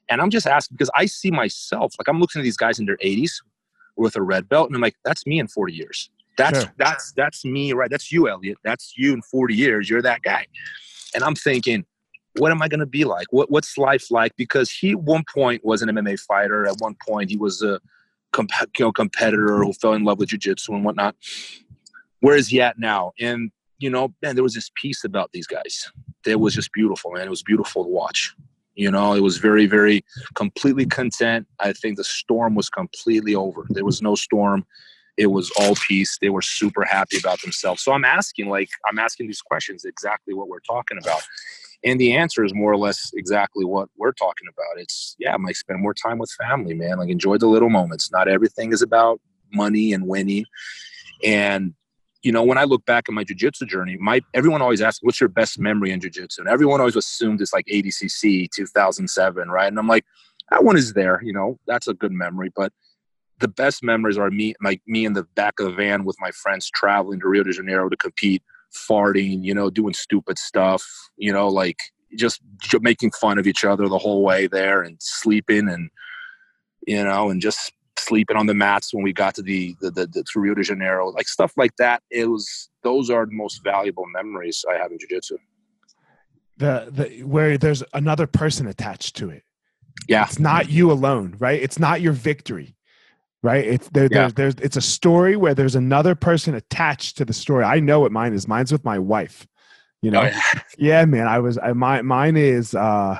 and 0.09 0.21
I'm 0.21 0.29
just 0.29 0.47
asking 0.47 0.75
because 0.75 0.91
I 0.95 1.05
see 1.05 1.31
myself 1.31 1.93
like 1.97 2.07
I'm 2.07 2.19
looking 2.19 2.41
at 2.41 2.43
these 2.43 2.57
guys 2.57 2.79
in 2.79 2.85
their 2.85 2.97
80s 2.97 3.31
with 3.95 4.15
a 4.17 4.21
red 4.21 4.49
belt, 4.49 4.67
and 4.67 4.75
I'm 4.75 4.81
like, 4.81 4.95
that's 5.05 5.25
me 5.25 5.39
in 5.39 5.47
40 5.47 5.73
years. 5.73 6.09
That's 6.37 6.63
sure. 6.63 6.73
that's 6.77 7.13
that's 7.13 7.45
me, 7.45 7.71
right? 7.73 7.89
That's 7.89 8.11
you, 8.11 8.27
Elliot. 8.27 8.57
That's 8.63 8.93
you 8.97 9.13
in 9.13 9.21
40 9.21 9.55
years. 9.55 9.89
You're 9.89 10.01
that 10.01 10.21
guy, 10.21 10.45
and 11.13 11.23
I'm 11.23 11.35
thinking 11.35 11.85
what 12.37 12.51
am 12.51 12.61
I 12.61 12.67
going 12.67 12.79
to 12.79 12.85
be 12.85 13.03
like? 13.05 13.27
What, 13.31 13.49
what's 13.49 13.77
life 13.77 14.11
like? 14.11 14.35
Because 14.35 14.71
he, 14.71 14.91
at 14.91 14.99
one 14.99 15.23
point, 15.33 15.63
was 15.63 15.81
an 15.81 15.89
MMA 15.89 16.19
fighter. 16.19 16.67
At 16.67 16.77
one 16.79 16.95
point, 17.07 17.29
he 17.29 17.37
was 17.37 17.61
a 17.61 17.79
comp- 18.33 18.51
you 18.77 18.85
know, 18.85 18.91
competitor 18.91 19.57
who 19.63 19.73
fell 19.73 19.93
in 19.93 20.03
love 20.03 20.19
with 20.19 20.29
jiu-jitsu 20.29 20.73
and 20.73 20.83
whatnot. 20.83 21.15
Where 22.19 22.35
is 22.35 22.49
he 22.49 22.61
at 22.61 22.79
now? 22.79 23.13
And, 23.19 23.51
you 23.79 23.89
know, 23.89 24.13
man, 24.21 24.35
there 24.35 24.43
was 24.43 24.53
this 24.53 24.71
piece 24.81 25.03
about 25.03 25.31
these 25.31 25.47
guys. 25.47 25.91
It 26.25 26.39
was 26.39 26.55
just 26.55 26.71
beautiful, 26.73 27.11
man. 27.11 27.25
It 27.25 27.29
was 27.29 27.43
beautiful 27.43 27.83
to 27.83 27.89
watch. 27.89 28.35
You 28.75 28.91
know, 28.91 29.13
it 29.13 29.21
was 29.21 29.37
very, 29.37 29.67
very 29.67 30.03
completely 30.33 30.85
content. 30.85 31.47
I 31.59 31.71
think 31.71 31.95
the 31.97 32.03
storm 32.03 32.55
was 32.55 32.69
completely 32.69 33.33
over. 33.33 33.65
There 33.69 33.85
was 33.85 34.01
no 34.01 34.15
storm. 34.15 34.65
It 35.17 35.27
was 35.27 35.49
all 35.61 35.75
peace. 35.75 36.17
They 36.19 36.29
were 36.29 36.41
super 36.41 36.83
happy 36.83 37.17
about 37.17 37.41
themselves. 37.41 37.81
So 37.83 37.93
I'm 37.93 38.03
asking, 38.03 38.49
like, 38.49 38.67
I'm 38.85 38.99
asking 38.99 39.27
these 39.27 39.41
questions 39.41 39.85
exactly 39.85 40.33
what 40.33 40.49
we're 40.49 40.59
talking 40.59 40.97
about. 40.97 41.21
And 41.83 41.99
the 41.99 42.15
answer 42.15 42.43
is 42.43 42.53
more 42.53 42.71
or 42.71 42.77
less 42.77 43.11
exactly 43.15 43.65
what 43.65 43.89
we're 43.97 44.13
talking 44.13 44.47
about. 44.47 44.81
It's 44.81 45.15
yeah, 45.19 45.35
might 45.37 45.55
spend 45.55 45.81
more 45.81 45.93
time 45.93 46.17
with 46.17 46.31
family, 46.31 46.73
man. 46.73 46.97
Like 46.97 47.09
enjoy 47.09 47.37
the 47.37 47.47
little 47.47 47.69
moments. 47.69 48.11
Not 48.11 48.27
everything 48.27 48.73
is 48.73 48.81
about 48.81 49.19
money 49.53 49.93
and 49.93 50.07
winning. 50.07 50.45
And 51.23 51.73
you 52.23 52.31
know, 52.31 52.43
when 52.43 52.57
I 52.57 52.63
look 52.63 52.83
back 52.85 53.05
at 53.07 53.13
my 53.13 53.23
jujitsu 53.23 53.67
journey, 53.67 53.97
my 53.99 54.19
everyone 54.33 54.61
always 54.61 54.81
asks, 54.81 54.99
"What's 55.03 55.21
your 55.21 55.29
best 55.29 55.59
memory 55.59 55.91
in 55.91 55.99
jujitsu?" 55.99 56.39
And 56.39 56.47
everyone 56.47 56.79
always 56.79 56.95
assumed 56.95 57.39
it's 57.39 57.53
like 57.53 57.65
ADCC 57.67 58.49
2007, 58.51 59.49
right? 59.49 59.67
And 59.67 59.77
I'm 59.77 59.87
like, 59.87 60.05
that 60.49 60.63
one 60.63 60.75
is 60.75 60.93
there. 60.93 61.21
You 61.23 61.33
know, 61.33 61.59
that's 61.67 61.87
a 61.87 61.93
good 61.93 62.11
memory. 62.11 62.51
But 62.55 62.73
the 63.39 63.47
best 63.47 63.83
memories 63.83 64.17
are 64.17 64.31
me, 64.31 64.55
like 64.63 64.81
me 64.87 65.05
in 65.05 65.13
the 65.13 65.23
back 65.35 65.59
of 65.59 65.67
the 65.67 65.73
van 65.73 66.03
with 66.03 66.15
my 66.19 66.31
friends 66.31 66.69
traveling 66.73 67.19
to 67.19 67.27
Rio 67.27 67.43
de 67.43 67.51
Janeiro 67.51 67.89
to 67.89 67.97
compete 67.97 68.41
farting, 68.75 69.43
you 69.43 69.53
know, 69.53 69.69
doing 69.69 69.93
stupid 69.93 70.37
stuff, 70.37 70.83
you 71.17 71.31
know, 71.31 71.47
like 71.47 71.77
just 72.17 72.41
making 72.81 73.11
fun 73.11 73.37
of 73.37 73.47
each 73.47 73.65
other 73.65 73.87
the 73.87 73.97
whole 73.97 74.23
way 74.23 74.47
there 74.47 74.81
and 74.81 74.97
sleeping 74.99 75.67
and, 75.69 75.89
you 76.85 77.03
know, 77.03 77.29
and 77.29 77.41
just 77.41 77.71
sleeping 77.97 78.37
on 78.37 78.45
the 78.45 78.53
mats 78.53 78.93
when 78.93 79.03
we 79.03 79.13
got 79.13 79.33
to 79.35 79.41
the, 79.41 79.75
the, 79.81 79.91
the, 79.91 80.07
the 80.07 80.23
to 80.23 80.39
Rio 80.39 80.53
de 80.53 80.63
Janeiro, 80.63 81.09
like 81.09 81.27
stuff 81.27 81.53
like 81.57 81.75
that. 81.77 82.03
It 82.11 82.29
was, 82.29 82.69
those 82.83 83.09
are 83.09 83.25
the 83.25 83.33
most 83.33 83.63
valuable 83.63 84.05
memories 84.13 84.63
I 84.69 84.75
have 84.75 84.91
in 84.91 84.99
jiu-jitsu. 84.99 85.37
The, 86.57 86.89
the, 86.91 87.23
where 87.23 87.57
there's 87.57 87.83
another 87.93 88.27
person 88.27 88.67
attached 88.67 89.15
to 89.17 89.29
it. 89.29 89.43
Yeah. 90.07 90.25
It's 90.25 90.39
not 90.39 90.69
you 90.69 90.91
alone, 90.91 91.35
right? 91.39 91.61
It's 91.61 91.79
not 91.79 92.01
your 92.01 92.13
victory 92.13 92.75
right? 93.45 93.63
It's 93.63 93.87
there, 93.89 94.05
yeah. 94.11 94.27
there's, 94.27 94.33
there's 94.33 94.55
it's 94.55 94.75
a 94.75 94.81
story 94.81 95.37
where 95.37 95.53
there's 95.53 95.75
another 95.75 96.15
person 96.15 96.55
attached 96.55 97.17
to 97.17 97.25
the 97.25 97.33
story. 97.33 97.63
I 97.63 97.79
know 97.79 97.99
what 97.99 98.11
mine 98.11 98.33
is. 98.33 98.47
Mine's 98.47 98.71
with 98.71 98.83
my 98.83 98.97
wife. 98.97 99.47
You 100.01 100.11
know, 100.11 100.21
oh, 100.21 100.25
yeah. 100.25 100.61
yeah. 100.77 101.05
man. 101.05 101.27
I 101.27 101.39
was 101.39 101.57
I 101.59 101.73
my 101.73 102.01
mine 102.01 102.37
is 102.37 102.73
uh 102.73 103.19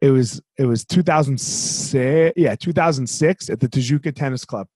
it 0.00 0.10
was 0.10 0.42
it 0.58 0.66
was 0.66 0.84
2006 0.84 2.34
yeah 2.36 2.56
2006 2.56 3.50
at 3.50 3.60
the 3.60 3.68
Tijuca 3.68 4.14
Tennis 4.14 4.44
Club. 4.44 4.66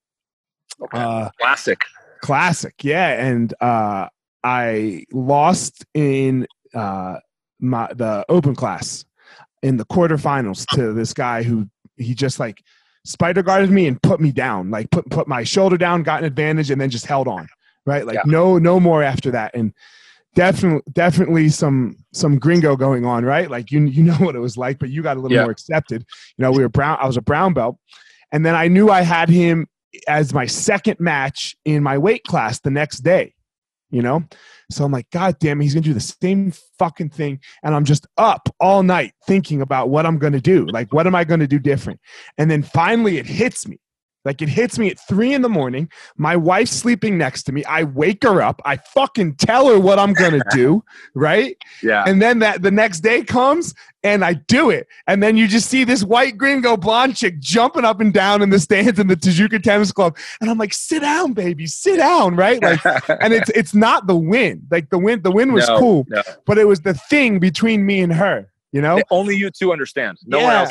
Okay. 0.81 0.99
Uh, 0.99 1.31
classic. 1.41 1.81
Classic, 2.23 2.75
yeah. 2.83 3.27
And 3.27 3.53
uh 3.61 4.09
I 4.45 5.05
lost 5.13 5.85
in 5.95 6.47
uh 6.75 7.17
my 7.59 7.93
the 7.93 8.25
open 8.29 8.55
class 8.55 9.05
in 9.63 9.79
the 9.79 9.85
quarterfinals 9.85 10.65
to 10.77 10.93
this 10.93 11.13
guy 11.13 11.43
who 11.43 11.67
he 11.97 12.15
just 12.15 12.39
like 12.39 12.63
spider 13.07 13.43
guarded 13.43 13.71
me 13.71 13.87
and 13.87 14.01
put 14.03 14.21
me 14.21 14.33
down, 14.33 14.71
like 14.71 14.91
put 14.91 15.09
put 15.11 15.27
my 15.29 15.45
shoulder 15.45 15.79
down, 15.79 16.03
got 16.03 16.21
an 16.21 16.27
advantage, 16.27 16.71
and 16.71 16.81
then 16.81 16.91
just 16.91 17.07
held 17.07 17.29
on. 17.29 17.49
Right, 17.87 18.05
like 18.05 18.17
yeah. 18.17 18.23
no 18.27 18.59
no 18.59 18.81
more 18.81 19.03
after 19.03 19.31
that, 19.31 19.55
and 19.55 19.73
definitely 20.35 20.83
definitely 20.93 21.49
some 21.49 21.97
some 22.13 22.39
gringo 22.39 22.77
going 22.77 23.07
on. 23.07 23.25
Right, 23.25 23.51
like 23.51 23.71
you 23.71 23.85
you 23.85 24.03
know 24.05 24.17
what 24.17 24.37
it 24.37 24.41
was 24.41 24.57
like, 24.57 24.79
but 24.79 24.91
you 24.91 25.03
got 25.03 25.17
a 25.17 25.21
little 25.21 25.37
yeah. 25.37 25.45
more 25.45 25.53
accepted. 25.53 26.05
You 26.37 26.43
know, 26.43 26.51
we 26.51 26.63
were 26.63 26.69
brown. 26.69 26.99
I 27.01 27.07
was 27.07 27.17
a 27.17 27.23
brown 27.23 27.55
belt, 27.55 27.79
and 28.33 28.45
then 28.45 28.55
I 28.55 28.69
knew 28.69 28.91
I 28.91 29.03
had 29.03 29.29
him 29.29 29.69
as 30.09 30.35
my 30.35 30.47
second 30.47 31.01
match 31.01 31.57
in 31.65 31.83
my 31.83 31.97
weight 31.97 32.25
class 32.25 32.61
the 32.61 32.71
next 32.71 32.99
day, 32.99 33.35
you 33.97 34.03
know? 34.03 34.23
So 34.71 34.85
I'm 34.85 34.93
like, 34.93 35.09
God 35.11 35.39
damn 35.41 35.61
he's 35.61 35.75
gonna 35.75 35.83
do 35.83 35.95
the 35.95 36.01
same 36.01 36.53
fucking 36.79 37.11
thing. 37.11 37.41
And 37.63 37.75
I'm 37.75 37.85
just 37.85 38.07
up 38.19 38.49
all 38.61 38.83
night 38.83 39.13
thinking 39.27 39.63
about 39.63 39.89
what 39.89 40.05
I'm 40.05 40.19
gonna 40.19 40.41
do. 40.41 40.67
Like, 40.67 40.93
what 40.93 41.07
am 41.07 41.15
I 41.15 41.25
gonna 41.25 41.47
do 41.47 41.59
different? 41.59 42.01
And 42.37 42.51
then 42.51 42.63
finally 42.63 43.17
it 43.19 43.27
hits 43.27 43.67
me. 43.67 43.79
Like 44.27 44.43
it 44.43 44.49
hits 44.49 44.77
me 44.77 44.91
at 44.91 44.99
three 45.09 45.33
in 45.33 45.41
the 45.43 45.49
morning. 45.49 45.89
My 46.17 46.35
wife's 46.35 46.73
sleeping 46.73 47.17
next 47.17 47.45
to 47.45 47.53
me. 47.53 47.65
I 47.65 47.85
wake 47.85 48.25
her 48.25 48.43
up. 48.43 48.61
I 48.65 48.77
fucking 48.77 49.37
tell 49.37 49.69
her 49.69 49.79
what 49.79 50.01
I'm 50.01 50.13
gonna 50.13 50.43
do, 50.51 50.83
right? 51.15 51.57
Yeah. 51.81 52.03
And 52.07 52.21
then 52.21 52.41
that 52.41 52.61
the 52.61 52.73
next 52.73 53.01
day 53.01 53.23
comes 53.23 53.73
and 54.03 54.25
I 54.25 54.35
do 54.35 54.71
it. 54.71 54.89
And 55.07 55.23
then 55.23 55.37
you 55.37 55.47
just 55.47 55.71
see 55.71 55.85
this 55.85 56.03
white 56.03 56.37
gringo 56.37 56.77
blonde 56.77 57.17
chick 57.17 57.39
jumping 57.39 57.85
up 57.85 58.01
and 58.01 58.13
down 58.13 58.43
in 58.43 58.51
the 58.51 58.59
stands 58.59 58.99
in 58.99 59.07
the 59.07 59.17
Tijuca 59.17 59.63
Tennis 59.63 59.93
Club. 59.93 60.19
And 60.41 60.51
I'm 60.51 60.59
like, 60.59 60.75
sit 60.75 61.01
down, 61.03 61.33
baby, 61.33 61.69
sit 61.69 61.99
down, 61.99 62.35
right? 62.35 62.61
Like, 62.61 62.85
and 63.21 63.33
it's 63.33 63.51
it's 63.51 63.75
not 63.75 64.09
the 64.09 64.17
win. 64.17 64.67
Like 64.73 64.91
the 64.91 64.99
win, 64.99 65.23
the 65.23 65.31
win 65.31 65.53
was 65.53 65.69
No, 65.69 65.79
cool, 65.79 66.07
no. 66.09 66.23
but 66.47 66.59
it 66.59 66.65
was 66.67 66.81
the 66.81 66.95
thing 66.95 67.39
between 67.39 67.87
me 67.87 68.01
and 68.01 68.13
her, 68.13 68.51
you 68.73 68.81
know? 68.81 69.01
Only 69.11 69.37
you 69.37 69.51
two 69.51 69.71
understand. 69.71 70.19
No 70.27 70.43
one 70.43 70.53
else. 70.53 70.71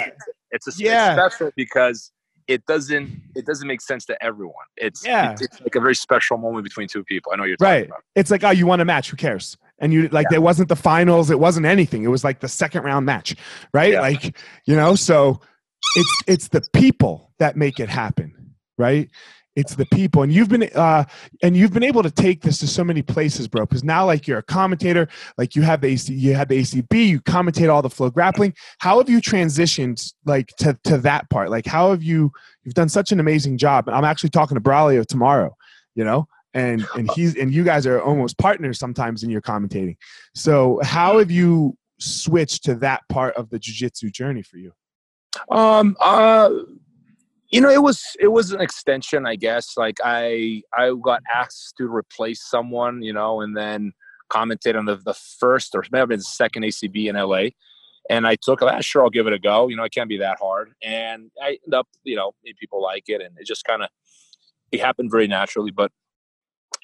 It's 0.51 0.67
a 0.67 0.71
it's 0.71 1.13
special 1.13 1.51
because 1.55 2.11
it 2.47 2.65
doesn't 2.65 3.09
it 3.35 3.45
doesn't 3.45 3.67
make 3.67 3.81
sense 3.81 4.05
to 4.05 4.23
everyone. 4.23 4.65
It's 4.77 5.05
Yeah. 5.05 5.31
it's, 5.31 5.41
it's 5.41 5.61
like 5.61 5.75
a 5.75 5.79
very 5.79 5.95
special 5.95 6.37
moment 6.37 6.63
between 6.63 6.87
two 6.87 7.03
people. 7.03 7.31
I 7.33 7.37
know 7.37 7.43
you're 7.43 7.57
talking 7.57 7.71
Right. 7.71 7.85
about. 7.87 8.03
It's 8.15 8.31
like, 8.31 8.43
oh, 8.43 8.51
you 8.51 8.67
won 8.67 8.79
a 8.81 8.85
match. 8.85 9.09
Who 9.09 9.17
cares? 9.17 9.57
And 9.79 9.91
you 9.91 10.07
like, 10.09 10.27
it 10.31 10.41
wasn't 10.41 10.69
the 10.69 10.75
finals. 10.75 11.29
It 11.29 11.39
wasn't 11.39 11.65
anything. 11.65 12.03
It 12.03 12.07
was 12.07 12.23
like 12.23 12.39
the 12.39 12.47
second 12.47 12.83
round 12.83 13.05
match, 13.05 13.35
right? 13.73 13.93
Yeah. 13.93 14.01
Like, 14.01 14.37
you 14.65 14.75
know, 14.75 14.95
so 14.95 15.41
it's 15.97 16.21
it's 16.27 16.47
the 16.49 16.61
people 16.73 17.31
that 17.39 17.57
make 17.57 17.79
it 17.79 17.89
happen, 17.89 18.53
right? 18.77 19.09
It's 19.55 19.75
the 19.75 19.85
people, 19.85 20.21
and 20.21 20.33
you've 20.33 20.49
been 20.49 20.63
uh, 20.75 21.05
and 21.41 21.55
you've 21.55 21.71
been 21.71 21.83
able 21.83 22.03
to 22.03 22.11
take 22.11 22.41
this 22.41 22.59
to 22.59 22.67
so 22.67 22.83
many 22.83 23.01
places, 23.01 23.47
bro. 23.47 23.65
Because 23.65 23.85
now, 23.85 24.05
like, 24.05 24.27
you're 24.27 24.39
a 24.39 24.43
commentator. 24.43 25.07
Like, 25.37 25.55
you 25.55 25.61
have 25.61 25.79
the 25.79 25.87
AC, 25.87 26.13
you 26.13 26.35
have 26.35 26.49
the 26.49 26.59
ACB. 26.59 27.07
You 27.07 27.21
commentate 27.21 27.71
all 27.71 27.81
the 27.81 27.89
FloGrappling. 27.89 28.53
How 28.79 28.97
have 28.97 29.09
you 29.09 29.21
transitioned, 29.21 30.13
like, 30.25 30.47
to 30.57 30.77
to 30.83 30.97
that 30.99 31.29
part? 31.29 31.51
Like, 31.51 31.65
how 31.65 31.91
have 31.91 32.03
you? 32.03 32.31
You've 32.63 32.73
done 32.73 32.89
such 32.89 33.13
an 33.13 33.21
amazing 33.21 33.57
job. 33.57 33.87
And 33.87 33.95
I'm 33.95 34.03
actually 34.03 34.31
talking 34.31 34.55
to 34.55 34.61
Braulio 34.61 35.05
tomorrow. 35.05 35.55
You 35.95 36.03
know, 36.03 36.27
and 36.53 36.85
and 36.95 37.09
he's 37.11 37.37
and 37.37 37.53
you 37.53 37.63
guys 37.63 37.85
are 37.85 38.01
almost 38.01 38.37
partners 38.37 38.79
sometimes 38.79 39.23
in 39.23 39.29
your 39.29 39.41
commentating. 39.41 39.97
So 40.33 40.79
how 40.83 41.19
have 41.19 41.29
you 41.29 41.77
switched 41.99 42.65
to 42.65 42.75
that 42.75 43.03
part 43.07 43.35
of 43.35 43.49
the 43.49 43.59
jiu-jitsu 43.59 44.09
journey 44.09 44.41
for 44.41 44.57
you? 44.57 44.73
Um. 45.49 45.95
Uh. 45.99 46.49
You 47.51 47.61
know, 47.61 47.69
it 47.69 47.81
was 47.81 48.03
it 48.19 48.29
was 48.29 48.51
an 48.51 48.61
extension, 48.61 49.25
I 49.25 49.35
guess. 49.35 49.77
Like 49.77 49.97
I 50.03 50.63
I 50.73 50.93
got 51.01 51.21
asked 51.33 51.75
to 51.77 51.87
replace 51.93 52.43
someone, 52.43 53.01
you 53.01 53.13
know, 53.13 53.41
and 53.41 53.55
then 53.55 53.93
commented 54.29 54.75
on 54.75 54.85
the 54.85 54.95
the 54.95 55.13
first 55.13 55.75
or 55.75 55.83
maybe 55.91 56.15
the 56.15 56.23
second 56.23 56.63
ACB 56.63 57.07
in 57.07 57.15
LA. 57.15 57.49
And 58.07 58.27
I 58.27 58.35
took, 58.35 58.61
ah, 58.61 58.81
sure, 58.81 59.03
I'll 59.03 59.09
give 59.09 59.25
it 59.25 59.33
a 59.33 59.39
go. 59.39 59.67
You 59.67 59.75
know, 59.75 59.83
it 59.83 59.91
can't 59.91 60.09
be 60.09 60.17
that 60.19 60.37
hard. 60.39 60.73
And 60.83 61.31
I 61.41 61.57
end 61.65 61.73
up, 61.73 61.87
you 62.03 62.15
know, 62.15 62.33
people 62.59 62.81
like 62.81 63.05
it, 63.07 63.21
and 63.21 63.35
it 63.39 63.47
just 63.47 63.63
kind 63.65 63.81
of 63.83 63.89
it 64.71 64.79
happened 64.79 65.09
very 65.11 65.27
naturally. 65.27 65.71
But 65.71 65.91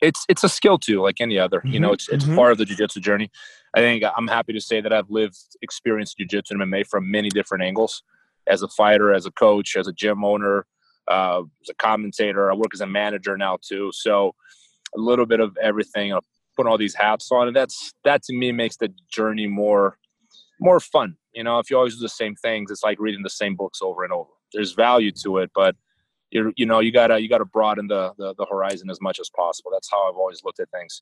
it's 0.02 0.26
it's 0.30 0.44
a 0.44 0.50
skill 0.50 0.78
too, 0.78 1.02
like 1.02 1.22
any 1.22 1.38
other. 1.38 1.62
You 1.66 1.80
know, 1.80 1.90
Mhm, 1.90 1.94
it's 1.94 2.10
it's 2.10 2.26
mhm. 2.26 2.36
part 2.36 2.52
of 2.52 2.58
the 2.58 2.66
jiu-jitsu 2.66 3.02
journey. 3.02 3.30
I 3.76 3.80
think 3.80 4.04
I'm 4.18 4.28
happy 4.28 4.54
to 4.54 4.62
say 4.62 4.82
that 4.82 4.92
I've 4.92 5.10
lived, 5.10 5.38
experienced 5.62 6.18
jiu-jitsu 6.18 6.54
and 6.56 6.62
MMA 6.64 6.88
from 6.88 7.10
many 7.10 7.30
different 7.30 7.64
angles. 7.64 8.04
As 8.48 8.62
a 8.62 8.68
fighter, 8.70 9.14
as 9.14 9.26
a 9.26 9.32
coach, 9.32 9.76
as 9.76 9.88
a 9.88 9.94
gym 9.94 10.24
owner, 10.24 10.66
uh, 11.08 11.42
as 11.62 11.70
a 11.70 11.76
commentator, 11.76 12.52
I 12.52 12.56
work 12.56 12.72
as 12.74 12.82
a 12.82 12.88
manager 12.88 13.38
now 13.38 13.58
too. 13.62 13.92
So 13.94 14.34
a 14.96 15.00
little 15.00 15.26
bit 15.26 15.40
of 15.40 15.58
everything. 15.62 16.14
I'll 16.14 16.26
put 16.56 16.68
all 16.68 16.78
these 16.78 16.96
hats 16.96 17.32
on, 17.32 17.48
and 17.48 17.56
that's 17.56 17.94
that 18.04 18.24
to 18.24 18.34
me 18.36 18.52
makes 18.52 18.78
the 18.78 18.94
journey 19.12 19.48
more 19.48 19.98
more 20.60 20.80
fun. 20.80 21.16
You 21.34 21.44
know, 21.44 21.60
if 21.60 21.70
you 21.70 21.78
always 21.78 21.96
do 21.96 22.02
the 22.02 22.10
same 22.10 22.36
things, 22.36 22.72
it's 22.72 22.84
like 22.84 23.00
reading 23.00 23.24
the 23.24 23.30
same 23.30 23.56
books 23.56 23.80
over 23.82 24.04
and 24.04 24.14
over. 24.14 24.30
There's 24.54 24.74
value 24.74 25.12
to 25.24 25.38
it, 25.38 25.52
but 25.56 25.76
you're 26.30 26.52
you 26.56 26.66
know 26.66 26.80
you 26.80 26.92
gotta 26.92 27.20
you 27.20 27.30
gotta 27.30 27.46
broaden 27.46 27.88
the, 27.88 28.14
the 28.18 28.34
the 28.38 28.46
horizon 28.50 28.90
as 28.90 29.02
much 29.02 29.20
as 29.20 29.30
possible. 29.30 29.72
That's 29.72 29.90
how 29.92 30.10
I've 30.10 30.16
always 30.16 30.44
looked 30.44 30.60
at 30.60 30.70
things. 30.72 31.02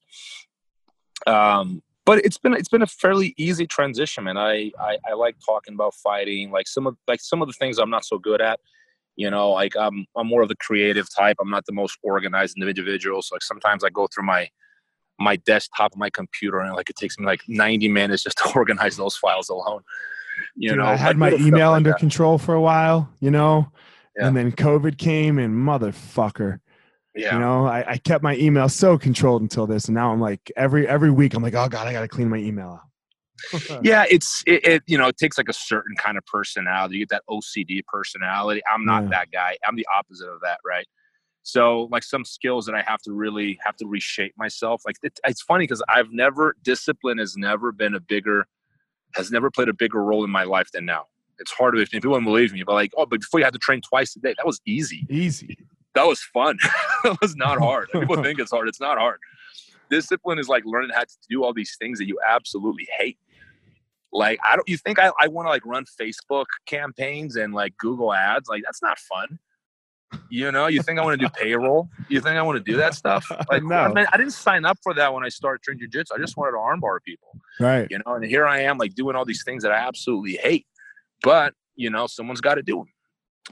Um, 1.27 1.81
but 2.09 2.25
it's 2.25 2.39
been 2.39 2.53
it's 2.55 2.69
been 2.69 2.81
a 2.81 2.87
fairly 2.87 3.35
easy 3.37 3.67
transition, 3.67 4.23
man. 4.23 4.35
I, 4.35 4.71
I 4.81 4.97
I 5.07 5.13
like 5.13 5.35
talking 5.45 5.75
about 5.75 5.93
fighting, 5.93 6.49
like 6.49 6.67
some 6.67 6.87
of 6.87 6.95
like 7.07 7.21
some 7.21 7.39
of 7.43 7.47
the 7.47 7.53
things 7.53 7.77
I'm 7.77 7.91
not 7.91 8.03
so 8.03 8.17
good 8.17 8.41
at. 8.41 8.59
You 9.15 9.29
know, 9.29 9.51
like 9.51 9.75
I'm 9.77 10.07
I'm 10.17 10.25
more 10.25 10.41
of 10.41 10.49
the 10.49 10.55
creative 10.55 11.07
type. 11.15 11.37
I'm 11.39 11.51
not 11.51 11.67
the 11.67 11.71
most 11.81 11.99
organized 12.01 12.55
individual. 12.57 13.21
So 13.21 13.35
like 13.35 13.43
sometimes 13.43 13.83
I 13.83 13.89
go 13.89 14.07
through 14.11 14.25
my 14.25 14.49
my 15.19 15.35
desktop, 15.35 15.95
my 15.95 16.09
computer, 16.09 16.59
and 16.61 16.73
like 16.75 16.89
it 16.89 16.95
takes 16.95 17.19
me 17.19 17.27
like 17.27 17.41
90 17.47 17.87
minutes 17.89 18.23
just 18.23 18.39
to 18.39 18.51
organize 18.55 18.97
those 18.97 19.15
files 19.15 19.49
alone. 19.49 19.81
You 20.55 20.69
Dude, 20.69 20.79
know, 20.79 20.85
I 20.85 20.95
had 20.95 21.15
like 21.19 21.33
my 21.33 21.37
email 21.45 21.69
like 21.69 21.77
under 21.77 21.91
that. 21.91 21.99
control 21.99 22.39
for 22.39 22.55
a 22.55 22.61
while, 22.61 23.07
you 23.19 23.29
know, 23.29 23.71
Yeah. 24.17 24.27
and 24.27 24.35
then 24.35 24.51
COVID 24.51 24.97
came 24.97 25.37
and 25.37 25.53
motherfucker, 25.53 26.59
Yeah. 27.15 27.33
you 27.33 27.39
know, 27.39 27.65
I, 27.65 27.93
I 27.93 27.97
kept 27.97 28.23
my 28.23 28.35
email 28.37 28.69
so 28.69 28.97
controlled 28.97 29.41
until 29.41 29.65
this, 29.67 29.85
and 29.85 29.95
now 29.95 30.11
I'm 30.11 30.21
like 30.21 30.51
every 30.55 30.87
every 30.87 31.11
week 31.11 31.33
I'm 31.33 31.43
like, 31.43 31.55
oh 31.55 31.67
god, 31.67 31.87
I 31.87 31.93
gotta 31.93 32.07
clean 32.07 32.29
my 32.29 32.37
email 32.37 32.79
out. 32.81 32.89
yeah 33.83 34.03
it's 34.09 34.43
it, 34.45 34.65
it 34.65 34.83
you 34.85 34.97
know 34.97 35.07
it 35.07 35.15
takes 35.17 35.37
like 35.37 35.47
a 35.47 35.53
certain 35.53 35.95
kind 35.95 36.17
of 36.17 36.25
personality 36.25 36.97
you 36.97 37.05
get 37.05 37.09
that 37.09 37.23
ocd 37.29 37.85
personality 37.85 38.61
i'm 38.69 38.83
not 38.83 39.03
Yeah. 39.03 39.09
that 39.11 39.31
guy 39.31 39.57
i'm 39.65 39.77
the 39.77 39.87
opposite 39.97 40.27
of 40.27 40.41
that 40.41 40.59
right 40.65 40.85
so 41.43 41.87
like 41.89 42.03
some 42.03 42.25
skills 42.25 42.65
that 42.65 42.75
i 42.75 42.81
have 42.85 42.99
to 43.03 43.13
really 43.13 43.57
have 43.63 43.77
to 43.77 43.87
reshape 43.87 44.33
myself 44.37 44.81
like 44.85 44.97
it, 45.03 45.17
it's 45.25 45.41
funny 45.41 45.63
because 45.63 45.81
i've 45.87 46.11
never 46.11 46.53
discipline 46.63 47.17
has 47.17 47.37
never 47.37 47.71
been 47.71 47.95
a 47.95 48.01
bigger 48.01 48.45
has 49.15 49.31
never 49.31 49.49
played 49.49 49.69
a 49.69 49.73
bigger 49.73 50.03
role 50.03 50.25
in 50.25 50.29
my 50.29 50.43
life 50.43 50.67
than 50.73 50.83
now 50.83 51.05
it's 51.37 51.51
hard 51.51 51.75
to 51.75 51.81
if 51.81 51.89
people 51.91 52.11
wouldn't 52.11 52.25
believe 52.25 52.51
me 52.51 52.63
but 52.63 52.73
like 52.73 52.91
oh 52.97 53.05
but 53.05 53.21
before 53.21 53.39
you 53.39 53.45
had 53.45 53.53
to 53.53 53.59
train 53.59 53.79
twice 53.79 54.17
a 54.17 54.19
day 54.19 54.33
that 54.35 54.45
was 54.45 54.59
easy 54.65 55.07
Easy. 55.09 55.57
That 55.95 56.05
was 56.07 56.21
fun. 56.21 56.57
that 57.03 57.17
was 57.21 57.35
not 57.35 57.57
hard. 57.67 57.89
People 57.91 58.21
think 58.21 58.39
it's 58.39 58.51
hard. 58.51 58.67
It's 58.67 58.79
not 58.81 58.97
hard. 58.97 59.19
Discipline 59.89 60.37
is 60.39 60.47
like 60.47 60.63
learning 60.65 60.91
how 60.93 61.01
to 61.03 61.15
do 61.29 61.43
all 61.43 61.53
these 61.53 61.75
things 61.79 61.97
that 61.99 62.07
you 62.07 62.19
absolutely 62.27 62.87
hate. 62.97 63.17
Like 64.11 64.39
I 64.43 64.55
don't. 64.55 64.67
You 64.67 64.77
think 64.77 64.99
I, 64.99 65.11
I 65.19 65.27
want 65.27 65.45
to 65.47 65.49
like 65.49 65.65
run 65.65 65.85
Facebook 65.99 66.45
campaigns 66.65 67.35
and 67.35 67.53
like 67.53 67.75
Google 67.77 68.13
ads? 68.13 68.49
Like 68.49 68.63
that's 68.63 68.81
not 68.81 68.97
fun. 68.99 69.39
You 70.31 70.51
know, 70.51 70.65
you 70.65 70.81
think 70.81 70.97
I 70.99 71.03
want 71.03 71.19
to 71.19 71.27
do 71.27 71.29
payroll? 71.39 71.87
You 72.07 72.19
think 72.19 72.35
I 72.35 72.41
want 72.41 72.57
to 72.57 72.63
do 72.71 72.77
that 72.77 72.95
stuff? 72.95 73.31
Like, 73.47 73.61
No. 73.61 73.75
I, 73.75 73.93
mean, 73.93 74.07
I 74.11 74.17
didn't 74.17 74.33
sign 74.33 74.65
up 74.65 74.79
for 74.81 74.95
that 74.95 75.13
when 75.13 75.23
I 75.23 75.29
started 75.29 75.61
training 75.61 75.87
jujitsu. 75.87 76.13
I 76.15 76.17
just 76.17 76.35
wanted 76.35 76.53
to 76.53 76.57
armbar 76.57 76.97
people 77.05 77.29
Right. 77.59 77.87
you 77.91 77.99
know 77.99 78.15
and 78.15 78.23
here 78.25 78.47
i 78.47 78.61
am 78.61 78.77
like 78.77 78.95
doing 78.95 79.15
all 79.17 79.25
these 79.25 79.43
things 79.43 79.63
that 79.63 79.71
i 79.73 79.75
absolutely 79.75 80.37
hate 80.41 80.65
but 81.23 81.53
you 81.75 81.89
know 81.89 82.07
someone's 82.07 82.39
got 82.41 82.55
to 82.55 82.63
do 82.63 82.77
them 82.77 82.87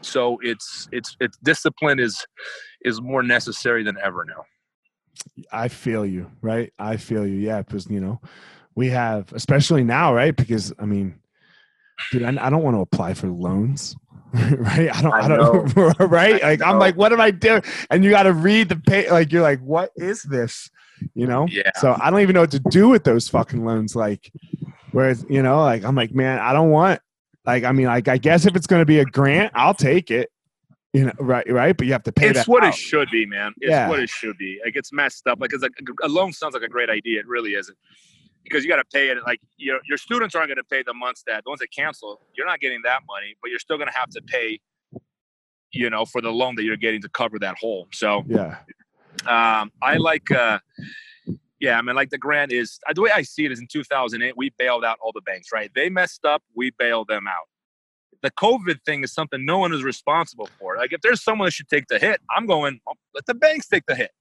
so 0.01 0.37
it's 0.41 0.87
it's 0.91 1.15
it's 1.19 1.37
discipline 1.43 1.99
is 1.99 2.25
is 2.81 3.01
more 3.01 3.23
necessary 3.23 3.83
than 3.83 3.97
ever 4.03 4.25
now 4.25 4.43
I 5.51 5.67
feel 5.67 6.05
you, 6.05 6.31
right? 6.41 6.71
I 6.79 6.97
feel 6.97 7.25
you. 7.25 7.35
Yeah, 7.35 7.61
because 7.61 7.89
you 7.89 7.99
know, 7.99 8.21
we 8.75 8.89
have, 8.89 9.31
especially 9.33 9.83
now, 9.83 10.13
right? 10.13 10.35
Because 10.35 10.73
I 10.79 10.85
mean, 10.85 11.19
dude, 12.11 12.23
I, 12.23 12.45
I 12.45 12.49
don't 12.49 12.63
want 12.63 12.75
to 12.75 12.81
apply 12.81 13.13
for 13.13 13.27
loans, 13.27 13.95
right? 14.33 14.95
I 14.95 15.01
don't, 15.01 15.13
I, 15.13 15.19
I 15.19 15.27
don't, 15.27 15.99
right? 15.99 16.43
I 16.43 16.49
Like 16.49 16.61
I'm 16.61 16.79
like, 16.79 16.95
what 16.95 17.13
am 17.13 17.21
I 17.21 17.31
doing? 17.31 17.63
And 17.89 18.03
you 18.03 18.09
got 18.09 18.23
to 18.23 18.33
read 18.33 18.69
the 18.69 18.77
pay. 18.77 19.09
Like 19.09 19.31
you're 19.31 19.41
like, 19.41 19.59
what 19.59 19.91
is 19.95 20.23
this? 20.23 20.69
You 21.13 21.27
know? 21.27 21.47
yeah 21.49 21.71
So 21.75 21.95
I 21.99 22.09
don't 22.09 22.21
even 22.21 22.33
know 22.33 22.41
what 22.41 22.51
to 22.51 22.59
do 22.59 22.89
with 22.89 23.03
those 23.03 23.27
fucking 23.27 23.63
loans. 23.63 23.95
Like, 23.95 24.31
whereas 24.91 25.25
you 25.29 25.41
know, 25.41 25.61
like 25.61 25.83
I'm 25.83 25.95
like, 25.95 26.13
man, 26.13 26.39
I 26.39 26.53
don't 26.53 26.69
want. 26.69 27.01
Like, 27.47 27.63
I 27.63 27.71
mean, 27.71 27.87
like, 27.87 28.07
I 28.09 28.17
guess 28.17 28.45
if 28.45 28.55
it's 28.55 28.67
going 28.67 28.81
to 28.81 28.85
be 28.85 28.99
a 28.99 29.05
grant, 29.05 29.53
I'll 29.55 29.73
take 29.73 30.11
it. 30.11 30.29
You 30.93 31.05
know, 31.05 31.13
right, 31.19 31.49
right. 31.51 31.75
But 31.75 31.87
you 31.87 31.93
have 31.93 32.03
to 32.03 32.11
pay 32.11 32.27
it's 32.27 32.39
that. 32.39 32.47
what 32.47 32.63
out. 32.63 32.69
it 32.69 32.75
should 32.75 33.09
be 33.11 33.25
man 33.25 33.53
it's 33.59 33.69
Yeah. 33.69 33.87
what 33.89 33.99
it 33.99 34.09
should 34.09 34.37
be 34.37 34.59
like 34.65 34.75
it's 34.75 34.91
messed 34.93 35.27
up 35.27 35.39
like 35.39 35.51
it's 35.53 35.61
like 35.61 35.73
a 36.01 36.07
loan 36.07 36.31
sounds 36.33 36.53
like 36.53 36.63
a 36.63 36.67
great 36.69 36.89
idea 36.89 37.19
it 37.19 37.27
really 37.27 37.53
isn't 37.53 37.77
because 38.43 38.63
you 38.63 38.69
got 38.69 38.77
to 38.77 38.85
pay 38.91 39.09
it 39.09 39.17
like 39.25 39.39
your 39.57 39.79
your 39.87 39.97
students 39.97 40.33
aren't 40.33 40.47
going 40.47 40.57
to 40.57 40.63
pay 40.63 40.81
the 40.83 40.93
months 40.93 41.23
that 41.27 41.43
the 41.43 41.49
ones 41.49 41.59
that 41.59 41.71
cancel 41.71 42.21
you're 42.35 42.47
not 42.47 42.61
getting 42.61 42.81
that 42.83 43.01
money 43.07 43.35
but 43.41 43.49
you're 43.51 43.59
still 43.59 43.77
going 43.77 43.89
to 43.89 43.95
have 43.95 44.09
to 44.09 44.21
pay 44.23 44.59
you 45.71 45.89
know 45.89 46.05
for 46.05 46.21
the 46.21 46.31
loan 46.31 46.55
that 46.55 46.63
you're 46.63 46.77
getting 46.77 47.01
to 47.01 47.09
cover 47.09 47.37
that 47.37 47.57
hole 47.57 47.87
so 47.91 48.23
Yeah. 48.27 48.57
Um, 49.25 49.71
I 49.81 49.97
like, 49.97 50.29
uh, 50.31 50.59
yeah, 51.59 51.77
I 51.77 51.81
mean, 51.81 51.95
like 51.95 52.09
the 52.09 52.17
grant 52.17 52.51
is 52.51 52.79
uh, 52.87 52.93
the 52.93 53.01
way 53.01 53.11
I 53.11 53.23
see 53.23 53.45
it 53.45 53.51
is 53.51 53.59
in 53.59 53.67
2008, 53.67 54.37
we 54.37 54.51
bailed 54.57 54.85
out 54.85 54.97
all 55.01 55.11
the 55.11 55.21
banks, 55.21 55.47
right? 55.51 55.71
They 55.73 55.89
messed 55.89 56.23
up, 56.23 56.43
we 56.55 56.71
bailed 56.77 57.07
them 57.07 57.27
out. 57.27 57.47
The 58.21 58.31
COVID 58.31 58.83
thing 58.85 59.03
is 59.03 59.13
something 59.13 59.45
no 59.45 59.57
one 59.57 59.73
is 59.73 59.83
responsible 59.83 60.49
for. 60.59 60.77
Like, 60.77 60.93
if 60.93 61.01
there's 61.01 61.23
someone 61.23 61.47
that 61.47 61.51
should 61.51 61.67
take 61.67 61.87
the 61.87 61.99
hit, 61.99 62.19
I'm 62.35 62.45
going, 62.45 62.79
well, 62.85 62.95
let 63.13 63.25
the 63.25 63.33
banks 63.33 63.67
take 63.67 63.85
the 63.87 63.95
hit. 63.95 64.11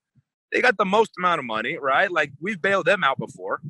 They 0.53 0.61
got 0.61 0.77
the 0.77 0.85
most 0.85 1.13
amount 1.19 1.39
of 1.39 1.45
money, 1.45 1.79
right? 1.79 2.11
Like, 2.11 2.33
we've 2.41 2.61
bailed 2.61 2.87
them 2.87 3.03
out 3.03 3.19
before, 3.19 3.61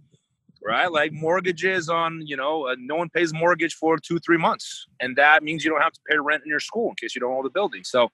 right? 0.64 0.90
Like, 0.90 1.12
mortgages 1.12 1.88
on, 1.88 2.22
you 2.24 2.36
know, 2.36 2.68
uh, 2.68 2.76
no 2.78 2.96
one 2.96 3.08
pays 3.08 3.32
mortgage 3.32 3.74
for 3.74 3.98
two, 3.98 4.18
three 4.18 4.36
months. 4.36 4.86
And 5.00 5.16
that 5.16 5.42
means 5.42 5.64
you 5.64 5.70
don't 5.70 5.82
have 5.82 5.92
to 5.92 6.00
pay 6.08 6.18
rent 6.18 6.42
in 6.44 6.50
your 6.50 6.60
school 6.60 6.90
in 6.90 6.96
case 6.96 7.14
you 7.14 7.20
don't 7.20 7.32
own 7.32 7.44
the 7.44 7.50
building. 7.50 7.82
So, 7.84 8.10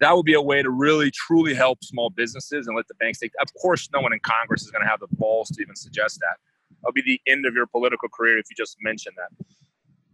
that 0.00 0.16
would 0.16 0.26
be 0.26 0.34
a 0.34 0.42
way 0.42 0.62
to 0.62 0.70
really 0.70 1.10
truly 1.10 1.54
help 1.54 1.82
small 1.84 2.10
businesses 2.10 2.66
and 2.66 2.76
let 2.76 2.88
the 2.88 2.94
banks 2.94 3.18
take. 3.18 3.32
Of 3.40 3.48
course, 3.60 3.88
no 3.92 4.00
one 4.00 4.12
in 4.12 4.20
Congress 4.20 4.62
is 4.62 4.70
going 4.70 4.82
to 4.82 4.88
have 4.88 5.00
the 5.00 5.08
balls 5.12 5.48
to 5.50 5.62
even 5.62 5.76
suggest 5.76 6.20
that. 6.20 6.36
That'll 6.82 6.92
be 6.92 7.02
the 7.02 7.20
end 7.30 7.46
of 7.46 7.54
your 7.54 7.66
political 7.66 8.08
career 8.08 8.38
if 8.38 8.46
you 8.50 8.56
just 8.56 8.76
mention 8.80 9.12
that. 9.16 9.46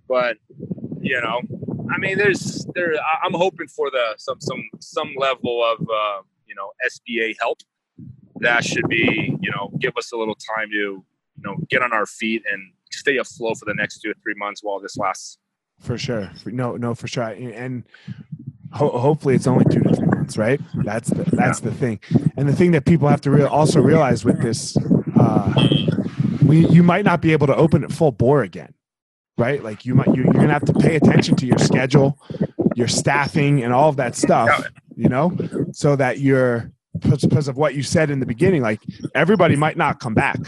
But 0.07 0.37
you 1.01 1.21
know, 1.21 1.41
I 1.93 1.99
mean, 1.99 2.19
there's 2.19 2.67
there. 2.75 2.95
I'm 3.25 3.35
hoping 3.35 3.69
for 3.69 3.91
the 3.91 4.15
some 4.19 4.41
some 4.41 4.63
some 4.81 5.15
level 5.17 5.65
of 5.65 5.81
uh, 5.81 6.23
you 6.47 6.55
know 6.55 6.71
SBA 6.87 7.37
help. 7.41 7.61
That 8.37 8.65
should 8.65 8.89
be 8.89 9.37
you 9.41 9.51
know 9.51 9.71
give 9.79 9.97
us 9.97 10.13
a 10.13 10.17
little 10.17 10.37
time 10.57 10.69
to 10.71 10.77
you 10.77 11.05
know 11.39 11.57
get 11.69 11.83
on 11.83 11.93
our 11.93 12.07
feet 12.07 12.43
and 12.51 12.73
stay 12.93 13.17
afloat 13.17 13.59
for 13.59 13.65
the 13.65 13.75
next 13.75 14.01
two 14.01 14.11
or 14.11 14.15
three 14.23 14.35
months 14.37 14.63
while 14.63 14.81
this 14.81 14.97
lasts. 14.97 15.39
For 15.81 15.97
sure. 15.97 16.31
No, 16.45 16.77
no, 16.77 16.95
for 16.95 17.09
sure. 17.09 17.25
And 17.25 17.85
ho- 18.73 18.99
hopefully 18.99 19.35
it's 19.35 19.47
only 19.47 19.65
two 19.67 19.81
to 19.81 19.95
three 19.95 20.07
months, 20.07 20.37
right? 20.37 20.61
That's 20.75 21.11
the, 21.11 21.25
that's 21.33 21.61
the 21.61 21.73
thing. 21.73 22.01
And 22.37 22.49
the 22.49 22.55
thing 22.55 22.73
that 22.73 22.85
people 22.85 23.09
have 23.09 23.21
to 23.23 23.49
also 23.49 23.81
realize 23.81 24.25
with 24.25 24.41
this, 24.43 24.77
uh, 25.17 25.69
we, 26.45 26.67
you 26.69 26.83
might 26.83 27.05
not 27.05 27.21
be 27.21 27.33
able 27.33 27.47
to 27.47 27.57
open 27.57 27.85
it 27.85 27.93
full 27.93 28.13
bore 28.13 28.43
again, 28.43 28.75
right? 29.39 29.63
Like 29.63 29.85
you 29.85 29.95
might, 29.95 30.09
you, 30.09 30.25
you're 30.25 30.33
going 30.33 30.49
to 30.49 30.53
have 30.53 30.65
to 30.65 30.75
pay 30.75 30.97
attention 30.97 31.37
to 31.37 31.47
your 31.47 31.59
schedule, 31.59 32.19
your 32.75 32.89
staffing 32.89 33.63
and 33.63 33.73
all 33.73 33.89
of 33.89 33.97
that 33.97 34.15
stuff, 34.17 34.67
you 34.97 35.09
know, 35.09 35.37
so 35.73 35.97
that 35.97 36.19
you're, 36.19 36.73
because 36.99 37.49
of 37.49 37.57
what 37.57 37.75
you 37.75 37.83
said 37.83 38.11
in 38.11 38.21
the 38.21 38.27
beginning, 38.27 38.63
like 38.63 38.81
everybody 39.15 39.57
might 39.57 39.77
not 39.77 40.01
come 40.01 40.15
back. 40.15 40.39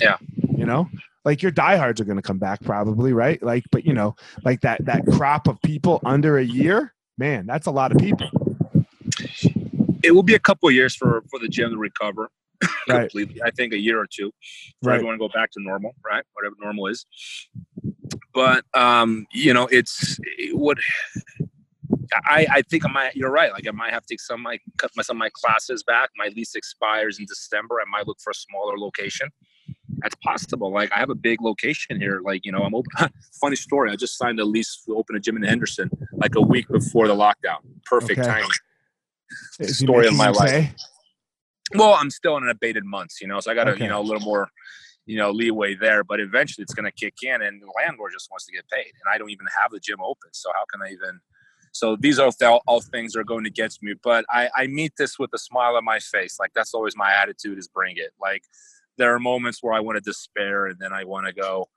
Yeah. 0.00 0.16
You 0.56 0.66
know, 0.66 0.88
like 1.24 1.42
your 1.42 1.50
diehards 1.50 2.00
are 2.00 2.04
going 2.04 2.18
to 2.18 2.22
come 2.22 2.38
back 2.38 2.62
probably, 2.62 3.12
right? 3.12 3.42
Like, 3.42 3.64
but 3.72 3.84
you 3.84 3.92
know, 3.94 4.14
like 4.44 4.60
that 4.60 4.84
that 4.84 5.04
crop 5.06 5.48
of 5.48 5.60
people 5.62 6.00
under 6.04 6.38
a 6.38 6.44
year, 6.44 6.94
man, 7.18 7.46
that's 7.46 7.66
a 7.66 7.70
lot 7.70 7.92
of 7.92 7.98
people. 7.98 8.28
It 10.02 10.12
will 10.12 10.22
be 10.22 10.34
a 10.34 10.38
couple 10.40 10.68
of 10.68 10.74
years 10.74 10.94
for 10.96 11.22
for 11.30 11.38
the 11.38 11.48
gym 11.48 11.70
to 11.70 11.76
recover 11.76 12.30
right. 12.88 13.00
completely. 13.02 13.40
I 13.44 13.50
think 13.50 13.72
a 13.72 13.78
year 13.78 14.00
or 14.00 14.06
two 14.06 14.32
for 14.82 14.88
Right. 14.88 14.94
everyone 14.96 15.14
to 15.14 15.18
go 15.18 15.28
back 15.28 15.50
to 15.52 15.62
normal, 15.62 15.94
right? 16.04 16.24
Whatever 16.32 16.56
normal 16.60 16.86
is. 16.88 17.06
But 18.34 18.64
um, 18.74 19.26
you 19.32 19.52
know, 19.54 19.66
it's 19.70 20.18
what 20.52 20.78
I 22.26 22.46
I 22.50 22.62
think 22.62 22.84
I 22.84 22.88
might. 22.92 23.14
You're 23.16 23.30
right. 23.30 23.52
Like 23.52 23.66
I 23.68 23.70
might 23.72 23.92
have 23.92 24.02
to 24.02 24.08
take 24.14 24.20
some 24.20 24.40
of 24.40 24.44
my 24.44 24.58
cut 24.78 24.90
my 24.96 25.02
some 25.02 25.16
of 25.16 25.20
my 25.20 25.30
classes 25.34 25.82
back. 25.82 26.10
My 26.16 26.28
lease 26.34 26.54
expires 26.54 27.18
in 27.18 27.26
December. 27.26 27.76
I 27.80 27.84
might 27.90 28.06
look 28.06 28.18
for 28.22 28.30
a 28.30 28.34
smaller 28.34 28.78
location. 28.78 29.28
That's 30.02 30.16
possible. 30.16 30.72
Like 30.72 30.90
I 30.92 30.98
have 30.98 31.10
a 31.10 31.14
big 31.14 31.40
location 31.40 32.00
here. 32.00 32.20
Like 32.24 32.44
you 32.44 32.52
know, 32.52 32.64
I'm 32.64 32.74
open. 32.74 32.90
Funny 33.40 33.56
story. 33.56 33.90
I 33.90 33.96
just 33.96 34.18
signed 34.18 34.40
a 34.40 34.44
lease 34.44 34.82
to 34.86 34.96
open 34.96 35.16
a 35.16 35.20
gym 35.20 35.36
in 35.36 35.42
Henderson 35.42 35.90
like 36.14 36.34
a 36.34 36.40
week 36.40 36.68
before 36.68 37.06
the 37.08 37.14
lockdown. 37.14 37.58
Perfect 37.84 38.20
Okay. 38.20 38.28
timing. 38.28 38.48
Is 39.60 39.78
Story 39.78 40.06
of 40.08 40.14
my 40.14 40.28
life. 40.28 40.50
pay? 40.50 40.70
Well, 41.74 41.94
I'm 41.94 42.10
still 42.10 42.36
in 42.36 42.42
an 42.42 42.50
abated 42.50 42.84
months, 42.84 43.20
you 43.20 43.26
know, 43.28 43.40
so 43.40 43.50
I 43.50 43.54
got 43.54 43.64
to, 43.64 43.70
Okay. 43.72 43.84
you 43.84 43.88
know, 43.88 44.00
a 44.00 44.02
little 44.02 44.20
more, 44.20 44.50
you 45.06 45.16
know, 45.16 45.30
leeway 45.30 45.74
there. 45.74 46.04
But 46.04 46.20
eventually, 46.20 46.62
it's 46.64 46.74
going 46.74 46.84
to 46.84 46.92
kick 46.92 47.14
in, 47.22 47.40
and 47.40 47.62
the 47.62 47.72
landlord 47.76 48.12
just 48.12 48.30
wants 48.30 48.44
to 48.46 48.52
get 48.52 48.68
paid, 48.68 48.92
and 49.04 49.12
I 49.14 49.16
don't 49.18 49.30
even 49.30 49.46
have 49.60 49.70
the 49.70 49.80
gym 49.80 49.98
open. 50.02 50.30
So 50.32 50.50
how 50.54 50.64
can 50.70 50.82
I 50.86 50.92
even? 50.92 51.20
So 51.74 51.96
these 51.96 52.18
are 52.18 52.30
all, 52.42 52.60
all 52.66 52.80
things 52.82 53.16
are 53.16 53.24
going 53.24 53.46
against 53.46 53.82
me. 53.82 53.94
But 54.02 54.26
I, 54.28 54.50
I 54.54 54.66
meet 54.66 54.92
this 54.98 55.18
with 55.18 55.30
a 55.32 55.38
smile 55.38 55.76
on 55.76 55.84
my 55.84 55.98
face. 56.00 56.36
Like 56.38 56.52
that's 56.54 56.74
always 56.74 56.94
my 56.96 57.10
attitude: 57.14 57.56
is 57.58 57.68
bring 57.68 57.96
it. 57.96 58.10
Like 58.20 58.42
there 58.98 59.14
are 59.14 59.18
moments 59.18 59.62
where 59.62 59.72
I 59.72 59.80
want 59.80 59.96
to 59.96 60.00
despair, 60.00 60.66
and 60.66 60.78
then 60.78 60.92
I 60.92 61.04
want 61.04 61.26
to 61.26 61.32
go. 61.32 61.68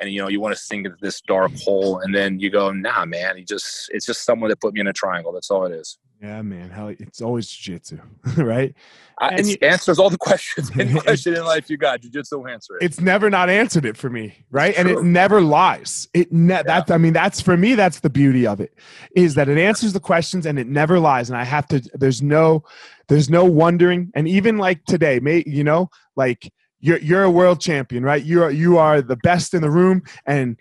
And 0.00 0.10
you 0.10 0.22
know, 0.22 0.28
you 0.28 0.40
want 0.40 0.56
to 0.56 0.60
sink 0.60 0.86
into 0.86 0.98
this 1.00 1.20
dark 1.20 1.52
hole, 1.64 1.98
and 1.98 2.14
then 2.14 2.40
you 2.40 2.50
go, 2.50 2.70
"Nah, 2.72 3.04
man. 3.04 3.38
You 3.38 3.44
just—it's 3.44 4.06
just 4.06 4.24
someone 4.24 4.50
that 4.50 4.60
put 4.60 4.74
me 4.74 4.80
in 4.80 4.86
a 4.86 4.92
triangle. 4.92 5.32
That's 5.32 5.50
all 5.50 5.66
it 5.66 5.72
is." 5.72 5.98
Yeah, 6.22 6.40
man. 6.42 6.70
Hell, 6.70 6.88
it's 6.88 7.20
always 7.20 7.48
jujitsu, 7.48 8.00
right? 8.36 8.72
I, 9.18 9.28
And 9.30 9.48
it 9.48 9.60
answers 9.60 9.98
all 9.98 10.08
the 10.08 10.16
questions. 10.16 10.70
Any 10.78 10.98
question 11.00 11.34
in 11.34 11.44
life 11.44 11.68
you 11.68 11.76
got, 11.76 12.00
jujitsu 12.00 12.38
will 12.38 12.46
answer 12.46 12.76
it. 12.76 12.84
It's 12.84 13.00
never 13.00 13.28
not 13.28 13.50
answered 13.50 13.84
it 13.84 13.96
for 13.96 14.08
me, 14.08 14.36
right? 14.52 14.72
And 14.78 14.88
it 14.88 15.02
never 15.02 15.40
lies. 15.40 16.08
It 16.14 16.32
ne- 16.32 16.62
that's 16.64 16.92
I 16.92 16.98
mean 16.98 17.12
that's 17.12 17.40
for 17.40 17.56
me 17.56 17.74
that's 17.74 18.00
the 18.00 18.10
beauty 18.10 18.46
of 18.46 18.60
it 18.60 18.72
is 19.16 19.34
that 19.34 19.48
it 19.48 19.58
answers 19.58 19.94
the 19.94 20.00
questions 20.00 20.46
and 20.46 20.60
it 20.60 20.68
never 20.68 21.00
lies 21.00 21.28
and 21.28 21.36
I 21.36 21.44
have 21.44 21.66
to 21.68 21.80
there's 21.94 22.22
no 22.22 22.62
there's 23.08 23.28
no 23.28 23.44
wondering 23.44 24.12
and 24.14 24.28
even 24.28 24.58
like 24.58 24.84
today, 24.84 25.18
may 25.18 25.42
you 25.44 25.64
know, 25.64 25.90
like 26.14 26.52
you're 26.82 26.98
you're 26.98 27.22
a 27.22 27.30
world 27.30 27.60
champion, 27.60 28.02
right? 28.04 28.22
You 28.22 28.42
are 28.42 28.50
you 28.50 28.76
are 28.76 29.00
the 29.00 29.16
best 29.16 29.54
in 29.54 29.62
the 29.62 29.70
room 29.70 30.02
and 30.26 30.58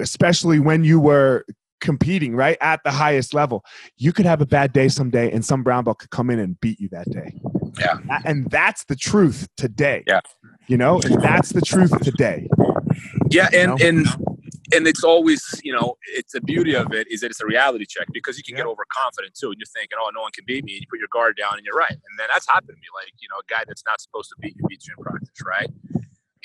especially 0.00 0.58
when 0.58 0.84
you 0.84 0.98
were 0.98 1.44
competing 1.80 2.34
right 2.34 2.56
at 2.60 2.82
the 2.82 2.90
highest 2.90 3.32
level 3.32 3.64
you 3.98 4.12
could 4.12 4.26
have 4.26 4.40
a 4.40 4.46
bad 4.46 4.72
day 4.72 4.88
someday 4.88 5.30
and 5.30 5.44
some 5.44 5.62
brown 5.62 5.84
belt 5.84 5.98
could 6.00 6.10
come 6.10 6.28
in 6.28 6.40
and 6.40 6.58
beat 6.60 6.80
you 6.80 6.88
that 6.88 7.08
day 7.10 7.32
Yeah. 7.78 7.98
And 8.24 8.50
that's 8.50 8.84
the 8.86 8.96
truth 8.96 9.46
today 9.56 10.02
Yeah. 10.04 10.18
you 10.66 10.76
know 10.76 11.00
and 11.04 11.22
that's 11.22 11.50
the 11.50 11.60
truth 11.60 11.96
today 12.00 12.48
Yeah, 13.30 13.48
and 13.54 13.78
know? 13.78 13.86
and 13.86 14.06
and 14.74 14.86
it's 14.86 15.04
always 15.04 15.42
you 15.64 15.72
know 15.72 15.96
it's 16.14 16.32
the 16.32 16.40
beauty 16.40 16.74
of 16.74 16.92
it 16.92 17.06
is 17.10 17.20
that 17.20 17.30
it's 17.30 17.40
a 17.40 17.46
reality 17.46 17.86
check 17.88 18.06
because 18.12 18.36
you 18.36 18.44
can 18.44 18.56
get 18.56 18.66
overconfident 18.66 19.34
too, 19.34 19.48
and 19.48 19.56
you're 19.58 19.66
thinking, 19.66 19.98
oh, 20.00 20.10
no 20.14 20.22
one 20.22 20.30
can 20.32 20.44
beat 20.46 20.64
me, 20.64 20.74
and 20.74 20.80
you 20.82 20.86
put 20.90 20.98
your 20.98 21.08
guard 21.12 21.36
down, 21.36 21.54
and 21.54 21.64
you're 21.64 21.76
right, 21.76 21.92
and 21.92 22.18
then 22.18 22.26
that's 22.30 22.46
happened 22.48 22.68
to 22.68 22.74
me. 22.74 22.88
Like 22.94 23.12
you 23.18 23.28
know, 23.30 23.36
a 23.36 23.46
guy 23.52 23.64
that's 23.66 23.84
not 23.86 24.00
supposed 24.00 24.30
to 24.30 24.36
beat 24.40 24.54
you 24.56 24.66
beats 24.68 24.86
you 24.86 24.94
in 24.98 25.04
practice, 25.04 25.30
right? 25.46 25.70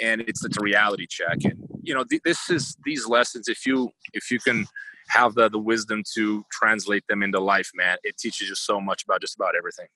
And 0.01 0.21
it's 0.21 0.43
it's 0.43 0.57
a 0.57 0.63
reality 0.63 1.05
check, 1.07 1.43
and 1.43 1.67
you 1.81 1.93
know 1.93 2.03
th- 2.03 2.21
this 2.23 2.49
is 2.49 2.77
these 2.85 3.07
lessons. 3.07 3.47
If 3.47 3.65
you 3.65 3.91
if 4.13 4.31
you 4.31 4.39
can 4.39 4.65
have 5.09 5.35
the 5.35 5.49
the 5.49 5.59
wisdom 5.59 6.03
to 6.15 6.43
translate 6.51 7.03
them 7.09 7.23
into 7.23 7.39
life, 7.39 7.69
man, 7.75 7.97
it 8.03 8.17
teaches 8.17 8.49
you 8.49 8.55
so 8.55 8.79
much 8.79 9.03
about 9.03 9.21
just 9.21 9.35
about 9.35 9.55
everything. 9.57 9.87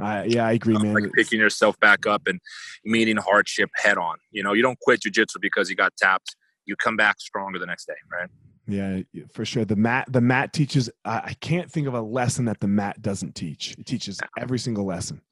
I 0.00 0.24
yeah 0.24 0.46
i 0.46 0.52
agree 0.52 0.78
man 0.78 0.94
like 0.94 1.10
picking 1.12 1.40
yourself 1.40 1.78
back 1.80 2.06
up 2.06 2.22
and 2.26 2.40
meeting 2.84 3.16
hardship 3.16 3.70
head 3.76 3.98
on. 3.98 4.16
You 4.30 4.42
know, 4.42 4.52
you 4.52 4.62
don't 4.62 4.78
quit 4.80 5.00
jujitsu 5.00 5.40
because 5.40 5.70
you 5.70 5.76
got 5.76 5.96
tapped. 5.96 6.36
You 6.68 6.76
come 6.76 6.96
back 6.96 7.18
stronger 7.20 7.58
the 7.58 7.66
next 7.66 7.86
day, 7.86 7.94
right? 8.12 8.30
yeah 8.70 9.00
for 9.32 9.46
sure 9.46 9.64
the 9.64 9.74
mat 9.74 10.04
the 10.12 10.20
mat 10.20 10.52
teaches 10.52 10.90
I, 11.02 11.34
can't 11.40 11.72
think 11.72 11.88
of 11.88 11.94
a 11.94 12.02
lesson 12.02 12.44
that 12.44 12.60
the 12.60 12.68
mat 12.68 13.00
doesn't 13.00 13.34
teach 13.34 13.74
it 13.78 13.86
teaches 13.86 14.20
every 14.38 14.58
single 14.58 14.84
lesson 14.84 15.22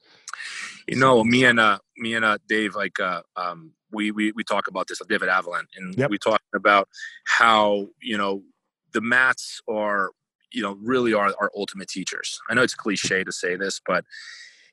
You 0.89 0.97
know, 0.97 1.23
me 1.23 1.45
and 1.45 1.61
uh, 1.61 1.79
me 1.99 2.15
and 2.15 2.25
uh, 2.25 2.39
Dave, 2.49 2.75
like 2.75 2.99
uh, 3.01 3.21
um, 3.37 3.73
we 3.93 4.11
we 4.11 4.33
we 4.33 4.45
talk 4.45 4.69
about 4.69 4.87
this, 4.89 5.01
David 5.09 5.29
Avalon, 5.29 5.67
and 5.77 5.95
Yep. 5.99 6.11
we 6.11 6.19
talk 6.19 6.41
about 6.55 6.89
how 7.27 7.89
you 8.01 8.17
know 8.17 8.43
the 8.93 9.01
mats 9.01 9.61
are 9.69 10.11
you 10.53 10.63
know 10.63 10.79
really 10.81 11.13
are 11.13 11.35
our 11.41 11.51
ultimate 11.57 11.89
teachers. 11.89 12.41
I 12.49 12.55
know 12.55 12.63
it's 12.63 12.75
cliche 12.75 13.25
to 13.25 13.33
say 13.33 13.57
this, 13.57 13.81
but 13.85 14.05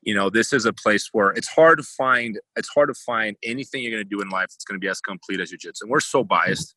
you 0.05 0.13
know 0.13 0.29
this 0.29 0.53
is 0.53 0.65
a 0.65 0.73
place 0.73 1.09
where 1.11 1.31
it's 1.31 1.47
hard 1.47 1.79
to 1.79 1.83
find 1.83 2.39
it's 2.55 2.69
hard 2.69 2.89
to 2.89 2.93
find 2.93 3.35
anything 3.43 3.81
you're 3.81 3.91
going 3.91 4.03
to 4.03 4.09
do 4.09 4.21
in 4.21 4.29
life 4.29 4.47
that's 4.49 4.63
going 4.63 4.75
to 4.75 4.79
be 4.79 4.87
as 4.87 5.01
complete 5.01 5.39
as 5.39 5.49
jiu-jitsu. 5.49 5.85
And 5.85 5.91
we're 5.91 5.99
so 5.99 6.23
biased. 6.23 6.75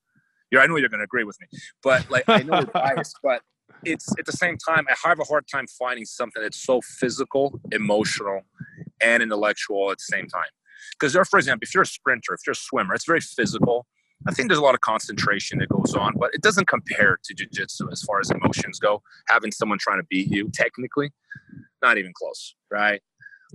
Yeah, 0.53 0.61
I 0.61 0.67
know 0.67 0.77
you're 0.77 0.89
going 0.89 1.01
to 1.01 1.05
agree 1.05 1.25
with 1.25 1.37
me, 1.41 1.59
but 1.83 2.09
like 2.11 2.25
I 2.29 2.43
know 2.43 2.61
we're 2.61 2.67
biased, 2.73 3.17
but 3.23 3.43
it's 3.85 4.09
at 4.19 4.27
the 4.27 4.33
same 4.33 4.57
time 4.57 4.87
I 4.89 5.09
have 5.09 5.19
a 5.21 5.25
hard 5.25 5.47
time 5.53 5.67
finding 5.67 6.05
something 6.05 6.43
that's 6.43 6.63
so 6.63 6.81
physical, 6.81 7.61
emotional, 7.73 8.43
and 9.03 9.23
intellectual 9.23 9.91
at 9.91 9.99
the 9.99 10.17
same 10.17 10.29
time. 10.29 10.45
Because 10.93 11.13
there, 11.13 11.25
for 11.25 11.39
example, 11.39 11.65
if 11.65 11.75
you're 11.75 11.83
a 11.83 11.87
sprinter, 11.87 12.35
if 12.35 12.41
you're 12.47 12.53
a 12.53 12.57
swimmer, 12.57 12.95
it's 12.95 13.07
very 13.07 13.21
physical. 13.21 13.87
I 14.27 14.33
think 14.33 14.49
there's 14.49 14.59
a 14.59 14.63
lot 14.63 14.75
of 14.75 14.81
concentration 14.81 15.59
that 15.59 15.69
goes 15.69 15.95
on, 15.95 16.15
but 16.19 16.33
it 16.33 16.41
doesn't 16.41 16.69
compare 16.69 17.19
to 17.23 17.35
jiu-jitsu 17.35 17.91
as 17.93 18.03
far 18.03 18.21
as 18.21 18.31
emotions 18.31 18.79
go. 18.79 19.03
Having 19.29 19.53
someone 19.53 19.79
trying 19.79 20.01
to 20.01 20.07
beat 20.09 20.31
you, 20.31 20.49
technically, 20.55 21.11
not 21.83 21.99
even 21.99 22.13
close, 22.15 22.55
right? 22.71 23.03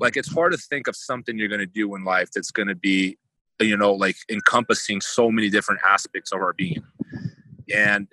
Like 0.01 0.17
it's 0.17 0.33
hard 0.33 0.51
to 0.51 0.57
think 0.57 0.87
of 0.87 0.95
something 0.95 1.37
you're 1.37 1.47
going 1.47 1.59
to 1.59 1.67
do 1.67 1.95
in 1.95 2.03
life 2.03 2.31
that's 2.33 2.49
going 2.49 2.67
to 2.67 2.75
be, 2.75 3.17
you 3.59 3.77
know, 3.77 3.93
like 3.93 4.15
encompassing 4.29 4.99
so 4.99 5.29
many 5.29 5.49
different 5.49 5.81
aspects 5.87 6.31
of 6.31 6.41
our 6.41 6.53
being. 6.53 6.83
And 7.73 8.07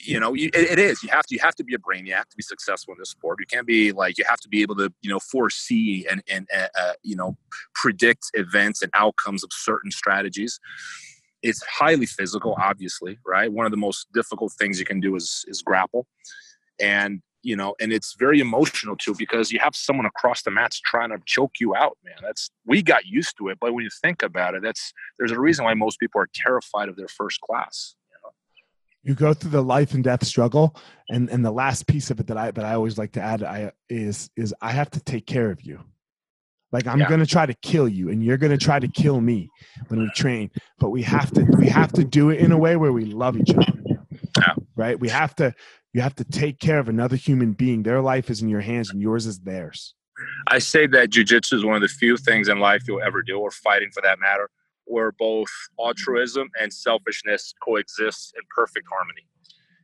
you 0.00 0.20
know, 0.20 0.34
it, 0.34 0.54
it 0.54 0.78
is. 0.78 1.02
You 1.02 1.08
have 1.10 1.26
to. 1.26 1.34
You 1.34 1.40
have 1.40 1.56
to 1.56 1.64
be 1.64 1.74
a 1.74 1.78
brainiac 1.78 2.28
to 2.28 2.36
be 2.36 2.42
successful 2.42 2.94
in 2.94 2.98
this 3.00 3.10
sport. 3.10 3.38
You 3.40 3.46
can't 3.46 3.66
be 3.66 3.90
like. 3.90 4.16
You 4.16 4.24
have 4.28 4.38
to 4.40 4.48
be 4.48 4.62
able 4.62 4.76
to, 4.76 4.92
you 5.02 5.10
know, 5.10 5.18
foresee 5.18 6.06
and 6.08 6.22
and 6.30 6.46
uh, 6.54 6.92
you 7.02 7.16
know, 7.16 7.36
predict 7.74 8.30
events 8.34 8.80
and 8.82 8.92
outcomes 8.94 9.42
of 9.42 9.50
certain 9.52 9.90
strategies. 9.90 10.60
It's 11.42 11.62
highly 11.64 12.06
physical, 12.06 12.56
obviously, 12.60 13.18
right? 13.26 13.52
One 13.52 13.66
of 13.66 13.72
the 13.72 13.76
most 13.78 14.06
difficult 14.14 14.52
things 14.52 14.78
you 14.78 14.86
can 14.86 15.00
do 15.00 15.16
is 15.16 15.44
is 15.48 15.62
grapple, 15.62 16.06
and 16.80 17.22
you 17.48 17.56
know, 17.56 17.74
and 17.80 17.92
it's 17.92 18.14
very 18.18 18.38
emotional 18.40 18.94
too 18.96 19.14
because 19.16 19.50
you 19.52 19.58
have 19.66 19.74
someone 19.74 20.06
across 20.06 20.42
the 20.42 20.50
mats 20.50 20.78
trying 20.80 21.10
to 21.10 21.18
choke 21.26 21.54
you 21.60 21.74
out, 21.74 21.96
man. 22.04 22.14
That's 22.22 22.50
we 22.66 22.82
got 22.82 23.06
used 23.06 23.34
to 23.38 23.48
it, 23.48 23.58
but 23.60 23.72
when 23.74 23.84
you 23.84 23.90
think 24.04 24.22
about 24.22 24.54
it, 24.54 24.62
that's 24.62 24.92
there's 25.18 25.32
a 25.32 25.40
reason 25.40 25.64
why 25.64 25.74
most 25.74 25.98
people 25.98 26.20
are 26.20 26.28
terrified 26.34 26.88
of 26.88 26.96
their 26.96 27.08
first 27.08 27.40
class. 27.40 27.94
you 29.02 29.14
go 29.14 29.32
through 29.32 29.52
the 29.52 29.62
life 29.62 29.94
and 29.94 30.04
death 30.04 30.24
struggle 30.24 30.66
and 31.08 31.30
and 31.30 31.44
the 31.44 31.50
last 31.62 31.86
piece 31.86 32.10
of 32.10 32.20
it 32.20 32.26
that 32.26 32.36
i 32.36 32.50
that 32.50 32.64
i 32.64 32.74
always 32.74 32.98
like 32.98 33.12
to 33.12 33.20
add 33.32 33.42
i 33.42 33.70
is 33.88 34.28
is 34.36 34.52
i 34.60 34.70
have 34.80 34.90
to 34.90 35.00
take 35.12 35.24
care 35.34 35.50
of 35.54 35.62
you 35.68 35.78
like 36.72 36.86
i'm 36.90 37.00
Yeah. 37.00 37.08
going 37.08 37.20
to 37.26 37.32
try 37.36 37.46
to 37.46 37.54
kill 37.70 37.88
you 37.88 38.10
and 38.10 38.18
you're 38.24 38.36
going 38.44 38.56
to 38.58 38.64
try 38.70 38.78
to 38.86 38.88
kill 39.02 39.20
me 39.20 39.48
when 39.88 40.00
we 40.04 40.10
train 40.22 40.50
but 40.82 40.90
we 40.96 41.02
have 41.16 41.30
to 41.36 41.42
we 41.62 41.68
have 41.68 41.92
to 41.92 42.04
do 42.18 42.24
it 42.30 42.38
in 42.40 42.50
a 42.52 42.58
way 42.58 42.74
where 42.76 42.92
we 42.92 43.04
love 43.24 43.36
each 43.42 43.54
other 43.60 43.76
Yeah. 44.42 44.54
right 44.76 44.96
we 45.04 45.08
have 45.08 45.32
to 45.36 45.54
You 45.94 46.00
have 46.02 46.14
to 46.16 46.24
take 46.24 46.58
care 46.58 46.78
of 46.78 46.88
another 46.88 47.16
human 47.16 47.52
being. 47.52 47.82
Their 47.82 48.00
life 48.00 48.30
is 48.30 48.42
in 48.42 48.48
your 48.48 48.60
hands 48.60 48.90
and 48.90 49.00
yours 49.00 49.26
is 49.26 49.40
theirs. 49.40 49.94
I 50.48 50.58
say 50.58 50.86
that 50.88 51.10
jujitsu 51.10 51.54
is 51.54 51.64
one 51.64 51.76
of 51.76 51.82
the 51.82 51.88
few 51.88 52.16
things 52.16 52.48
in 52.48 52.58
life 52.58 52.82
you'll 52.86 53.02
ever 53.02 53.22
do, 53.22 53.38
or 53.38 53.50
fighting 53.50 53.90
for 53.92 54.02
that 54.02 54.18
matter, 54.18 54.50
where 54.84 55.12
both 55.12 55.48
altruism 55.78 56.48
and 56.60 56.72
selfishness 56.72 57.54
coexist 57.62 58.34
in 58.36 58.42
perfect 58.54 58.86
harmony. 58.92 59.26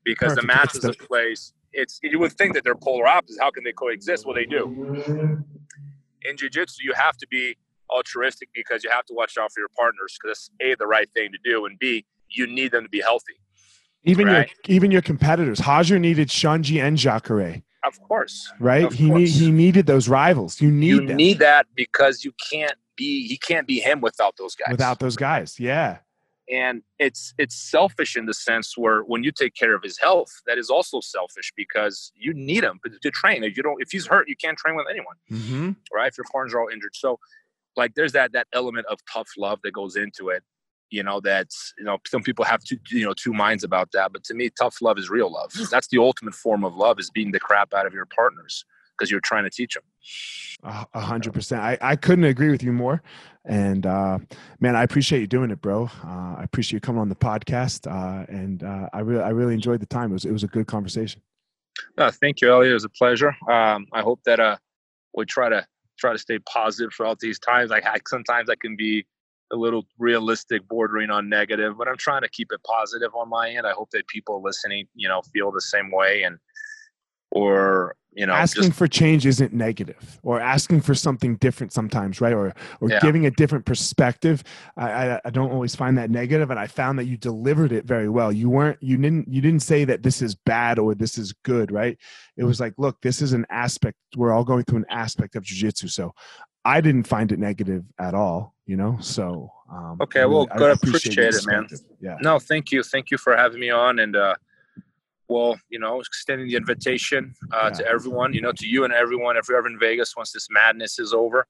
Because 0.05 0.35
Perfect. 0.35 0.41
the 0.43 0.47
match 0.47 0.75
is 0.77 0.85
a 0.85 0.89
the- 0.89 1.07
place. 1.07 1.53
It's 1.73 1.99
you 2.03 2.19
would 2.19 2.33
think 2.33 2.55
that 2.55 2.63
they're 2.65 2.75
polar 2.77 3.07
opposites. 3.07 3.39
How 3.41 3.51
can 3.51 3.65
they 3.65 3.73
coexist? 3.73 4.27
Well, 4.27 4.35
they 4.35 4.45
do. 4.45 5.45
In 6.23 6.37
jujitsu, 6.37 6.77
you 6.83 6.93
have 6.95 7.17
to 7.17 7.27
be 7.29 7.57
altruistic 7.91 8.49
because 8.55 8.85
you 8.85 8.91
have 8.91 9.05
to 9.07 9.15
watch 9.15 9.37
out 9.39 9.51
for 9.53 9.61
your 9.61 9.69
partners 9.77 10.17
because 10.23 10.39
it's 10.39 10.51
a 10.61 10.77
the 10.79 10.87
right 10.87 11.09
thing 11.15 11.31
to 11.33 11.39
do, 11.45 11.67
and 11.67 11.79
b 11.79 12.05
you 12.29 12.47
need 12.47 12.71
them 12.73 12.83
to 12.85 12.89
be 12.89 13.01
healthy. 13.01 13.35
Even 14.05 14.27
Right. 14.27 14.51
your 14.67 14.77
even 14.77 14.91
your 14.91 15.03
competitors. 15.03 15.61
Roger 15.67 15.99
needed 15.99 16.29
Xande 16.29 16.83
and 16.83 16.97
Jacare, 16.97 17.63
Of 17.85 18.01
course, 18.03 18.53
right? 18.61 18.85
Of 18.85 18.95
he 18.95 19.11
need, 19.11 19.29
he 19.29 19.51
needed 19.51 19.87
those 19.87 20.09
rivals. 20.09 20.61
You 20.61 20.71
need 20.71 20.89
you 20.89 21.07
them 21.07 21.17
need 21.17 21.39
that 21.39 21.67
because 21.75 22.25
you 22.25 22.33
can't 22.51 22.75
be 22.97 23.27
he 23.27 23.37
can't 23.37 23.67
be 23.67 23.81
him 23.81 24.01
without 24.01 24.35
those 24.37 24.55
guys. 24.55 24.71
without 24.73 24.99
those 25.01 25.17
guys. 25.17 25.59
Yeah. 25.59 25.99
and 26.51 26.83
it's 26.99 27.33
it's 27.39 27.57
selfish 27.57 28.17
in 28.17 28.27
the 28.27 28.35
sense 28.35 28.77
where 28.77 29.01
when 29.01 29.25
you 29.25 29.33
take 29.33 29.55
care 29.55 29.75
of 29.75 29.83
his 29.83 29.99
health 29.99 30.31
that 30.47 30.59
is 30.59 30.69
also 30.69 31.01
selfish 31.01 31.51
because 31.57 32.13
you 32.15 32.35
need 32.35 32.63
him 32.63 32.79
to 33.01 33.11
train 33.11 33.43
if 33.43 33.57
you 33.57 33.63
don't 33.63 33.81
if 33.81 33.91
he's 33.91 34.07
hurt 34.07 34.29
you 34.29 34.37
can't 34.37 34.59
train 34.59 34.77
with 34.77 34.87
anyone 34.91 35.17
Mm-hmm. 35.33 35.71
right 35.97 36.09
if 36.13 36.19
your 36.19 36.27
partners 36.31 36.53
are 36.53 36.61
all 36.61 36.69
injured 36.69 36.95
so 36.95 37.19
like 37.77 37.95
there's 37.95 38.13
that 38.13 38.33
that 38.33 38.47
element 38.53 38.85
of 38.93 38.99
tough 39.11 39.31
love 39.39 39.59
that 39.65 39.73
goes 39.73 39.97
into 39.97 40.29
it 40.29 40.43
you 40.95 41.03
know 41.03 41.21
that 41.21 41.49
you 41.79 41.85
know 41.85 41.99
some 42.07 42.23
people 42.23 42.45
have 42.45 42.63
two 42.63 42.79
you 42.91 43.05
know 43.05 43.15
two 43.15 43.33
minds 43.33 43.65
about 43.65 43.91
that 43.93 44.13
but 44.13 44.23
to 44.25 44.35
me 44.35 44.51
tough 44.51 44.81
love 44.81 44.99
is 44.99 45.11
real 45.11 45.33
love 45.33 45.53
that's 45.71 45.89
the 45.89 45.99
ultimate 45.99 46.35
form 46.35 46.65
of 46.65 46.77
love 46.77 46.99
is 46.99 47.11
beating 47.11 47.33
the 47.33 47.41
crap 47.41 47.75
out 47.75 47.87
of 47.87 47.93
your 47.93 48.07
partners 48.07 48.65
because 48.97 49.11
you're 49.11 49.21
trying 49.21 49.45
to 49.45 49.51
teach 49.51 49.75
them 49.75 49.85
A 50.63 51.01
hundred 51.01 51.35
percent. 51.35 51.61
I, 51.61 51.77
I 51.81 51.97
couldn't 51.97 52.25
agree 52.25 52.51
with 52.51 52.63
you 52.63 52.73
more. 52.73 53.03
And 53.45 53.85
uh, 53.85 54.19
man, 54.61 54.77
I 54.77 54.83
appreciate 54.83 55.21
you 55.21 55.27
doing 55.27 55.51
it, 55.51 55.61
bro. 55.61 55.91
Uh, 56.03 56.37
I 56.39 56.43
appreciate 56.43 56.79
you 56.79 56.81
coming 56.81 57.03
on 57.03 57.11
the 57.11 57.17
podcast. 57.17 57.87
Uh, 57.87 58.25
and 58.29 58.63
uh, 58.63 58.89
I 58.93 59.01
really 59.01 59.23
I 59.23 59.31
really 59.31 59.53
enjoyed 59.53 59.81
the 59.81 59.87
time. 59.87 60.11
It 60.11 60.15
was 60.15 60.25
it 60.25 60.33
was 60.33 60.43
a 60.43 60.47
good 60.47 60.67
conversation. 60.67 61.21
No, 61.99 62.11
thank 62.11 62.41
you, 62.41 62.51
Elliot. 62.51 62.71
It 62.71 62.75
was 62.75 62.85
a 62.85 62.89
pleasure. 62.89 63.37
Um, 63.51 63.89
I 63.93 64.01
hope 64.01 64.21
that 64.25 64.41
uh, 64.41 64.57
we 65.15 65.27
try 65.27 65.49
to 65.49 65.67
try 65.99 66.13
to 66.13 66.19
stay 66.19 66.39
positive 66.41 66.93
throughout 66.95 67.19
these 67.19 67.39
times. 67.39 67.71
Like 67.71 67.85
I, 67.85 67.99
sometimes 68.07 68.49
I 68.49 68.55
can 68.55 68.77
be 68.77 69.05
a 69.55 69.57
little 69.57 69.87
realistic, 69.99 70.67
bordering 70.69 71.11
on 71.11 71.29
negative, 71.29 71.79
but 71.79 71.89
I'm 71.89 71.97
trying 71.97 72.23
to 72.23 72.29
keep 72.29 72.53
it 72.53 72.61
positive 72.65 73.15
on 73.15 73.29
my 73.29 73.51
end. 73.51 73.67
I 73.67 73.73
hope 73.73 73.91
that 73.93 74.07
people 74.09 74.43
listening, 74.43 74.87
you 74.95 75.09
know, 75.09 75.23
feel 75.33 75.51
the 75.51 75.61
same 75.61 75.91
way 75.91 76.25
and 76.25 76.39
or 77.31 77.97
you 78.17 78.27
know, 78.27 78.33
asking 78.33 78.65
just 78.65 78.79
for 78.79 78.87
change 78.87 79.27
isn't 79.27 79.53
negative 79.53 80.21
or 80.23 80.39
asking 80.41 80.81
for 80.81 80.95
something 80.95 81.35
different 81.37 81.73
sometimes 81.73 82.21
right 82.21 82.33
or 82.33 82.55
or 82.81 82.89
Yeah. 82.89 83.01
giving 83.01 83.27
a 83.27 83.31
different 83.33 83.65
perspective 83.65 84.45
I, 84.77 84.91
I 84.93 85.21
i 85.25 85.31
don't 85.31 85.51
always 85.51 85.75
find 85.75 85.99
that 85.99 86.11
negative 86.11 86.51
and 86.53 86.61
i 86.61 86.69
found 86.69 86.97
that 87.01 87.07
you 87.07 87.17
delivered 87.17 87.73
it 87.73 87.87
very 87.87 88.09
well 88.09 88.31
you 88.31 88.49
weren't 88.49 88.81
you 88.81 88.97
didn't 88.99 89.27
you 89.27 89.41
didn't 89.41 89.63
say 89.63 89.85
that 89.87 90.05
this 90.05 90.23
is 90.23 90.37
bad 90.37 90.79
or 90.79 90.95
this 90.95 91.19
is 91.19 91.33
good 91.45 91.73
right 91.73 91.99
it 92.37 92.45
was 92.45 92.61
like 92.61 92.75
look 92.79 93.01
this 93.03 93.21
is 93.21 93.33
an 93.33 93.47
aspect 93.51 93.97
we're 94.17 94.33
all 94.33 94.45
going 94.45 94.63
through 94.63 94.79
an 94.79 94.87
aspect 94.91 95.35
of 95.35 95.43
jiu-jitsu 95.43 95.89
so 95.89 96.15
i 96.65 96.81
didn't 96.81 97.05
find 97.07 97.33
it 97.33 97.39
negative 97.39 97.85
at 97.99 98.15
all 98.15 98.55
you 98.67 98.77
know 98.77 98.97
so 99.01 99.51
um, 99.73 99.97
Okay, 100.01 100.21
I 100.21 100.27
well, 100.27 100.47
I 100.53 100.57
good. 100.59 100.71
appreciate 100.73 101.19
Appreciate 101.19 101.35
it, 101.35 101.47
man. 101.47 101.67
yeah 102.01 102.17
no, 102.21 102.39
thank 102.39 102.71
you, 102.71 102.83
thank 102.83 103.11
you 103.11 103.19
for 103.19 103.37
having 103.37 103.61
me 103.61 103.71
on 103.71 103.99
and. 103.99 104.15
uh 104.17 104.35
well, 105.27 105.59
you 105.71 105.79
know, 105.79 106.01
extending 106.01 106.49
the 106.49 106.55
invitation 106.55 107.33
uh, 107.51 107.71
to 107.71 107.87
everyone, 107.87 108.35
you 108.35 108.43
know, 108.43 108.53
to 108.53 108.67
you 108.67 108.85
and 108.85 108.93
everyone. 108.93 109.39
If 109.39 109.49
you're 109.49 109.57
ever 109.57 109.69
in 109.69 109.79
Vegas, 109.79 110.15
once 110.15 110.33
this 110.33 110.49
madness 110.51 110.99
is 110.99 111.15
over, 111.15 111.47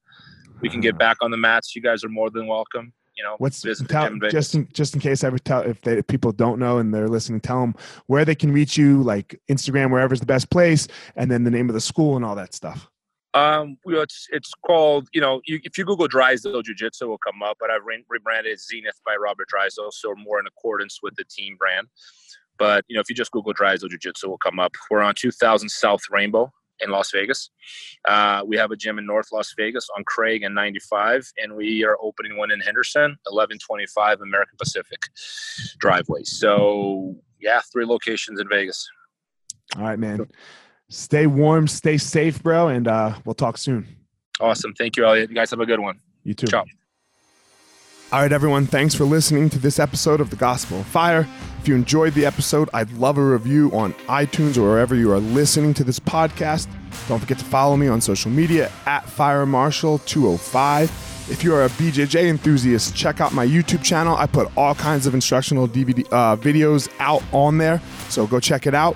we 0.61 0.69
can 0.69 0.79
get 0.79 0.97
back 0.97 1.17
on 1.21 1.29
the 1.29 1.35
mats. 1.35 1.75
You 1.75 1.81
guys 1.81 2.01
are 2.05 2.09
more 2.09 2.29
than 2.29 2.47
welcome. 2.47 2.93
You 3.17 3.25
know, 3.25 3.35
What's 3.37 3.61
tell, 3.89 4.09
just 4.29 4.55
in 4.55 4.69
just 4.71 4.93
in 4.95 5.01
case 5.01 5.25
ever 5.25 5.37
tell 5.37 5.61
if 5.61 5.81
they, 5.81 6.01
people 6.01 6.31
don't 6.31 6.57
know 6.57 6.77
and 6.77 6.93
they're 6.93 7.09
listening, 7.09 7.41
tell 7.41 7.59
them 7.59 7.75
where 8.07 8.23
they 8.23 8.33
can 8.33 8.53
reach 8.53 8.77
you, 8.77 9.03
like 9.03 9.39
Instagram, 9.49 9.91
wherever's 9.91 10.21
the 10.21 10.25
best 10.25 10.49
place, 10.49 10.87
and 11.17 11.29
then 11.29 11.43
the 11.43 11.51
name 11.51 11.67
of 11.69 11.73
the 11.75 11.81
school 11.81 12.15
and 12.15 12.23
all 12.23 12.35
that 12.35 12.53
stuff. 12.53 12.89
Um, 13.35 13.77
you 13.85 13.93
know, 13.93 14.01
it's 14.01 14.27
it's 14.31 14.53
called 14.65 15.09
you 15.13 15.19
know, 15.19 15.41
you, 15.45 15.59
if 15.63 15.77
you 15.77 15.83
Google 15.83 16.07
Drysdale 16.07 16.61
Jiu 16.61 16.73
Jitsu, 16.73 17.07
will 17.07 17.17
come 17.17 17.43
up. 17.43 17.57
But 17.59 17.69
I've 17.69 17.83
re- 17.85 18.05
rebranded 18.09 18.53
it 18.53 18.61
Zenith 18.61 18.99
by 19.05 19.15
Robert 19.15 19.47
Drysdale, 19.49 19.91
so 19.91 20.15
more 20.15 20.39
in 20.39 20.47
accordance 20.47 20.99
with 21.03 21.15
the 21.15 21.25
team 21.25 21.57
brand. 21.57 21.87
But 22.57 22.85
you 22.87 22.95
know, 22.95 23.01
if 23.01 23.09
you 23.09 23.15
just 23.15 23.31
Google 23.31 23.53
Drysdale 23.53 23.89
Jiu 23.89 23.99
Jitsu, 23.99 24.29
will 24.29 24.37
come 24.37 24.59
up. 24.59 24.71
We're 24.89 25.01
on 25.01 25.15
2000 25.15 25.67
South 25.69 26.01
Rainbow 26.09 26.49
in 26.79 26.91
Las 26.91 27.11
Vegas. 27.11 27.49
Uh, 28.07 28.41
we 28.45 28.55
have 28.57 28.71
a 28.71 28.75
gym 28.77 28.97
in 28.99 29.05
North 29.05 29.27
Las 29.33 29.53
Vegas 29.57 29.87
on 29.97 30.03
Craig 30.05 30.43
and 30.43 30.55
95, 30.55 31.29
and 31.37 31.55
we 31.55 31.83
are 31.83 31.97
opening 32.01 32.37
one 32.37 32.51
in 32.51 32.59
Henderson, 32.61 33.17
1125 33.23 34.21
American 34.21 34.57
Pacific 34.57 35.01
driveway. 35.79 36.23
So 36.23 37.15
yeah, 37.41 37.59
three 37.71 37.85
locations 37.85 38.39
in 38.39 38.47
Vegas. 38.47 38.87
All 39.75 39.83
right, 39.83 39.99
man. 39.99 40.27
Stay 40.89 41.25
warm, 41.27 41.67
stay 41.67 41.97
safe, 41.97 42.41
bro, 42.43 42.67
and 42.67 42.87
uh, 42.87 43.15
we'll 43.25 43.33
talk 43.33 43.57
soon. 43.57 43.87
Awesome. 44.39 44.73
Thank 44.73 44.97
you, 44.97 45.05
Elliot. 45.05 45.29
You 45.29 45.35
guys 45.35 45.49
have 45.51 45.59
a 45.59 45.65
good 45.65 45.79
one. 45.79 45.99
You 46.23 46.33
too. 46.33 46.47
Ciao. 46.47 46.65
All 48.11 48.21
right, 48.21 48.31
everyone. 48.31 48.67
Thanks 48.67 48.93
for 48.93 49.03
listening 49.03 49.49
to 49.49 49.59
this 49.59 49.79
episode 49.79 50.21
of 50.21 50.29
The 50.29 50.35
Gospel 50.35 50.79
of 50.81 50.85
Fire. 50.85 51.27
If 51.59 51.67
you 51.67 51.75
enjoyed 51.75 52.13
the 52.13 52.25
episode, 52.25 52.69
I'd 52.73 52.91
love 52.93 53.17
a 53.17 53.23
review 53.23 53.71
on 53.73 53.93
iTunes 54.07 54.57
or 54.57 54.61
wherever 54.61 54.93
you 54.93 55.11
are 55.11 55.19
listening 55.19 55.73
to 55.75 55.83
this 55.83 55.99
podcast. 55.99 56.67
Don't 57.07 57.19
forget 57.19 57.39
to 57.39 57.45
follow 57.45 57.75
me 57.75 57.87
on 57.87 57.99
social 58.01 58.29
media 58.29 58.71
at 58.85 59.09
Fire 59.09 59.45
Marshal 59.47 59.97
205. 59.99 60.89
If 61.27 61.43
you 61.43 61.55
are 61.55 61.65
a 61.65 61.69
BJJ 61.69 62.29
enthusiast, 62.29 62.95
check 62.95 63.19
out 63.19 63.33
my 63.33 63.45
YouTube 63.45 63.83
channel. 63.83 64.15
I 64.15 64.27
put 64.27 64.55
all 64.55 64.75
kinds 64.75 65.07
of 65.07 65.15
instructional 65.15 65.67
DVD 65.67 66.05
uh, 66.11 66.35
videos 66.37 66.87
out 66.99 67.23
on 67.31 67.57
there, 67.57 67.81
so 68.09 68.27
go 68.27 68.39
check 68.39 68.67
it 68.67 68.75
out. 68.75 68.95